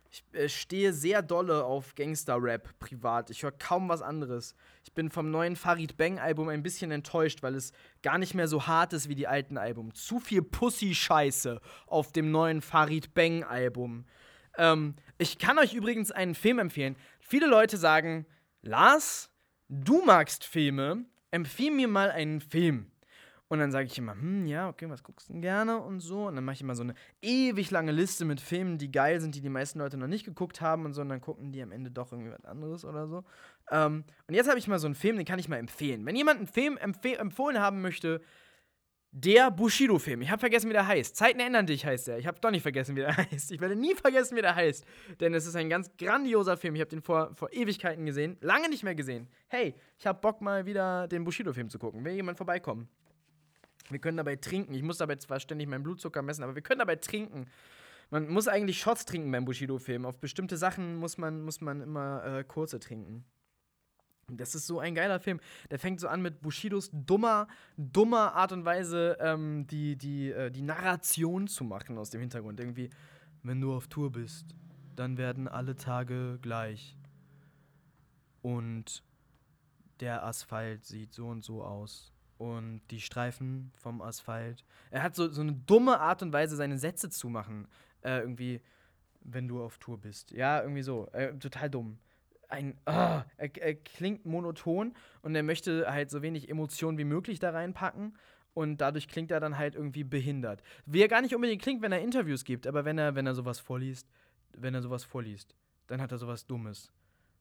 Ich 0.10 0.24
äh, 0.34 0.50
stehe 0.50 0.94
sehr 0.94 1.22
dolle 1.22 1.63
auf 1.63 1.96
Gangster-Rap 1.96 2.80
privat. 2.80 3.30
Ich 3.30 3.44
höre 3.44 3.52
kaum 3.52 3.90
was 3.90 4.02
anderes. 4.02 4.56
Ich 4.84 4.94
bin 4.94 5.10
vom 5.10 5.32
neuen 5.32 5.56
Farid 5.56 5.98
Bang-Album 5.98 6.50
ein 6.50 6.63
bisschen 6.63 6.92
enttäuscht, 6.92 7.44
weil 7.44 7.56
es 7.56 7.72
gar 8.04 8.18
nicht 8.18 8.34
mehr 8.34 8.48
so 8.48 8.68
hart 8.68 8.94
ist 8.94 9.10
wie 9.10 9.16
die 9.16 9.28
alten 9.28 9.58
Alben. 9.58 9.94
Zu 9.94 10.20
viel 10.20 10.42
Pussy-Scheiße 10.42 11.62
auf 11.86 12.12
dem 12.12 12.32
neuen 12.32 12.62
Farid 12.62 13.13
Bang-Album. 13.13 14.06
Ähm, 14.58 14.96
ich 15.18 15.38
kann 15.38 15.60
euch 15.60 15.74
übrigens 15.74 16.12
einen 16.12 16.36
Film 16.36 16.60
empfehlen. 16.60 16.96
Viele 17.20 17.48
Leute 17.48 17.78
sagen, 17.78 18.26
Lars, 18.62 19.30
du 19.70 20.04
magst 20.06 20.44
Filme, 20.44 21.06
empfiehl 21.32 21.72
mir 21.72 21.88
mal 21.88 22.12
einen 22.12 22.42
Film. 22.42 22.92
Und 23.50 23.60
dann 23.60 23.72
sage 23.72 23.88
ich 23.88 23.98
immer, 23.98 24.12
hm, 24.12 24.46
ja, 24.46 24.68
okay, 24.68 24.90
was 24.90 25.04
guckst 25.04 25.30
du 25.30 25.34
denn 25.34 25.42
gerne 25.42 25.78
und 25.80 26.02
so. 26.02 26.28
Und 26.28 26.36
dann 26.36 26.44
mache 26.44 26.56
ich 26.56 26.62
immer 26.62 26.76
so 26.76 26.84
eine 26.84 26.96
ewig 27.22 27.72
lange 27.72 27.94
Liste 27.94 28.26
mit 28.26 28.42
Filmen, 28.42 28.78
die 28.78 28.92
geil 28.92 29.22
sind, 29.22 29.36
die 29.36 29.42
die 29.42 29.50
meisten 29.50 29.80
Leute 29.80 29.98
noch 29.98 30.08
nicht 30.08 30.26
geguckt 30.26 30.60
haben 30.60 30.84
und 30.84 30.94
so. 30.94 31.02
Und 31.02 31.10
dann 31.10 31.22
gucken 31.22 31.54
die 31.54 31.62
am 31.62 31.72
Ende 31.72 31.90
doch 31.90 32.12
irgendwie 32.12 32.32
was 32.32 32.44
anderes 32.44 32.84
oder 32.84 33.08
so. 33.08 33.24
Ähm, 33.72 34.04
und 34.28 34.36
jetzt 34.36 34.50
habe 34.50 34.60
ich 34.60 34.68
mal 34.68 34.80
so 34.80 34.88
einen 34.88 34.96
Film, 34.96 35.16
den 35.16 35.26
kann 35.26 35.40
ich 35.40 35.48
mal 35.48 35.58
empfehlen. 35.58 36.06
Wenn 36.06 36.18
jemand 36.18 36.40
einen 36.40 36.48
Film 36.48 36.78
empfohlen 36.78 37.60
haben 37.60 37.82
möchte, 37.82 38.22
der 39.20 39.50
Bushido-Film. 39.50 40.22
Ich 40.22 40.30
habe 40.30 40.40
vergessen, 40.40 40.70
wie 40.70 40.74
der 40.74 40.86
heißt. 40.86 41.16
Zeiten 41.16 41.40
ändern 41.40 41.66
dich 41.66 41.86
heißt 41.86 42.08
er. 42.08 42.20
Ich 42.20 42.28
habe 42.28 42.40
doch 42.40 42.52
nicht 42.52 42.62
vergessen, 42.62 42.96
wie 42.96 43.00
der 43.00 43.18
heißt. 43.32 43.52
Ich 43.52 43.60
werde 43.60 43.76
nie 43.76 43.96
vergessen, 43.96 44.38
wie 44.38 44.42
der 44.42 44.56
heißt. 44.56 44.86
Denn 45.20 45.34
es 45.34 45.48
ist 45.48 45.56
ein 45.56 45.70
ganz 45.70 45.90
grandioser 45.98 46.56
Film. 46.56 46.76
Ich 46.76 46.82
habe 46.82 46.90
den 46.90 47.02
vor, 47.02 47.34
vor 47.34 47.52
Ewigkeiten 47.52 48.06
gesehen. 48.06 48.38
Lange 48.42 48.70
nicht 48.70 48.84
mehr 48.84 48.94
gesehen. 48.94 49.28
Hey, 49.48 49.76
ich 49.98 50.06
habe 50.06 50.20
Bock 50.20 50.42
mal 50.42 50.66
wieder 50.66 51.08
den 51.08 51.24
Bushido-Film 51.24 51.70
zu 51.70 51.80
gucken. 51.80 52.06
Will 52.06 52.14
jemand 52.14 52.38
vorbeikommen? 52.38 52.88
Wir 53.90 54.00
können 54.00 54.18
dabei 54.18 54.36
trinken. 54.36 54.74
Ich 54.76 54.84
muss 54.84 54.98
dabei 54.98 55.16
zwar 55.16 55.40
ständig 55.40 55.68
meinen 55.68 55.84
Blutzucker 55.84 56.22
messen, 56.22 56.44
aber 56.44 56.54
wir 56.54 56.62
können 56.62 56.80
dabei 56.80 56.98
trinken. 56.98 57.48
Man 58.12 58.30
muss 58.30 58.48
eigentlich 58.48 58.80
Shots 58.80 59.06
trinken 59.06 59.32
beim 59.32 59.46
Bushido-Film. 59.46 60.06
Auf 60.06 60.20
bestimmte 60.20 60.58
Sachen 60.58 60.96
muss 60.96 61.18
man, 61.18 61.42
muss 61.42 61.60
man 61.60 61.82
immer 61.82 62.24
äh, 62.24 62.44
kurze 62.44 62.80
trinken. 62.80 63.26
Das 64.36 64.56
ist 64.56 64.68
so 64.68 64.80
ein 64.80 64.94
geiler 64.94 65.22
Film. 65.22 65.40
Der 65.72 65.80
fängt 65.80 66.02
so 66.02 66.10
an 66.10 66.22
mit 66.22 66.42
Bushidos 66.42 66.90
dummer, 66.92 67.48
dummer 67.78 68.34
Art 68.34 68.52
und 68.52 68.66
Weise, 68.66 69.18
ähm, 69.22 69.66
die, 69.68 69.96
die, 69.96 70.32
äh, 70.32 70.52
die 70.52 70.63
Narration 70.63 71.48
zu 71.48 71.63
machen 71.63 71.98
aus 71.98 72.10
dem 72.10 72.20
Hintergrund. 72.20 72.60
Irgendwie, 72.60 72.90
wenn 73.44 73.62
du 73.62 73.74
auf 73.74 73.88
Tour 73.88 74.12
bist, 74.12 74.54
dann 74.98 75.18
werden 75.18 75.48
alle 75.48 75.78
Tage 75.78 76.40
gleich. 76.42 76.98
Und 78.42 79.02
der 80.02 80.26
Asphalt 80.26 80.84
sieht 80.84 81.13
so 81.13 81.28
und 81.28 81.46
so 81.46 81.63
aus. 81.63 82.12
Und 82.38 82.82
die 82.92 83.00
Streifen 83.00 83.72
vom 83.78 84.02
Asphalt. 84.02 84.66
Er 84.92 85.04
hat 85.04 85.16
so, 85.16 85.30
so 85.30 85.40
eine 85.40 85.54
dumme 85.54 86.02
Art 86.02 86.22
und 86.22 86.34
Weise, 86.34 86.58
seine 86.58 86.78
Sätze 86.78 87.10
zu 87.10 87.30
machen. 87.30 87.66
Äh, 88.02 88.20
irgendwie, 88.20 88.62
wenn 89.22 89.48
du 89.48 89.63
auf 89.63 89.78
Tour 89.78 89.98
bist. 89.98 90.32
Ja, 90.32 90.62
irgendwie 90.62 90.84
so. 90.84 91.08
Äh, 91.13 91.34
total 91.40 91.70
dumm 91.70 91.98
ein, 92.50 92.76
oh, 92.86 92.92
er, 92.92 93.26
er, 93.38 93.76
klingt 93.76 94.26
monoton 94.26 94.96
und 95.22 95.36
er 95.36 95.44
möchte 95.44 95.92
halt 95.92 96.10
so 96.10 96.22
wenig 96.22 96.50
Emotionen 96.50 96.98
wie 96.98 97.04
möglich 97.04 97.40
da 97.40 97.52
reinpacken 97.52 98.16
und 98.54 98.78
dadurch 98.78 99.08
klingt 99.08 99.32
er 99.32 99.40
dann 99.40 99.58
halt 99.58 99.76
irgendwie 99.76 100.04
behindert. 100.04 100.64
Wie 100.86 101.02
er 101.02 101.08
gar 101.08 101.22
nicht 101.22 101.36
unbedingt 101.36 101.62
klingt, 101.62 101.82
wenn 101.82 101.92
er 101.92 102.02
Interviews 102.02 102.44
gibt, 102.44 102.68
aber 102.68 102.86
wenn 102.86 102.98
er, 102.98 103.16
wenn 103.16 103.28
er 103.28 103.36
sowas 103.36 103.60
vorliest, 103.60 104.08
wenn 104.54 104.74
er 104.74 104.82
sowas 104.82 105.04
vorliest, 105.04 105.56
dann 105.88 106.02
hat 106.02 106.12
er 106.12 106.18
sowas 106.18 106.46
Dummes. 106.46 106.92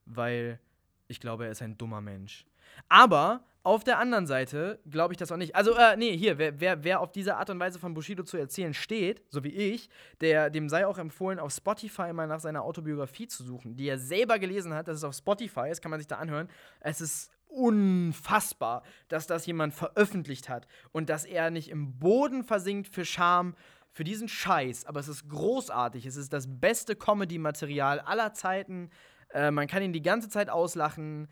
Weil 0.05 0.59
ich 1.07 1.19
glaube, 1.19 1.45
er 1.45 1.51
ist 1.51 1.61
ein 1.61 1.77
dummer 1.77 2.01
Mensch. 2.01 2.45
Aber 2.89 3.43
auf 3.63 3.83
der 3.83 3.99
anderen 3.99 4.27
Seite 4.27 4.79
glaube 4.89 5.13
ich 5.13 5.17
das 5.17 5.29
auch 5.31 5.37
nicht. 5.37 5.55
Also, 5.55 5.73
äh, 5.73 5.97
nee, 5.97 6.15
hier, 6.15 6.37
wer, 6.37 6.59
wer, 6.61 6.83
wer 6.85 7.01
auf 7.01 7.11
diese 7.11 7.35
Art 7.35 7.49
und 7.49 7.59
Weise 7.59 7.79
von 7.79 7.93
Bushido 7.93 8.23
zu 8.23 8.37
erzählen 8.37 8.73
steht, 8.73 9.21
so 9.29 9.43
wie 9.43 9.49
ich, 9.49 9.89
der, 10.21 10.49
dem 10.49 10.69
sei 10.69 10.87
auch 10.87 10.97
empfohlen, 10.97 11.37
auf 11.37 11.51
Spotify 11.51 12.13
mal 12.13 12.27
nach 12.27 12.39
seiner 12.39 12.63
Autobiografie 12.63 13.27
zu 13.27 13.43
suchen, 13.43 13.75
die 13.75 13.89
er 13.89 13.99
selber 13.99 14.39
gelesen 14.39 14.73
hat. 14.73 14.87
Das 14.87 14.95
ist 14.95 15.03
auf 15.03 15.15
Spotify, 15.15 15.67
das 15.67 15.81
kann 15.81 15.91
man 15.91 15.99
sich 15.99 16.07
da 16.07 16.15
anhören. 16.15 16.47
Es 16.79 17.01
ist 17.01 17.29
unfassbar, 17.49 18.83
dass 19.09 19.27
das 19.27 19.45
jemand 19.45 19.73
veröffentlicht 19.73 20.47
hat 20.47 20.67
und 20.91 21.09
dass 21.09 21.25
er 21.25 21.49
nicht 21.49 21.69
im 21.69 21.99
Boden 21.99 22.45
versinkt 22.45 22.87
für 22.87 23.03
Scham, 23.03 23.55
für 23.91 24.03
diesen 24.03 24.29
Scheiß. 24.29 24.85
Aber 24.85 24.99
es 24.99 25.07
ist 25.07 25.27
großartig. 25.27 26.05
Es 26.05 26.15
ist 26.15 26.31
das 26.31 26.45
beste 26.47 26.95
Comedy-Material 26.95 27.99
aller 27.99 28.33
Zeiten. 28.33 28.91
Äh, 29.33 29.51
man 29.51 29.67
kann 29.67 29.83
ihn 29.83 29.91
die 29.91 30.01
ganze 30.01 30.29
Zeit 30.29 30.49
auslachen. 30.49 31.27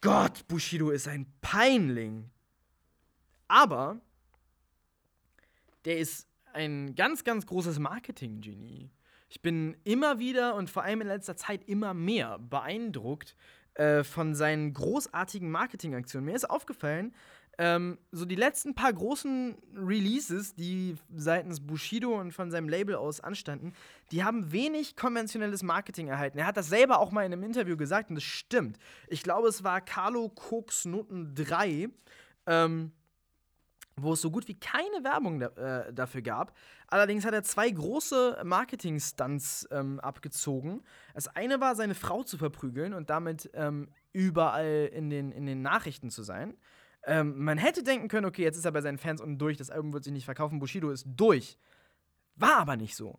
Gott, 0.00 0.46
Bushido 0.46 0.90
ist 0.90 1.08
ein 1.08 1.26
Peinling. 1.40 2.30
Aber 3.48 4.00
der 5.84 5.98
ist 5.98 6.28
ein 6.52 6.94
ganz, 6.94 7.24
ganz 7.24 7.46
großes 7.46 7.78
Marketing-Genie. 7.78 8.90
Ich 9.28 9.42
bin 9.42 9.76
immer 9.84 10.18
wieder 10.18 10.54
und 10.54 10.70
vor 10.70 10.84
allem 10.84 11.00
in 11.00 11.08
letzter 11.08 11.36
Zeit 11.36 11.64
immer 11.68 11.94
mehr 11.94 12.38
beeindruckt 12.38 13.36
äh, 13.74 14.04
von 14.04 14.34
seinen 14.34 14.72
großartigen 14.72 15.50
Marketingaktionen. 15.50 16.26
Mir 16.26 16.36
ist 16.36 16.48
aufgefallen, 16.48 17.14
ähm, 17.58 17.98
so 18.12 18.24
die 18.24 18.36
letzten 18.36 18.74
paar 18.74 18.92
großen 18.92 19.56
Releases, 19.74 20.54
die 20.54 20.96
seitens 21.14 21.60
Bushido 21.60 22.18
und 22.18 22.32
von 22.32 22.52
seinem 22.52 22.68
Label 22.68 22.94
aus 22.94 23.20
anstanden, 23.20 23.74
die 24.12 24.22
haben 24.22 24.52
wenig 24.52 24.94
konventionelles 24.94 25.64
Marketing 25.64 26.06
erhalten. 26.06 26.38
Er 26.38 26.46
hat 26.46 26.56
das 26.56 26.68
selber 26.68 27.00
auch 27.00 27.10
mal 27.10 27.26
in 27.26 27.32
einem 27.32 27.42
Interview 27.42 27.76
gesagt 27.76 28.10
und 28.10 28.14
das 28.14 28.24
stimmt. 28.24 28.78
Ich 29.08 29.24
glaube, 29.24 29.48
es 29.48 29.64
war 29.64 29.80
Carlo 29.80 30.28
Koks 30.28 30.84
Noten 30.84 31.34
3. 31.34 31.90
Ähm, 32.46 32.92
wo 34.02 34.12
es 34.12 34.20
so 34.20 34.30
gut 34.30 34.48
wie 34.48 34.54
keine 34.54 35.02
Werbung 35.02 35.40
da, 35.40 35.46
äh, 35.86 35.92
dafür 35.92 36.22
gab. 36.22 36.54
Allerdings 36.86 37.24
hat 37.24 37.34
er 37.34 37.42
zwei 37.42 37.68
große 37.68 38.40
Marketing-Stunts 38.44 39.68
ähm, 39.70 40.00
abgezogen. 40.00 40.82
Das 41.14 41.28
eine 41.28 41.60
war, 41.60 41.74
seine 41.74 41.94
Frau 41.94 42.22
zu 42.22 42.38
verprügeln 42.38 42.94
und 42.94 43.10
damit 43.10 43.50
ähm, 43.54 43.88
überall 44.12 44.90
in 44.92 45.10
den, 45.10 45.32
in 45.32 45.46
den 45.46 45.62
Nachrichten 45.62 46.10
zu 46.10 46.22
sein. 46.22 46.56
Ähm, 47.04 47.42
man 47.42 47.58
hätte 47.58 47.82
denken 47.82 48.08
können, 48.08 48.26
okay, 48.26 48.42
jetzt 48.42 48.56
ist 48.56 48.64
er 48.64 48.72
bei 48.72 48.80
seinen 48.80 48.98
Fans 48.98 49.20
unten 49.20 49.38
durch, 49.38 49.56
das 49.56 49.70
Album 49.70 49.92
wird 49.92 50.04
sich 50.04 50.12
nicht 50.12 50.24
verkaufen, 50.24 50.58
Bushido 50.58 50.90
ist 50.90 51.06
durch. 51.08 51.58
War 52.36 52.58
aber 52.58 52.76
nicht 52.76 52.94
so. 52.94 53.18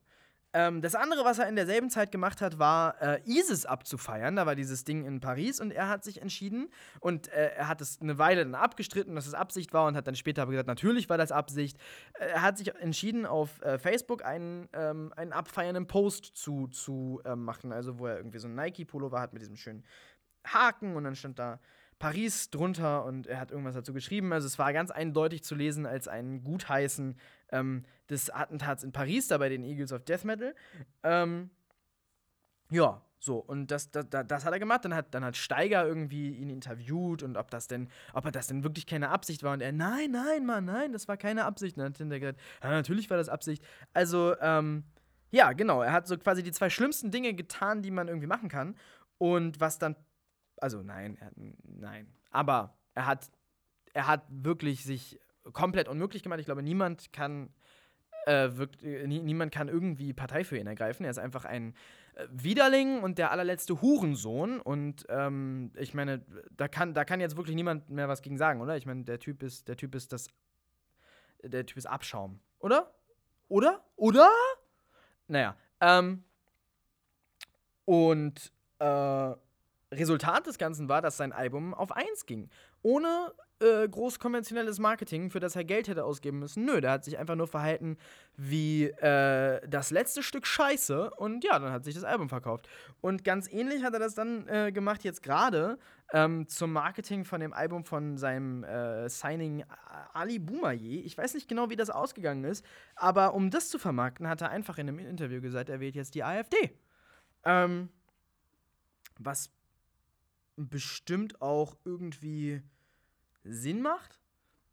Ähm, 0.51 0.81
das 0.81 0.95
andere, 0.95 1.23
was 1.25 1.37
er 1.37 1.47
in 1.47 1.55
derselben 1.55 1.91
Zeit 1.91 2.11
gemacht 2.11 2.41
hat, 2.41 2.57
war 2.57 2.99
äh, 3.01 3.21
ISIS 3.25 3.67
abzufeiern. 3.67 4.35
Da 4.35 4.47
war 4.47 4.55
dieses 4.55 4.83
Ding 4.83 5.05
in 5.05 5.19
Paris 5.19 5.59
und 5.59 5.71
er 5.71 5.89
hat 5.89 6.03
sich 6.03 6.21
entschieden 6.21 6.69
und 6.99 7.27
äh, 7.27 7.51
er 7.55 7.67
hat 7.67 7.81
es 7.81 8.01
eine 8.01 8.17
Weile 8.17 8.43
dann 8.43 8.55
abgestritten, 8.55 9.13
dass 9.13 9.27
es 9.27 9.35
Absicht 9.35 9.73
war 9.73 9.85
und 9.85 9.95
hat 9.95 10.07
dann 10.07 10.15
später 10.15 10.47
gesagt, 10.47 10.67
natürlich 10.67 11.07
war 11.07 11.19
das 11.19 11.31
Absicht. 11.31 11.77
Äh, 12.13 12.29
er 12.29 12.41
hat 12.41 12.57
sich 12.57 12.73
entschieden, 12.75 13.27
auf 13.27 13.61
äh, 13.61 13.77
Facebook 13.77 14.25
einen, 14.25 14.67
ähm, 14.73 15.13
einen 15.15 15.33
abfeiernden 15.33 15.85
Post 15.85 16.25
zu, 16.33 16.67
zu 16.67 17.21
ähm, 17.25 17.43
machen, 17.43 17.71
also 17.71 17.99
wo 17.99 18.07
er 18.07 18.17
irgendwie 18.17 18.39
so 18.39 18.47
ein 18.47 18.55
Nike-Pullover 18.55 19.21
hat 19.21 19.33
mit 19.33 19.43
diesem 19.43 19.55
schönen 19.55 19.85
Haken 20.47 20.95
und 20.95 21.03
dann 21.03 21.15
stand 21.15 21.37
da 21.37 21.59
Paris 21.99 22.49
drunter 22.49 23.03
und 23.03 23.27
er 23.27 23.39
hat 23.39 23.51
irgendwas 23.51 23.75
dazu 23.75 23.93
geschrieben. 23.93 24.31
Also 24.31 24.47
es 24.47 24.57
war 24.57 24.71
ganz 24.71 24.89
eindeutig 24.89 25.43
zu 25.43 25.53
lesen 25.53 25.85
als 25.85 26.07
ein 26.07 26.43
Gutheißen 26.43 27.19
ähm, 27.51 27.83
des 28.09 28.29
Attentats 28.29 28.83
in 28.83 28.93
Paris, 28.93 29.27
da 29.27 29.37
bei 29.37 29.49
den 29.49 29.63
Eagles 29.63 29.91
of 29.91 30.05
Death 30.05 30.23
Metal. 30.23 30.55
Ähm, 31.03 31.49
ja, 32.71 33.01
so, 33.19 33.37
und 33.37 33.69
das, 33.69 33.91
das, 33.91 34.05
das 34.09 34.45
hat 34.45 34.53
er 34.53 34.59
gemacht. 34.59 34.85
Dann 34.85 34.95
hat, 34.95 35.13
dann 35.13 35.25
hat 35.25 35.35
Steiger 35.35 35.85
irgendwie 35.85 36.31
ihn 36.31 36.49
interviewt 36.49 37.21
und 37.21 37.35
ob 37.35 37.51
das 37.51 37.67
denn, 37.67 37.89
ob 38.13 38.23
er 38.23 38.31
das 38.31 38.47
denn 38.47 38.63
wirklich 38.63 38.85
keine 38.85 39.09
Absicht 39.09 39.43
war. 39.43 39.51
Und 39.51 39.61
er, 39.61 39.73
nein, 39.73 40.11
nein, 40.11 40.45
Mann, 40.45 40.65
nein, 40.65 40.93
das 40.93 41.09
war 41.09 41.17
keine 41.17 41.43
Absicht. 41.43 41.75
Und 41.75 41.81
dann 41.81 41.91
hat 41.91 41.97
Tinder 41.97 42.19
gesagt, 42.19 42.39
ja, 42.63 42.71
natürlich 42.71 43.09
war 43.09 43.17
das 43.17 43.27
Absicht. 43.27 43.61
Also, 43.93 44.35
ähm, 44.39 44.85
ja, 45.31 45.51
genau, 45.51 45.81
er 45.81 45.91
hat 45.91 46.07
so 46.07 46.17
quasi 46.17 46.43
die 46.43 46.53
zwei 46.53 46.69
schlimmsten 46.69 47.11
Dinge 47.11 47.33
getan, 47.33 47.81
die 47.81 47.91
man 47.91 48.07
irgendwie 48.07 48.27
machen 48.27 48.47
kann. 48.47 48.75
Und 49.17 49.59
was 49.59 49.77
dann 49.77 49.97
also 50.61 50.81
nein, 50.81 51.17
er, 51.19 51.31
nein. 51.63 52.07
Aber 52.31 52.77
er 52.95 53.05
hat, 53.05 53.29
er 53.93 54.07
hat 54.07 54.23
wirklich 54.29 54.83
sich 54.83 55.19
komplett 55.53 55.87
unmöglich 55.87 56.23
gemacht. 56.23 56.39
Ich 56.39 56.45
glaube, 56.45 56.63
niemand 56.63 57.11
kann, 57.13 57.49
äh, 58.25 58.49
wirkt, 58.53 58.83
äh, 58.83 59.07
niemand 59.07 59.51
kann 59.51 59.67
irgendwie 59.67 60.13
Partei 60.13 60.43
für 60.43 60.57
ihn 60.57 60.67
ergreifen. 60.67 61.03
Er 61.03 61.11
ist 61.11 61.19
einfach 61.19 61.45
ein 61.45 61.73
äh, 62.15 62.27
Widerling 62.31 63.01
und 63.01 63.17
der 63.17 63.31
allerletzte 63.31 63.81
Hurensohn. 63.81 64.59
Und 64.59 65.05
ähm, 65.09 65.71
ich 65.77 65.93
meine, 65.93 66.25
da 66.51 66.67
kann, 66.67 66.93
da 66.93 67.05
kann 67.05 67.19
jetzt 67.19 67.37
wirklich 67.37 67.55
niemand 67.55 67.89
mehr 67.89 68.07
was 68.07 68.21
gegen 68.21 68.37
sagen, 68.37 68.61
oder? 68.61 68.77
Ich 68.77 68.85
meine, 68.85 69.03
der 69.03 69.19
Typ 69.19 69.43
ist, 69.43 69.67
der 69.67 69.77
Typ 69.77 69.95
ist 69.95 70.13
das, 70.13 70.27
der 71.43 71.65
Typ 71.65 71.77
ist 71.77 71.87
Abschaum, 71.87 72.39
oder? 72.59 72.93
Oder? 73.47 73.83
Oder? 73.95 74.29
Naja, 75.27 75.55
ähm, 75.81 76.23
und 77.85 78.51
äh, 78.79 79.33
Resultat 79.91 80.45
des 80.45 80.57
Ganzen 80.57 80.87
war, 80.87 81.01
dass 81.01 81.17
sein 81.17 81.31
Album 81.31 81.73
auf 81.73 81.91
1 81.91 82.25
ging. 82.25 82.49
Ohne 82.83 83.33
äh, 83.59 83.87
groß 83.89 84.19
konventionelles 84.19 84.79
Marketing, 84.79 85.31
für 85.31 85.39
das 85.39 85.55
er 85.55 85.63
Geld 85.63 85.87
hätte 85.87 86.05
ausgeben 86.05 86.39
müssen. 86.39 86.63
Nö, 86.63 86.79
der 86.79 86.91
hat 86.91 87.03
sich 87.03 87.17
einfach 87.17 87.35
nur 87.35 87.47
verhalten 87.47 87.97
wie 88.37 88.85
äh, 88.85 89.67
das 89.67 89.91
letzte 89.91 90.21
Stück 90.21 90.45
Scheiße 90.45 91.11
und 91.11 91.43
ja, 91.43 91.57
dann 91.57 91.71
hat 91.71 91.83
sich 91.83 91.95
das 91.95 92.03
Album 92.03 92.29
verkauft. 92.29 92.69
Und 93.01 93.23
ganz 93.23 93.51
ähnlich 93.51 93.83
hat 93.83 93.93
er 93.93 93.99
das 93.99 94.13
dann 94.13 94.47
äh, 94.47 94.71
gemacht 94.71 95.03
jetzt 95.03 95.23
gerade 95.23 95.79
ähm, 96.13 96.47
zum 96.47 96.71
Marketing 96.71 97.25
von 97.25 97.41
dem 97.41 97.51
Album 97.51 97.83
von 97.83 98.17
seinem 98.17 98.63
äh, 98.63 99.09
Signing 99.09 99.65
Ali 100.13 100.39
Boumaier. 100.39 101.03
Ich 101.03 101.17
weiß 101.17 101.33
nicht 101.33 101.47
genau, 101.47 101.69
wie 101.69 101.75
das 101.75 101.89
ausgegangen 101.89 102.43
ist, 102.43 102.63
aber 102.95 103.33
um 103.33 103.49
das 103.49 103.69
zu 103.69 103.79
vermarkten, 103.79 104.27
hat 104.27 104.41
er 104.41 104.49
einfach 104.51 104.77
in 104.77 104.87
einem 104.87 104.99
Interview 104.99 105.41
gesagt, 105.41 105.69
er 105.69 105.79
wählt 105.79 105.95
jetzt 105.95 106.15
die 106.15 106.23
AfD. 106.23 106.77
Ähm, 107.43 107.89
was 109.19 109.49
bestimmt 110.67 111.41
auch 111.41 111.77
irgendwie 111.85 112.61
Sinn 113.43 113.81
macht. 113.81 114.19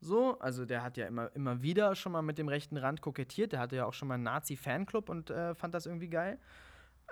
So, 0.01 0.39
also 0.41 0.67
der 0.67 0.83
hat 0.83 0.97
ja 0.97 1.07
immer, 1.07 1.35
immer 1.35 1.63
wieder 1.63 1.95
schon 1.95 2.13
mal 2.13 2.23
mit 2.23 2.39
dem 2.39 2.49
rechten 2.49 2.77
Rand 2.77 3.01
kokettiert. 3.01 3.53
Der 3.53 3.61
hatte 3.61 3.77
ja 3.77 3.87
auch 3.87 3.95
schon 3.95 4.09
mal 4.09 4.15
einen 4.15 4.25
Nazi-Fanclub 4.25 5.09
und 5.09 5.31
äh, 5.31 5.55
fand 5.55 5.75
das 5.75 5.87
irgendwie 5.87 6.11
geil. 6.11 6.39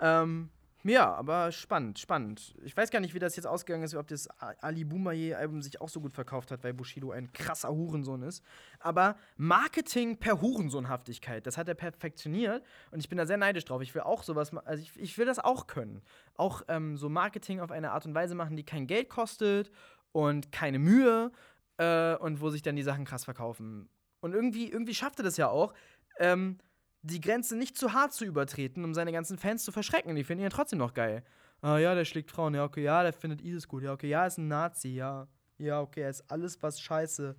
Ähm, 0.01 0.49
ja, 0.87 1.11
aber 1.15 1.51
spannend, 1.51 1.97
spannend. 1.97 2.53
Ich 2.63 2.77
weiß 2.77 2.91
gar 2.91 2.99
nicht, 2.99 3.15
wie 3.15 3.19
das 3.19 3.35
jetzt 3.35 3.47
ausgegangen 3.47 3.83
ist, 3.83 3.95
ob 3.95 4.07
das 4.07 4.27
Ali 4.37 4.83
Boumaier-Album 4.83 5.63
sich 5.63 5.81
auch 5.81 5.89
so 5.89 5.99
gut 5.99 6.13
verkauft 6.13 6.51
hat, 6.51 6.63
weil 6.63 6.75
Bushido 6.75 7.09
ein 7.09 7.33
krasser 7.33 7.69
Hurensohn 7.69 8.21
ist. 8.21 8.43
Aber 8.79 9.17
Marketing 9.35 10.17
per 10.17 10.41
Hurensohnhaftigkeit, 10.41 11.47
das 11.47 11.57
hat 11.57 11.67
er 11.67 11.73
perfektioniert 11.73 12.63
und 12.91 12.99
ich 12.99 13.09
bin 13.09 13.17
da 13.17 13.25
sehr 13.25 13.37
neidisch 13.37 13.65
drauf. 13.65 13.81
Ich 13.81 13.95
will 13.95 14.03
auch 14.03 14.21
sowas, 14.21 14.55
also 14.55 14.83
ich, 14.83 14.95
ich 14.99 15.17
will 15.17 15.25
das 15.25 15.39
auch 15.39 15.65
können. 15.65 16.03
Auch 16.35 16.61
ähm, 16.67 16.97
so 16.97 17.09
Marketing 17.09 17.61
auf 17.61 17.71
eine 17.71 17.91
Art 17.91 18.05
und 18.05 18.13
Weise 18.13 18.35
machen, 18.35 18.55
die 18.55 18.63
kein 18.63 18.85
Geld 18.85 19.09
kostet 19.09 19.71
und 20.11 20.51
keine 20.51 20.77
Mühe 20.77 21.31
äh, 21.77 22.15
und 22.17 22.41
wo 22.41 22.51
sich 22.51 22.61
dann 22.61 22.75
die 22.75 22.83
Sachen 22.83 23.05
krass 23.05 23.25
verkaufen. 23.25 23.89
Und 24.19 24.33
irgendwie, 24.33 24.69
irgendwie 24.69 24.93
schafft 24.93 25.19
er 25.19 25.23
das 25.23 25.37
ja 25.37 25.49
auch. 25.49 25.73
Ähm, 26.19 26.59
die 27.05 27.21
Grenze 27.21 27.55
nicht 27.55 27.77
zu 27.77 27.93
hart 27.93 28.13
zu 28.13 28.25
übertreten, 28.25 28.83
um 28.83 28.93
seine 28.93 29.11
ganzen 29.11 29.37
Fans 29.37 29.63
zu 29.63 29.71
verschrecken. 29.71 30.15
Die 30.15 30.23
finden 30.23 30.41
ihn 30.41 30.45
ja 30.45 30.49
trotzdem 30.49 30.79
noch 30.79 30.93
geil. 30.93 31.23
Ah 31.61 31.77
ja, 31.77 31.95
der 31.95 32.05
schlägt 32.05 32.31
Frauen. 32.31 32.53
Ja, 32.53 32.63
okay, 32.63 32.83
ja, 32.83 33.03
der 33.03 33.13
findet 33.13 33.41
ISIS 33.41 33.67
gut. 33.67 33.83
Ja, 33.83 33.93
okay, 33.93 34.09
ja, 34.09 34.25
ist 34.25 34.37
ein 34.37 34.47
Nazi. 34.47 34.89
Ja, 34.89 35.27
ja, 35.57 35.81
okay, 35.81 36.01
er 36.01 36.09
ist 36.09 36.29
alles, 36.29 36.61
was 36.61 36.79
scheiße 36.79 37.35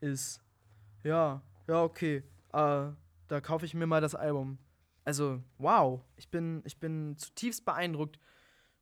ist. 0.00 0.40
Ja, 1.02 1.42
ja, 1.66 1.82
okay. 1.82 2.22
Äh, 2.52 2.90
da 3.28 3.40
kaufe 3.40 3.64
ich 3.64 3.74
mir 3.74 3.86
mal 3.86 4.00
das 4.00 4.14
Album. 4.14 4.58
Also, 5.04 5.42
wow. 5.58 6.02
Ich 6.16 6.28
bin, 6.30 6.62
ich 6.64 6.78
bin 6.78 7.16
zutiefst 7.16 7.64
beeindruckt 7.64 8.18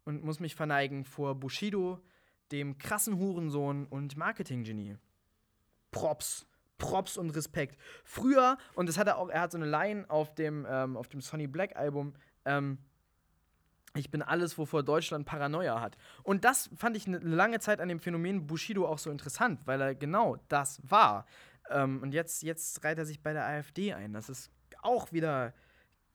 und 0.04 0.24
muss 0.24 0.40
mich 0.40 0.54
verneigen 0.54 1.04
vor 1.04 1.34
Bushido, 1.34 2.00
dem 2.52 2.78
krassen 2.78 3.18
Hurensohn 3.18 3.86
und 3.86 4.16
Marketinggenie. 4.16 4.96
Props. 5.90 6.46
Props 6.78 7.16
und 7.16 7.30
Respekt. 7.30 7.78
Früher, 8.04 8.58
und 8.74 8.88
das 8.88 8.98
hat 8.98 9.06
er 9.06 9.18
auch, 9.18 9.28
er 9.28 9.42
hat 9.42 9.52
so 9.52 9.58
eine 9.58 9.66
Line 9.66 10.04
auf 10.08 10.34
dem, 10.34 10.66
ähm, 10.68 10.96
auf 10.96 11.08
dem 11.08 11.20
Sonny 11.20 11.46
Black 11.46 11.76
Album, 11.76 12.14
ähm, 12.44 12.78
ich 13.96 14.10
bin 14.10 14.22
alles, 14.22 14.58
wovor 14.58 14.82
Deutschland 14.82 15.24
Paranoia 15.24 15.80
hat. 15.80 15.96
Und 16.24 16.44
das 16.44 16.68
fand 16.76 16.96
ich 16.96 17.06
eine 17.06 17.18
lange 17.18 17.60
Zeit 17.60 17.80
an 17.80 17.88
dem 17.88 18.00
Phänomen 18.00 18.46
Bushido 18.46 18.88
auch 18.88 18.98
so 18.98 19.10
interessant, 19.10 19.60
weil 19.66 19.80
er 19.80 19.94
genau 19.94 20.36
das 20.48 20.80
war. 20.82 21.26
Ähm, 21.70 22.02
und 22.02 22.12
jetzt, 22.12 22.42
jetzt 22.42 22.82
reiht 22.82 22.98
er 22.98 23.06
sich 23.06 23.22
bei 23.22 23.32
der 23.32 23.46
AfD 23.46 23.92
ein. 23.92 24.12
Das 24.12 24.28
ist 24.28 24.50
auch 24.82 25.12
wieder 25.12 25.54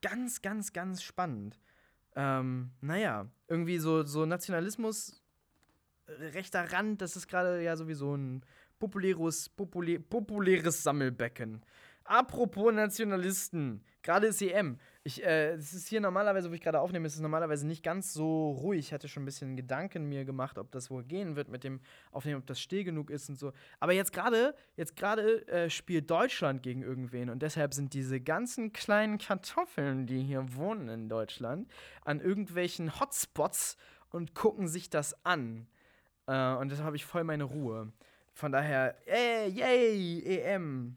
ganz, 0.01 0.41
ganz, 0.41 0.73
ganz 0.73 1.01
spannend. 1.01 1.57
Ähm, 2.15 2.71
naja, 2.81 3.27
irgendwie 3.47 3.77
so, 3.77 4.03
so 4.03 4.25
Nationalismus, 4.25 5.23
rechter 6.07 6.71
Rand, 6.73 7.01
das 7.01 7.15
ist 7.15 7.27
gerade 7.27 7.61
ja 7.63 7.77
sowieso 7.77 8.15
ein 8.15 8.43
populäres, 8.79 9.49
populä 9.49 9.99
populäres 9.99 10.83
Sammelbecken. 10.83 11.61
Apropos 12.09 12.73
Nationalisten, 12.73 13.83
gerade 14.01 14.25
ist 14.27 14.41
EM. 14.41 14.79
Ich, 15.03 15.23
äh, 15.23 15.51
es 15.51 15.75
ist 15.75 15.87
hier 15.89 16.01
normalerweise, 16.01 16.49
wo 16.49 16.55
ich 16.55 16.61
gerade 16.61 16.79
aufnehme, 16.79 17.05
ist 17.05 17.13
es 17.13 17.21
normalerweise 17.21 17.67
nicht 17.67 17.83
ganz 17.83 18.13
so 18.13 18.49
ruhig. 18.49 18.79
Ich 18.79 18.93
hatte 18.93 19.07
schon 19.07 19.21
ein 19.21 19.25
bisschen 19.27 19.55
Gedanken 19.55 20.09
mir 20.09 20.25
gemacht, 20.25 20.57
ob 20.57 20.71
das 20.71 20.89
wohl 20.89 21.03
gehen 21.03 21.35
wird 21.35 21.49
mit 21.49 21.63
dem 21.63 21.79
Aufnehmen, 22.11 22.39
ob 22.39 22.47
das 22.47 22.59
still 22.59 22.83
genug 22.83 23.11
ist 23.11 23.29
und 23.29 23.35
so. 23.35 23.53
Aber 23.79 23.93
jetzt 23.93 24.11
gerade, 24.11 24.55
jetzt 24.75 24.95
gerade 24.95 25.47
äh, 25.49 25.69
spielt 25.69 26.09
Deutschland 26.09 26.63
gegen 26.63 26.81
irgendwen 26.81 27.29
und 27.29 27.43
deshalb 27.43 27.75
sind 27.75 27.93
diese 27.93 28.19
ganzen 28.19 28.73
kleinen 28.73 29.19
Kartoffeln, 29.19 30.07
die 30.07 30.23
hier 30.23 30.55
wohnen 30.55 30.89
in 30.89 31.09
Deutschland, 31.09 31.69
an 32.03 32.21
irgendwelchen 32.21 32.99
Hotspots 32.99 33.77
und 34.09 34.33
gucken 34.33 34.67
sich 34.67 34.89
das 34.89 35.13
an. 35.25 35.67
Äh, 36.25 36.55
und 36.55 36.69
deshalb 36.69 36.87
habe 36.87 36.95
ich 36.95 37.05
voll 37.05 37.23
meine 37.23 37.43
Ruhe. 37.43 37.93
Von 38.39 38.53
daher, 38.53 38.95
ey, 39.05 39.49
yay, 39.49 40.23
EM. 40.23 40.95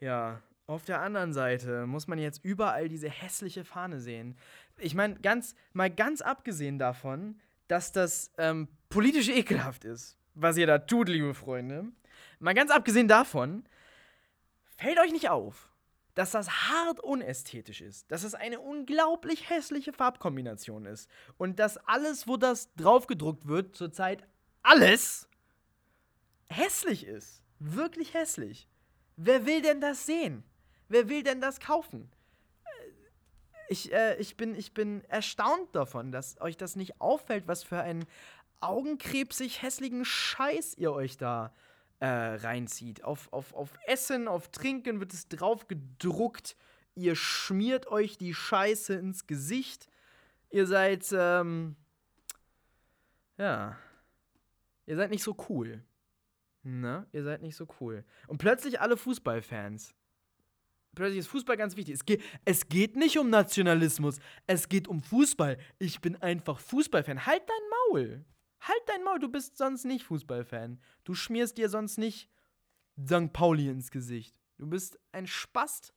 Ja, 0.00 0.40
auf 0.66 0.86
der 0.86 1.02
anderen 1.02 1.34
Seite 1.34 1.86
muss 1.86 2.06
man 2.06 2.18
jetzt 2.18 2.42
überall 2.42 2.88
diese 2.88 3.10
hässliche 3.10 3.66
Fahne 3.66 4.00
sehen. 4.00 4.34
Ich 4.78 4.94
meine, 4.94 5.16
ganz, 5.16 5.54
mal 5.74 5.90
ganz 5.90 6.22
abgesehen 6.22 6.78
davon, 6.78 7.38
dass 7.68 7.92
das 7.92 8.32
ähm, 8.38 8.68
politisch 8.88 9.28
ekelhaft 9.28 9.84
ist, 9.84 10.16
was 10.32 10.56
ihr 10.56 10.66
da 10.66 10.78
tut, 10.78 11.10
liebe 11.10 11.34
Freunde. 11.34 11.84
Mal 12.38 12.54
ganz 12.54 12.70
abgesehen 12.70 13.08
davon, 13.08 13.64
fällt 14.78 14.98
euch 14.98 15.12
nicht 15.12 15.28
auf, 15.28 15.68
dass 16.14 16.30
das 16.30 16.48
hart 16.48 16.98
unästhetisch 16.98 17.82
ist, 17.82 18.10
dass 18.10 18.24
es 18.24 18.34
eine 18.34 18.58
unglaublich 18.58 19.50
hässliche 19.50 19.92
Farbkombination 19.92 20.86
ist 20.86 21.10
und 21.36 21.58
dass 21.58 21.76
alles, 21.76 22.26
wo 22.26 22.38
das 22.38 22.74
draufgedruckt 22.76 23.46
wird, 23.46 23.76
zurzeit 23.76 24.26
alles 24.62 25.28
hässlich 26.56 27.06
ist. 27.06 27.42
Wirklich 27.58 28.14
hässlich. 28.14 28.68
Wer 29.16 29.46
will 29.46 29.62
denn 29.62 29.80
das 29.80 30.06
sehen? 30.06 30.44
Wer 30.88 31.08
will 31.08 31.22
denn 31.22 31.40
das 31.40 31.60
kaufen? 31.60 32.10
Ich, 33.68 33.92
äh, 33.92 34.16
ich, 34.16 34.36
bin, 34.36 34.54
ich 34.54 34.74
bin 34.74 35.02
erstaunt 35.04 35.74
davon, 35.74 36.12
dass 36.12 36.40
euch 36.40 36.56
das 36.56 36.76
nicht 36.76 37.00
auffällt, 37.00 37.48
was 37.48 37.62
für 37.62 37.80
einen 37.80 38.04
augenkrebsig 38.60 39.62
hässlichen 39.62 40.04
Scheiß 40.04 40.74
ihr 40.76 40.92
euch 40.92 41.16
da 41.16 41.54
äh, 42.00 42.06
reinzieht. 42.06 43.04
Auf, 43.04 43.32
auf, 43.32 43.54
auf 43.54 43.70
Essen, 43.86 44.28
auf 44.28 44.48
Trinken 44.48 45.00
wird 45.00 45.12
es 45.12 45.28
drauf 45.28 45.66
gedruckt. 45.68 46.56
Ihr 46.94 47.16
schmiert 47.16 47.86
euch 47.86 48.18
die 48.18 48.34
Scheiße 48.34 48.94
ins 48.94 49.26
Gesicht. 49.26 49.88
Ihr 50.50 50.66
seid, 50.66 51.08
ähm, 51.12 51.76
ja, 53.38 53.78
Ihr 54.86 54.96
seid 54.96 55.10
nicht 55.10 55.22
so 55.22 55.36
cool. 55.48 55.82
Ne? 56.64 57.06
Ihr 57.12 57.22
seid 57.22 57.42
nicht 57.42 57.56
so 57.56 57.66
cool. 57.80 58.04
Und 58.26 58.38
plötzlich 58.38 58.80
alle 58.80 58.96
Fußballfans. 58.96 59.94
Plötzlich 60.94 61.20
ist 61.20 61.28
Fußball 61.28 61.56
ganz 61.56 61.76
wichtig. 61.76 61.94
Es 61.94 62.04
geht, 62.04 62.22
es 62.44 62.68
geht 62.68 62.96
nicht 62.96 63.18
um 63.18 63.28
Nationalismus. 63.28 64.18
Es 64.46 64.68
geht 64.68 64.88
um 64.88 65.02
Fußball. 65.02 65.58
Ich 65.78 66.00
bin 66.00 66.16
einfach 66.16 66.58
Fußballfan. 66.58 67.26
Halt 67.26 67.42
dein 67.46 67.68
Maul. 67.70 68.24
Halt 68.60 68.82
dein 68.86 69.04
Maul. 69.04 69.18
Du 69.18 69.28
bist 69.28 69.58
sonst 69.58 69.84
nicht 69.84 70.04
Fußballfan. 70.04 70.80
Du 71.04 71.14
schmierst 71.14 71.58
dir 71.58 71.68
sonst 71.68 71.98
nicht 71.98 72.30
St. 73.02 73.32
Pauli 73.32 73.68
ins 73.68 73.90
Gesicht. 73.90 74.34
Du 74.56 74.66
bist 74.66 74.98
ein 75.12 75.26
Spast 75.26 75.92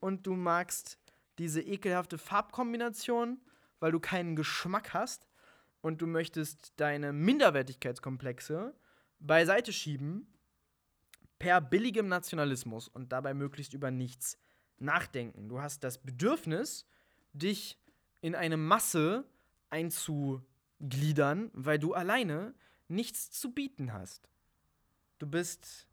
und 0.00 0.26
du 0.26 0.34
magst 0.34 0.98
diese 1.38 1.60
ekelhafte 1.60 2.18
Farbkombination, 2.18 3.40
weil 3.78 3.92
du 3.92 4.00
keinen 4.00 4.36
Geschmack 4.36 4.92
hast 4.94 5.28
und 5.82 6.02
du 6.02 6.06
möchtest 6.06 6.72
deine 6.76 7.12
Minderwertigkeitskomplexe 7.12 8.74
beiseite 9.20 9.72
schieben 9.72 10.26
per 11.38 11.60
billigem 11.60 12.08
Nationalismus 12.08 12.88
und 12.88 13.12
dabei 13.12 13.34
möglichst 13.34 13.72
über 13.72 13.90
nichts 13.90 14.38
nachdenken. 14.78 15.48
Du 15.48 15.60
hast 15.60 15.84
das 15.84 15.98
Bedürfnis, 15.98 16.86
dich 17.32 17.78
in 18.20 18.34
eine 18.34 18.56
Masse 18.56 19.24
einzugliedern, 19.70 21.50
weil 21.54 21.78
du 21.78 21.94
alleine 21.94 22.54
nichts 22.88 23.30
zu 23.30 23.52
bieten 23.52 23.92
hast. 23.92 24.28
Du 25.18 25.26
bist 25.26 25.86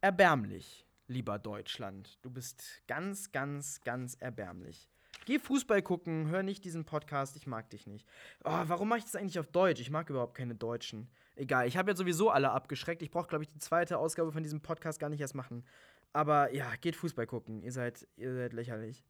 erbärmlich, 0.00 0.84
lieber 1.06 1.38
Deutschland. 1.38 2.18
Du 2.22 2.30
bist 2.30 2.82
ganz, 2.88 3.30
ganz, 3.30 3.80
ganz 3.82 4.16
erbärmlich. 4.20 4.90
Geh 5.26 5.38
Fußball 5.38 5.80
gucken, 5.80 6.28
hör 6.28 6.42
nicht 6.42 6.64
diesen 6.64 6.84
Podcast, 6.84 7.36
ich 7.36 7.46
mag 7.46 7.70
dich 7.70 7.86
nicht. 7.86 8.06
Oh, 8.44 8.62
warum 8.66 8.88
mache 8.88 8.98
ich 8.98 9.04
das 9.04 9.16
eigentlich 9.16 9.38
auf 9.38 9.46
Deutsch? 9.46 9.80
Ich 9.80 9.90
mag 9.90 10.10
überhaupt 10.10 10.36
keine 10.36 10.54
Deutschen. 10.54 11.08
Egal, 11.36 11.66
ich 11.66 11.76
habe 11.76 11.90
ja 11.90 11.96
sowieso 11.96 12.30
alle 12.30 12.50
abgeschreckt. 12.50 13.02
Ich 13.02 13.10
brauche, 13.10 13.28
glaube 13.28 13.44
ich, 13.44 13.50
die 13.50 13.58
zweite 13.58 13.98
Ausgabe 13.98 14.30
von 14.32 14.42
diesem 14.42 14.60
Podcast 14.60 15.00
gar 15.00 15.08
nicht 15.08 15.20
erst 15.20 15.34
machen. 15.34 15.64
Aber 16.12 16.54
ja, 16.54 16.66
geht 16.80 16.94
Fußball 16.94 17.26
gucken. 17.26 17.62
Ihr 17.62 17.72
seid, 17.72 18.06
ihr 18.16 18.34
seid 18.34 18.52
lächerlich. 18.52 19.04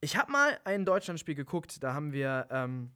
Ich 0.00 0.16
habe 0.16 0.32
mal 0.32 0.58
ein 0.64 0.84
Deutschlandspiel 0.84 1.34
geguckt. 1.34 1.82
Da 1.82 1.92
haben 1.92 2.12
wir, 2.12 2.46
ähm, 2.50 2.90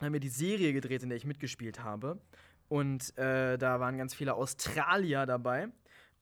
haben 0.00 0.12
wir 0.12 0.20
die 0.20 0.28
Serie 0.28 0.72
gedreht, 0.72 1.02
in 1.02 1.08
der 1.08 1.16
ich 1.16 1.24
mitgespielt 1.24 1.82
habe. 1.82 2.20
Und 2.68 3.16
äh, 3.16 3.56
da 3.56 3.80
waren 3.80 3.96
ganz 3.96 4.14
viele 4.14 4.34
Australier 4.34 5.26
dabei. 5.26 5.68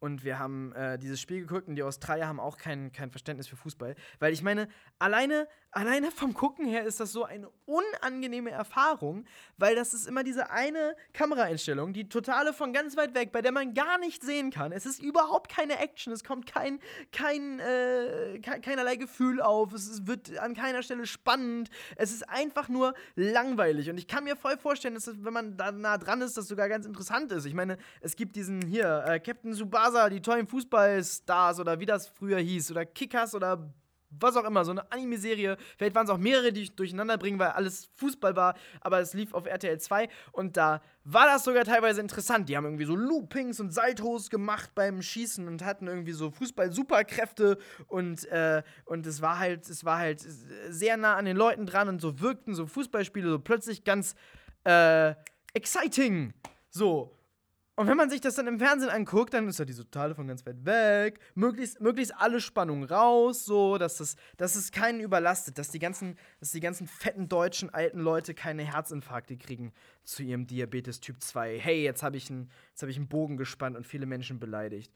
Und 0.00 0.24
wir 0.24 0.38
haben 0.38 0.72
äh, 0.72 0.98
dieses 0.98 1.20
Spiel 1.20 1.40
geguckt 1.40 1.68
und 1.68 1.76
die 1.76 1.82
Australier 1.82 2.26
haben 2.26 2.40
auch 2.40 2.56
kein, 2.56 2.90
kein 2.90 3.10
Verständnis 3.10 3.46
für 3.46 3.56
Fußball. 3.56 3.94
Weil 4.18 4.32
ich 4.32 4.42
meine, 4.42 4.66
alleine, 4.98 5.46
alleine 5.70 6.10
vom 6.10 6.32
Gucken 6.32 6.66
her 6.66 6.84
ist 6.84 7.00
das 7.00 7.12
so 7.12 7.24
eine 7.24 7.50
unangenehme 7.66 8.50
Erfahrung, 8.50 9.26
weil 9.58 9.76
das 9.76 9.92
ist 9.92 10.08
immer 10.08 10.24
diese 10.24 10.50
eine 10.50 10.96
Kameraeinstellung, 11.12 11.92
die 11.92 12.08
totale 12.08 12.54
von 12.54 12.72
ganz 12.72 12.96
weit 12.96 13.14
weg, 13.14 13.30
bei 13.30 13.42
der 13.42 13.52
man 13.52 13.74
gar 13.74 13.98
nicht 13.98 14.22
sehen 14.22 14.50
kann. 14.50 14.72
Es 14.72 14.86
ist 14.86 15.02
überhaupt 15.02 15.50
keine 15.50 15.78
Action, 15.78 16.14
es 16.14 16.24
kommt 16.24 16.46
kein, 16.46 16.80
kein, 17.12 17.60
äh, 17.60 18.38
keinerlei 18.40 18.96
Gefühl 18.96 19.42
auf, 19.42 19.74
es 19.74 20.06
wird 20.06 20.38
an 20.38 20.54
keiner 20.54 20.82
Stelle 20.82 21.04
spannend, 21.04 21.68
es 21.96 22.10
ist 22.10 22.26
einfach 22.26 22.70
nur 22.70 22.94
langweilig. 23.16 23.90
Und 23.90 23.98
ich 23.98 24.08
kann 24.08 24.24
mir 24.24 24.34
voll 24.34 24.56
vorstellen, 24.56 24.94
dass 24.94 25.04
das, 25.04 25.22
wenn 25.22 25.34
man 25.34 25.58
da 25.58 25.70
nah 25.72 25.98
dran 25.98 26.22
ist, 26.22 26.38
das 26.38 26.48
sogar 26.48 26.70
ganz 26.70 26.86
interessant 26.86 27.30
ist. 27.32 27.44
Ich 27.44 27.54
meine, 27.54 27.76
es 28.00 28.16
gibt 28.16 28.34
diesen 28.34 28.62
hier, 28.62 29.04
äh, 29.06 29.20
Captain 29.20 29.52
Subasa 29.52 29.89
Tsubasa, 29.90 30.08
die 30.08 30.22
tollen 30.22 30.46
Fußballstars 30.46 31.60
oder 31.60 31.80
wie 31.80 31.86
das 31.86 32.08
früher 32.08 32.38
hieß 32.38 32.70
oder 32.70 32.86
Kickers 32.86 33.34
oder 33.34 33.72
was 34.12 34.36
auch 34.36 34.44
immer, 34.44 34.64
so 34.64 34.72
eine 34.72 34.90
Anime-Serie. 34.90 35.56
Vielleicht 35.78 35.94
waren 35.94 36.04
es 36.04 36.10
auch 36.10 36.18
mehrere, 36.18 36.52
die 36.52 36.62
ich 36.62 36.74
durcheinander 36.74 37.16
bringen, 37.16 37.38
weil 37.38 37.50
alles 37.50 37.90
Fußball 37.94 38.34
war, 38.34 38.56
aber 38.80 38.98
es 38.98 39.14
lief 39.14 39.32
auf 39.34 39.46
RTL 39.46 39.78
2 39.78 40.08
und 40.32 40.56
da 40.56 40.82
war 41.04 41.26
das 41.26 41.44
sogar 41.44 41.64
teilweise 41.64 42.00
interessant. 42.00 42.48
Die 42.48 42.56
haben 42.56 42.64
irgendwie 42.64 42.86
so 42.86 42.96
Loopings 42.96 43.60
und 43.60 43.72
Saltos 43.72 44.28
gemacht 44.28 44.70
beim 44.74 45.00
Schießen 45.00 45.46
und 45.46 45.64
hatten 45.64 45.86
irgendwie 45.86 46.12
so 46.12 46.30
Fußball-Superkräfte 46.32 47.58
und, 47.86 48.26
äh, 48.26 48.62
und 48.84 49.06
es 49.06 49.22
war 49.22 49.38
halt, 49.38 49.68
es 49.68 49.84
war 49.84 49.98
halt 49.98 50.24
sehr 50.68 50.96
nah 50.96 51.14
an 51.14 51.24
den 51.24 51.36
Leuten 51.36 51.66
dran 51.66 51.88
und 51.88 52.00
so 52.00 52.18
wirkten 52.20 52.54
so 52.54 52.66
Fußballspiele 52.66 53.30
so 53.30 53.38
plötzlich 53.38 53.84
ganz 53.84 54.16
äh, 54.64 55.14
exciting. 55.54 56.34
So. 56.70 57.16
Und 57.80 57.86
wenn 57.86 57.96
man 57.96 58.10
sich 58.10 58.20
das 58.20 58.34
dann 58.34 58.46
im 58.46 58.58
Fernsehen 58.58 58.90
anguckt, 58.90 59.32
dann 59.32 59.48
ist 59.48 59.58
ja 59.58 59.64
diese 59.64 59.84
Totale 59.84 60.14
von 60.14 60.28
ganz 60.28 60.44
weit 60.44 60.66
weg, 60.66 61.18
möglichst, 61.34 61.80
möglichst 61.80 62.14
alle 62.14 62.42
Spannungen 62.42 62.84
raus, 62.84 63.46
so, 63.46 63.78
dass 63.78 64.00
es, 64.00 64.16
dass 64.36 64.54
es 64.54 64.70
keinen 64.70 65.00
überlastet, 65.00 65.56
dass 65.56 65.70
die, 65.70 65.78
ganzen, 65.78 66.18
dass 66.40 66.50
die 66.50 66.60
ganzen 66.60 66.86
fetten 66.86 67.30
deutschen 67.30 67.72
alten 67.72 68.00
Leute 68.00 68.34
keine 68.34 68.70
Herzinfarkte 68.70 69.38
kriegen 69.38 69.72
zu 70.04 70.22
ihrem 70.22 70.46
Diabetes 70.46 71.00
Typ 71.00 71.22
2. 71.22 71.58
Hey, 71.58 71.82
jetzt 71.82 72.02
habe 72.02 72.18
ich, 72.18 72.30
hab 72.30 72.88
ich 72.90 72.98
einen 72.98 73.08
Bogen 73.08 73.38
gespannt 73.38 73.78
und 73.78 73.86
viele 73.86 74.04
Menschen 74.04 74.38
beleidigt. 74.38 74.92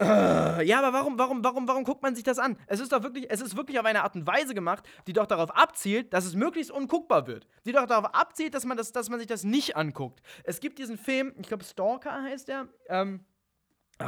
Äh, 0.00 0.66
ja, 0.66 0.80
aber 0.80 0.92
warum, 0.92 1.18
warum, 1.18 1.44
warum, 1.44 1.68
warum 1.68 1.84
guckt 1.84 2.02
man 2.02 2.14
sich 2.16 2.24
das 2.24 2.38
an? 2.38 2.56
Es 2.66 2.80
ist 2.80 2.92
doch 2.92 3.02
wirklich, 3.02 3.26
es 3.30 3.40
ist 3.40 3.56
wirklich 3.56 3.78
auf 3.78 3.84
eine 3.84 4.02
Art 4.02 4.16
und 4.16 4.26
Weise 4.26 4.54
gemacht, 4.54 4.84
die 5.06 5.12
doch 5.12 5.26
darauf 5.26 5.56
abzielt, 5.56 6.12
dass 6.12 6.24
es 6.24 6.34
möglichst 6.34 6.72
unguckbar 6.72 7.26
wird. 7.28 7.46
Die 7.64 7.72
doch 7.72 7.86
darauf 7.86 8.12
abzielt, 8.12 8.54
dass 8.54 8.64
man, 8.64 8.76
das, 8.76 8.90
dass 8.90 9.08
man 9.08 9.20
sich 9.20 9.28
das 9.28 9.44
nicht 9.44 9.76
anguckt. 9.76 10.20
Es 10.42 10.58
gibt 10.58 10.78
diesen 10.78 10.98
Film, 10.98 11.32
ich 11.38 11.46
glaube 11.46 11.62
Stalker 11.62 12.22
heißt 12.22 12.48
der, 12.48 12.68
ähm, 12.88 13.20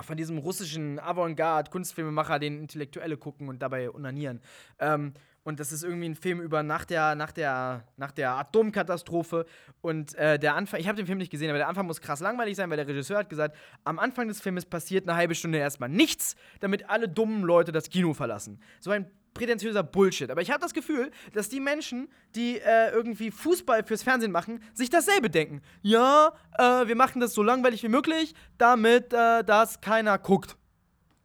von 0.03 0.17
diesem 0.17 0.39
russischen 0.39 0.99
Avantgarde-Kunstfilmemacher, 0.99 2.41
den 2.41 2.59
Intellektuelle 2.59 3.17
gucken 3.17 3.49
und 3.49 3.61
dabei 3.61 3.91
unanieren. 3.91 4.41
Ähm, 4.81 5.15
und 5.47 5.61
das 5.61 5.71
ist 5.71 5.85
irgendwie 5.85 6.09
ein 6.09 6.17
Film 6.17 6.41
über 6.41 6.65
nach 6.65 6.85
der, 6.85 7.15
nach 7.15 7.31
der, 7.31 7.85
nach 7.97 8.11
der 8.11 8.33
Atomkatastrophe. 8.33 9.47
Und 9.81 10.13
äh, 10.17 10.41
der 10.41 10.57
Anfang, 10.57 10.81
ich 10.81 10.89
habe 10.89 10.97
den 10.97 11.07
Film 11.07 11.19
nicht 11.19 11.31
gesehen, 11.31 11.51
aber 11.51 11.59
der 11.59 11.69
Anfang 11.69 11.87
muss 11.87 12.01
krass 12.01 12.19
langweilig 12.19 12.57
sein, 12.57 12.69
weil 12.69 12.77
der 12.77 12.89
Regisseur 12.89 13.19
hat 13.19 13.31
gesagt, 13.31 13.57
am 13.85 14.01
Anfang 14.01 14.27
des 14.27 14.41
Filmes 14.41 14.67
passiert 14.67 15.09
eine 15.09 15.17
halbe 15.17 15.37
Stunde 15.37 15.59
erstmal 15.59 15.89
nichts, 15.89 16.35
damit 16.59 16.91
alle 16.91 17.09
dummen 17.09 17.45
Leute 17.45 17.71
das 17.71 17.89
Kino 17.91 18.13
verlassen. 18.13 18.59
So 18.81 18.91
ein 18.91 19.09
prätentiöser 19.35 19.85
Bullshit. 19.85 20.33
Aber 20.33 20.43
ich 20.43 20.51
habe 20.51 20.61
das 20.61 20.75
Gefühl, 20.75 21.13
dass 21.33 21.49
die 21.49 21.61
Menschen, 21.61 22.09
die 22.35 22.59
äh, 22.59 22.91
irgendwie 22.91 23.31
Fußball 23.31 23.85
fürs 23.85 24.03
Fernsehen 24.03 24.33
machen, 24.33 24.61
sich 24.75 24.91
dasselbe 24.91 25.31
denken. 25.31 25.63
Ja, 25.81 26.33
äh, 26.59 26.89
wir 26.89 26.97
machen 26.97 27.21
das 27.21 27.35
so 27.35 27.45
langweilig 27.45 27.85
wie 27.85 27.89
möglich, 27.89 28.35
damit 28.59 29.13
äh, 29.13 29.45
das 29.45 29.81
keiner 29.81 30.19
guckt. 30.19 30.57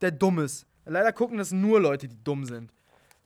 Der 0.01 0.11
dumm 0.11 0.38
ist. 0.38 0.67
Leider 0.86 1.11
gucken 1.11 1.39
das 1.39 1.51
nur 1.51 1.80
Leute, 1.80 2.07
die 2.07 2.24
dumm 2.24 2.45
sind. 2.45 2.72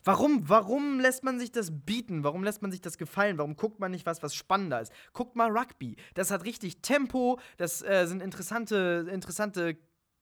Warum, 0.05 0.47
warum 0.47 0.99
lässt 0.99 1.23
man 1.23 1.39
sich 1.39 1.51
das 1.51 1.71
bieten? 1.83 2.23
Warum 2.23 2.43
lässt 2.43 2.61
man 2.61 2.71
sich 2.71 2.79
das 2.79 2.99
gefallen? 2.99 3.39
Warum 3.39 3.55
guckt 3.55 3.79
man 3.79 3.89
nicht 3.89 4.05
was, 4.05 4.21
was 4.21 4.35
spannender 4.35 4.79
ist? 4.79 4.93
Guckt 5.13 5.35
mal 5.35 5.49
Rugby. 5.49 5.95
Das 6.13 6.29
hat 6.29 6.45
richtig 6.45 6.83
Tempo, 6.83 7.39
das 7.57 7.81
äh, 7.81 8.05
sind 8.05 8.21
interessante, 8.21 9.07
interessante 9.11 9.77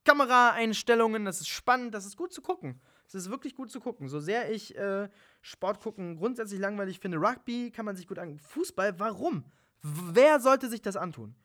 Kameraeinstellungen, 0.06 1.26
das 1.26 1.42
ist 1.42 1.50
spannend, 1.50 1.94
das 1.94 2.06
ist 2.06 2.16
gut 2.16 2.32
zu 2.32 2.42
gucken. 2.42 2.80
Es 3.06 3.14
ist 3.14 3.30
wirklich 3.30 3.56
gut 3.56 3.72
zu 3.72 3.82
gucken. 3.82 4.08
So 4.08 4.22
sehr 4.22 4.50
ich 4.50 4.74
äh, 4.78 5.10
Sport 5.42 5.82
gucken 5.82 6.16
grundsätzlich 6.16 6.62
langweilig 6.62 7.00
finde, 7.00 7.18
Rugby 7.18 7.70
kann 7.70 7.84
man 7.84 7.98
sich 7.98 8.08
gut 8.08 8.20
an. 8.20 8.40
Fußball, 8.40 8.98
warum? 9.02 9.44
Wer 9.82 10.40
sollte 10.40 10.70
sich 10.70 10.82
das 10.82 10.96
antun? 10.96 11.36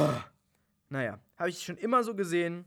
naja, 0.88 1.18
habe 1.36 1.50
ich 1.50 1.62
schon 1.62 1.76
immer 1.76 2.02
so 2.02 2.14
gesehen 2.14 2.64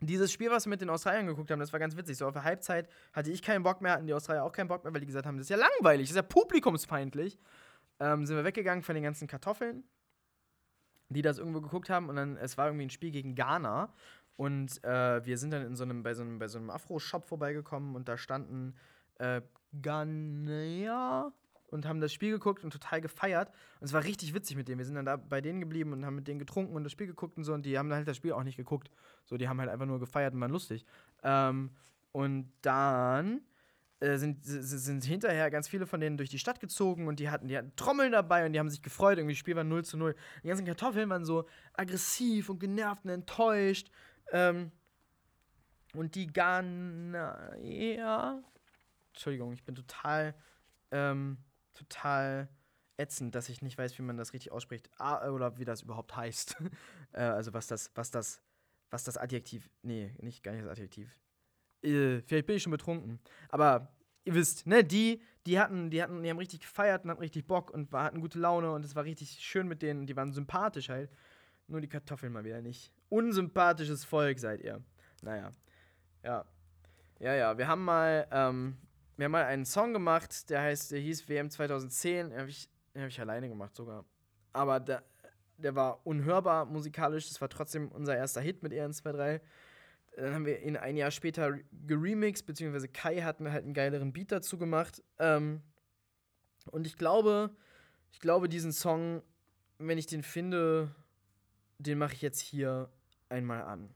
dieses 0.00 0.32
Spiel, 0.32 0.50
was 0.50 0.66
wir 0.66 0.70
mit 0.70 0.80
den 0.80 0.90
Australiern 0.90 1.26
geguckt 1.26 1.50
haben, 1.50 1.60
das 1.60 1.72
war 1.72 1.80
ganz 1.80 1.96
witzig. 1.96 2.16
So 2.16 2.26
auf 2.26 2.32
der 2.32 2.44
Halbzeit 2.44 2.88
hatte 3.12 3.30
ich 3.30 3.42
keinen 3.42 3.62
Bock 3.62 3.80
mehr, 3.80 3.92
hatten 3.92 4.06
die 4.06 4.14
Australier 4.14 4.44
auch 4.44 4.52
keinen 4.52 4.68
Bock 4.68 4.84
mehr, 4.84 4.92
weil 4.92 5.00
die 5.00 5.06
gesagt 5.06 5.26
haben, 5.26 5.36
das 5.36 5.46
ist 5.46 5.50
ja 5.50 5.56
langweilig, 5.56 6.08
das 6.08 6.10
ist 6.10 6.16
ja 6.16 6.22
publikumsfeindlich. 6.22 7.38
Ähm, 8.00 8.26
sind 8.26 8.36
wir 8.36 8.44
weggegangen 8.44 8.82
von 8.82 8.94
den 8.94 9.04
ganzen 9.04 9.28
Kartoffeln, 9.28 9.84
die 11.08 11.22
das 11.22 11.38
irgendwo 11.38 11.60
geguckt 11.60 11.90
haben. 11.90 12.08
Und 12.08 12.16
dann, 12.16 12.36
es 12.36 12.58
war 12.58 12.66
irgendwie 12.66 12.86
ein 12.86 12.90
Spiel 12.90 13.12
gegen 13.12 13.34
Ghana. 13.34 13.92
Und 14.36 14.82
äh, 14.82 15.24
wir 15.24 15.38
sind 15.38 15.52
dann 15.52 15.64
in 15.64 15.76
so 15.76 15.84
einem, 15.84 16.02
bei 16.02 16.12
so 16.12 16.22
einem, 16.22 16.46
so 16.48 16.58
einem 16.58 16.70
Afro-Shop 16.70 17.24
vorbeigekommen 17.24 17.94
und 17.94 18.08
da 18.08 18.16
standen 18.16 18.74
äh, 19.18 19.42
Ghanäer 19.80 21.32
und 21.74 21.86
haben 21.86 22.00
das 22.00 22.12
Spiel 22.12 22.30
geguckt 22.30 22.64
und 22.64 22.72
total 22.72 23.00
gefeiert. 23.00 23.50
Und 23.80 23.86
es 23.86 23.92
war 23.92 24.04
richtig 24.04 24.32
witzig 24.32 24.56
mit 24.56 24.68
denen. 24.68 24.78
Wir 24.78 24.86
sind 24.86 24.94
dann 24.94 25.04
da 25.04 25.16
bei 25.16 25.40
denen 25.40 25.60
geblieben 25.60 25.92
und 25.92 26.06
haben 26.06 26.14
mit 26.14 26.28
denen 26.28 26.38
getrunken 26.38 26.74
und 26.74 26.84
das 26.84 26.92
Spiel 26.92 27.06
geguckt 27.06 27.36
und 27.36 27.44
so. 27.44 27.52
Und 27.52 27.66
die 27.66 27.76
haben 27.76 27.92
halt 27.92 28.08
das 28.08 28.16
Spiel 28.16 28.32
auch 28.32 28.44
nicht 28.44 28.56
geguckt. 28.56 28.90
So, 29.24 29.36
die 29.36 29.48
haben 29.48 29.60
halt 29.60 29.68
einfach 29.68 29.86
nur 29.86 30.00
gefeiert 30.00 30.34
und 30.34 30.40
waren 30.40 30.52
lustig. 30.52 30.86
Ähm, 31.22 31.70
und 32.12 32.52
dann 32.62 33.42
äh, 34.00 34.16
sind, 34.16 34.44
sind 34.44 35.04
hinterher 35.04 35.50
ganz 35.50 35.68
viele 35.68 35.86
von 35.86 36.00
denen 36.00 36.16
durch 36.16 36.30
die 36.30 36.38
Stadt 36.38 36.60
gezogen 36.60 37.08
und 37.08 37.18
die 37.18 37.28
hatten, 37.28 37.48
die 37.48 37.58
hatten 37.58 37.74
Trommeln 37.74 38.12
dabei 38.12 38.46
und 38.46 38.52
die 38.52 38.58
haben 38.58 38.70
sich 38.70 38.82
gefreut. 38.82 39.18
Irgendwie 39.18 39.34
das 39.34 39.40
Spiel 39.40 39.56
war 39.56 39.64
0 39.64 39.84
zu 39.84 39.96
0. 39.96 40.14
Die 40.42 40.48
ganzen 40.48 40.64
Kartoffeln 40.66 41.10
waren 41.10 41.24
so 41.24 41.48
aggressiv 41.72 42.50
und 42.50 42.60
genervt 42.60 43.04
und 43.04 43.10
enttäuscht. 43.10 43.90
Ähm, 44.30 44.70
und 45.94 46.14
die 46.14 46.26
Ghana. 46.26 47.48
Entschuldigung, 49.12 49.52
ich 49.52 49.64
bin 49.64 49.74
total. 49.74 50.34
Ähm, 50.90 51.38
total 51.74 52.48
ätzend, 52.96 53.34
dass 53.34 53.48
ich 53.48 53.62
nicht 53.62 53.76
weiß, 53.76 53.98
wie 53.98 54.02
man 54.02 54.16
das 54.16 54.32
richtig 54.32 54.52
ausspricht. 54.52 54.90
Ah, 54.98 55.28
oder 55.30 55.58
wie 55.58 55.64
das 55.64 55.82
überhaupt 55.82 56.16
heißt. 56.16 56.56
äh, 57.12 57.20
also 57.20 57.52
was 57.52 57.66
das, 57.66 57.90
was 57.94 58.10
das, 58.10 58.40
was 58.90 59.04
das 59.04 59.16
Adjektiv. 59.16 59.70
Nee, 59.82 60.14
nicht 60.20 60.42
gar 60.42 60.52
nicht 60.52 60.64
das 60.64 60.72
Adjektiv. 60.72 61.16
Äh, 61.82 62.20
vielleicht 62.22 62.46
bin 62.46 62.56
ich 62.56 62.62
schon 62.62 62.72
betrunken. 62.72 63.20
Aber 63.48 63.92
ihr 64.24 64.34
wisst, 64.34 64.66
ne, 64.66 64.84
die, 64.84 65.22
die 65.46 65.58
hatten, 65.58 65.90
die 65.90 66.02
hatten, 66.02 66.22
die 66.22 66.30
haben 66.30 66.38
richtig 66.38 66.60
gefeiert 66.60 67.04
und 67.04 67.10
hatten 67.10 67.20
richtig 67.20 67.46
Bock 67.46 67.70
und 67.70 67.92
war, 67.92 68.04
hatten 68.04 68.20
gute 68.20 68.38
Laune 68.38 68.72
und 68.72 68.84
es 68.84 68.94
war 68.94 69.04
richtig 69.04 69.32
schön 69.40 69.68
mit 69.68 69.82
denen, 69.82 70.06
die 70.06 70.16
waren 70.16 70.32
sympathisch 70.32 70.88
halt. 70.88 71.10
Nur 71.66 71.80
die 71.80 71.88
Kartoffeln 71.88 72.32
mal 72.32 72.44
wieder 72.44 72.60
nicht. 72.60 72.92
Unsympathisches 73.08 74.04
Volk 74.04 74.38
seid 74.38 74.60
ihr. 74.60 74.82
Naja. 75.22 75.50
Ja. 76.22 76.44
Ja, 77.20 77.34
ja. 77.34 77.56
Wir 77.56 77.68
haben 77.68 77.84
mal, 77.84 78.26
ähm, 78.30 78.76
wir 79.16 79.24
haben 79.24 79.32
mal 79.32 79.44
einen 79.44 79.64
Song 79.64 79.92
gemacht, 79.92 80.50
der 80.50 80.62
heißt, 80.62 80.90
der 80.90 80.98
hieß 81.00 81.28
WM 81.28 81.50
2010. 81.50 82.30
Den 82.30 82.38
habe 82.38 82.50
ich, 82.50 82.68
hab 82.96 83.08
ich 83.08 83.20
alleine 83.20 83.48
gemacht 83.48 83.74
sogar. 83.74 84.04
Aber 84.52 84.80
der, 84.80 85.04
der 85.56 85.74
war 85.74 86.04
unhörbar 86.06 86.64
musikalisch. 86.64 87.28
Das 87.28 87.40
war 87.40 87.48
trotzdem 87.48 87.88
unser 87.88 88.16
erster 88.16 88.40
Hit 88.40 88.62
mit 88.62 88.72
EN23. 88.72 89.40
Dann 90.16 90.34
haben 90.34 90.46
wir 90.46 90.62
ihn 90.62 90.76
ein 90.76 90.96
Jahr 90.96 91.10
später 91.10 91.58
geremixed, 91.86 92.46
beziehungsweise 92.46 92.88
Kai 92.88 93.22
hat 93.22 93.40
mir 93.40 93.52
halt 93.52 93.64
einen 93.64 93.74
geileren 93.74 94.12
Beat 94.12 94.32
dazu 94.32 94.58
gemacht. 94.58 95.02
Ähm, 95.18 95.62
und 96.70 96.86
ich 96.86 96.96
glaube, 96.96 97.50
ich 98.12 98.20
glaube, 98.20 98.48
diesen 98.48 98.72
Song, 98.72 99.22
wenn 99.78 99.98
ich 99.98 100.06
den 100.06 100.22
finde, 100.22 100.94
den 101.78 101.98
mache 101.98 102.14
ich 102.14 102.22
jetzt 102.22 102.40
hier 102.40 102.90
einmal 103.28 103.62
an. 103.62 103.92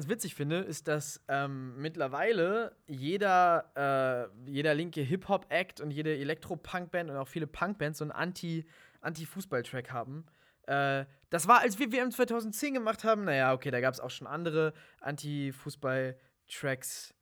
Ganz 0.00 0.08
witzig 0.08 0.34
finde, 0.34 0.60
ist, 0.60 0.88
dass 0.88 1.22
ähm, 1.28 1.74
mittlerweile 1.76 2.74
jeder, 2.86 4.30
äh, 4.46 4.50
jeder 4.50 4.72
linke 4.72 5.02
Hip-Hop-Act 5.02 5.82
und 5.82 5.90
jede 5.90 6.16
Elektro-Punk-Band 6.16 7.10
und 7.10 7.18
auch 7.18 7.28
viele 7.28 7.46
Punk-Bands 7.46 7.98
so 7.98 8.04
einen 8.04 8.12
Anti- 8.12 8.64
Anti-Fußball-Track 9.02 9.92
haben. 9.92 10.24
Äh, 10.66 11.04
das 11.28 11.48
war, 11.48 11.60
als 11.60 11.78
wir 11.78 11.92
WM 11.92 12.10
2010 12.10 12.72
gemacht 12.72 13.04
haben, 13.04 13.24
naja, 13.24 13.52
okay, 13.52 13.70
da 13.70 13.82
gab 13.82 13.92
es 13.92 14.00
auch 14.00 14.08
schon 14.08 14.26
andere 14.26 14.72
Anti-Fußball-Tracks. 15.02 17.12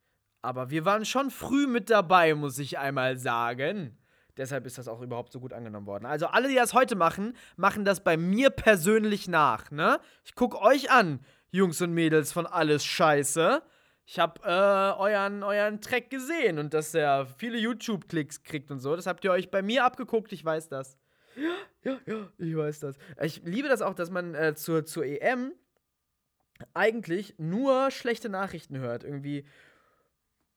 Aber 0.41 0.69
wir 0.69 0.85
waren 0.85 1.03
schon 1.03 1.31
früh 1.31 1.67
mit 1.67 1.89
dabei, 1.89 2.33
muss 2.33 2.59
ich 2.59 2.79
einmal 2.79 3.17
sagen. 3.17 3.97
Deshalb 4.37 4.65
ist 4.65 4.77
das 4.77 4.87
auch 4.87 5.01
überhaupt 5.01 5.33
so 5.33 5.41
gut 5.41 5.51
angenommen 5.51 5.85
worden. 5.85 6.05
Also 6.05 6.27
alle, 6.27 6.47
die 6.47 6.55
das 6.55 6.73
heute 6.73 6.95
machen, 6.95 7.35
machen 7.57 7.83
das 7.83 8.05
bei 8.05 8.15
mir 8.15 8.51
persönlich 8.51 9.27
nach, 9.27 9.69
ne? 9.69 9.99
Ich 10.23 10.33
guck 10.33 10.55
euch 10.61 10.91
an, 10.91 11.19
Jungs 11.51 11.81
und 11.81 11.93
Mädels 11.93 12.31
von 12.31 12.45
Alles 12.45 12.85
Scheiße. 12.85 13.61
Ich 14.05 14.19
hab 14.19 14.43
äh, 14.45 14.49
euren, 14.49 15.43
euren 15.43 15.81
Track 15.81 16.09
gesehen 16.09 16.57
und 16.57 16.73
dass 16.73 16.93
er 16.93 17.27
viele 17.37 17.57
YouTube-Klicks 17.59 18.43
kriegt 18.43 18.71
und 18.71 18.79
so. 18.79 18.95
Das 18.95 19.05
habt 19.05 19.23
ihr 19.23 19.31
euch 19.31 19.51
bei 19.51 19.61
mir 19.61 19.85
abgeguckt, 19.85 20.31
ich 20.31 20.43
weiß 20.43 20.67
das. 20.69 20.97
Ja, 21.35 21.53
ja, 21.83 21.99
ja, 22.05 22.27
ich 22.37 22.57
weiß 22.57 22.79
das. 22.79 22.97
Ich 23.21 23.43
liebe 23.43 23.67
das 23.67 23.81
auch, 23.81 23.93
dass 23.93 24.09
man 24.09 24.33
äh, 24.33 24.55
zur, 24.55 24.83
zur 24.85 25.05
EM 25.05 25.53
eigentlich 26.73 27.35
nur 27.37 27.91
schlechte 27.91 28.29
Nachrichten 28.29 28.77
hört. 28.77 29.03
Irgendwie 29.03 29.45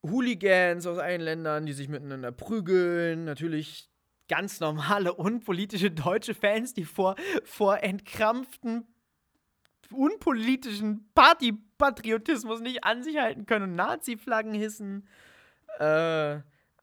Hooligans 0.02 0.86
aus 0.86 0.98
allen 0.98 1.20
Ländern, 1.20 1.66
die 1.66 1.72
sich 1.72 1.88
miteinander 1.88 2.32
prügeln. 2.32 3.24
Natürlich 3.24 3.90
ganz 4.28 4.60
normale, 4.60 5.12
unpolitische 5.14 5.90
deutsche 5.90 6.34
Fans, 6.34 6.74
die 6.74 6.84
vor, 6.84 7.16
vor 7.44 7.82
entkrampften, 7.82 8.86
unpolitischen 9.94 11.08
Partypatriotismus 11.14 12.60
nicht 12.60 12.84
an 12.84 13.02
sich 13.02 13.18
halten 13.18 13.46
können 13.46 13.70
und 13.70 13.76
Nazi-Flaggen 13.76 14.54
hissen. 14.54 15.08
Äh, 15.78 16.40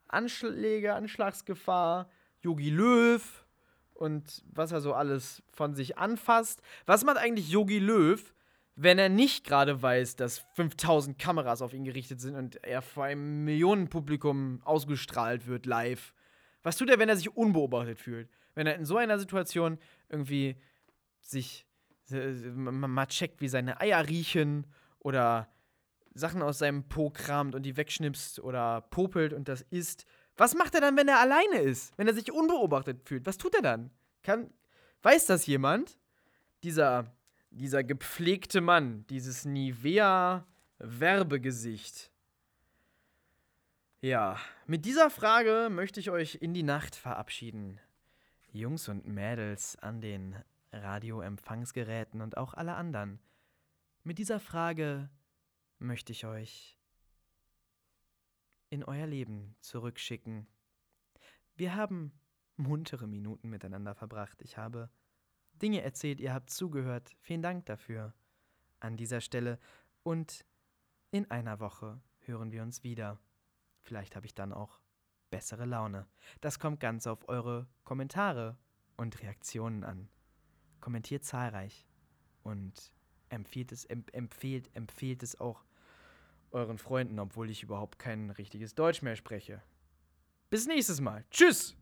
Anschläge, 0.07 0.93
Anschlagsgefahr, 0.95 2.10
Yogi 2.41 2.70
Löw 2.70 3.45
und 3.93 4.43
was 4.51 4.72
er 4.72 4.82
so 4.82 4.93
alles 4.93 5.43
von 5.51 5.76
sich 5.76 5.97
anfasst. 5.97 6.62
Was 6.86 7.03
macht 7.03 7.18
eigentlich 7.18 7.49
Yogi 7.49 7.80
Löw, 7.80 8.34
wenn 8.76 8.97
er 8.97 9.10
nicht 9.10 9.45
gerade 9.45 9.82
weiß, 9.82 10.16
dass 10.16 10.39
5000 10.55 11.20
Kameras 11.20 11.62
auf 11.62 11.74
ihn 11.74 11.84
gerichtet 11.84 12.22
sind 12.22 12.36
und 12.36 12.64
er 12.64 12.82
vor 12.82 13.03
einem 13.03 13.43
Millionenpublikum 13.43 14.62
ausgestrahlt 14.64 15.47
wird 15.47 15.66
live? 15.66 16.14
Was 16.64 16.78
tut 16.78 16.89
er, 16.89 16.99
wenn 16.99 17.10
er 17.10 17.18
sich 17.18 17.36
unbeobachtet 17.36 17.99
fühlt? 17.99 18.30
Wenn 18.55 18.68
er 18.68 18.76
in 18.76 18.86
so 18.86 18.97
einer 18.97 19.20
Situation 19.20 19.78
irgendwie 20.10 20.55
sich, 21.22 21.66
mal 22.12 23.07
checkt, 23.07 23.41
wie 23.41 23.47
seine 23.47 23.82
Eier 23.82 24.07
riechen 24.07 24.68
oder 24.99 25.49
Sachen 26.14 26.41
aus 26.41 26.57
seinem 26.60 26.88
Po 26.88 27.10
kramt 27.10 27.55
und 27.55 27.64
die 27.64 27.76
wegschnipst 27.78 28.39
oder 28.39 28.82
popelt 28.82 29.34
und 29.34 29.47
das 29.47 29.62
isst. 29.70 30.05
Was 30.38 30.53
macht 30.55 30.76
er 30.76 30.82
dann, 30.82 30.97
wenn 30.97 31.07
er 31.07 31.20
alleine 31.20 31.60
ist? 31.60 31.97
Wenn 31.97 32.07
er 32.07 32.14
sich 32.14 32.32
unbeobachtet 32.32 33.07
fühlt? 33.07 33.26
Was 33.26 33.38
tut 33.38 33.55
er 33.55 33.62
dann? 33.62 33.91
Kann, 34.24 34.51
weiß 35.01 35.28
das 35.28 35.45
jemand? 35.45 35.97
Dieser, 36.64 37.16
dieser 37.51 37.84
gepflegte 37.84 38.62
Mann, 38.62 39.05
dieses 39.10 39.45
Nivea-Werbegesicht. 39.45 42.12
Ja, 44.01 44.38
mit 44.66 44.86
dieser 44.86 45.10
Frage 45.10 45.68
möchte 45.70 45.99
ich 45.99 46.10
euch 46.10 46.36
in 46.36 46.53
die 46.53 46.64
Nacht 46.64 46.95
verabschieden. 46.95 47.82
Jungs 48.51 48.88
und 48.88 49.05
Mädels 49.05 49.76
an 49.78 49.99
den 49.99 50.38
Radioempfangsgeräten 50.72 52.22
und 52.22 52.38
auch 52.38 52.53
alle 52.53 52.76
anderen. 52.76 53.20
Mit 54.03 54.17
dieser 54.17 54.39
Frage 54.39 55.09
möchte 55.78 56.11
ich 56.11 56.26
euch 56.26 56.78
in 58.70 58.84
euer 58.84 59.07
Leben 59.07 59.55
zurückschicken. 59.61 60.47
Wir 61.55 61.76
haben 61.76 62.13
muntere 62.55 63.07
Minuten 63.07 63.49
miteinander 63.49 63.95
verbracht. 63.95 64.41
Ich 64.41 64.57
habe 64.57 64.89
Dinge 65.53 65.82
erzählt, 65.82 66.20
ihr 66.20 66.34
habt 66.34 66.49
zugehört. 66.49 67.15
Vielen 67.22 67.41
Dank 67.41 67.65
dafür 67.65 68.13
an 68.80 68.97
dieser 68.97 69.22
Stelle. 69.22 69.59
Und 70.03 70.45
in 71.11 71.30
einer 71.32 71.59
Woche 71.59 72.01
hören 72.20 72.51
wir 72.51 72.61
uns 72.61 72.84
wieder. 72.84 73.20
Vielleicht 73.82 74.15
habe 74.15 74.26
ich 74.26 74.36
dann 74.36 74.53
auch 74.53 74.80
bessere 75.30 75.65
Laune. 75.65 76.07
Das 76.41 76.59
kommt 76.59 76.80
ganz 76.80 77.07
auf 77.07 77.28
eure 77.28 77.67
Kommentare 77.84 78.57
und 78.97 79.22
Reaktionen 79.22 79.84
an. 79.84 80.09
Kommentiert 80.80 81.24
zahlreich 81.24 81.86
und 82.44 82.92
empfiehlt 83.30 83.72
es, 83.72 83.86
emp 83.86 84.14
empfehlt, 84.14 84.70
empfehlt 84.74 85.24
es 85.24 85.40
auch 85.40 85.64
euren 86.52 86.78
Freunden, 86.78 87.20
obwohl 87.20 87.50
ich 87.50 87.64
überhaupt 87.64 88.00
kein 88.00 88.32
richtiges 88.32 88.76
Deutsch 88.76 89.02
mehr 89.02 89.16
spreche. 89.16 89.62
Bis 90.50 90.66
nächstes 90.66 91.00
Mal. 91.00 91.24
Tschüss! 91.30 91.76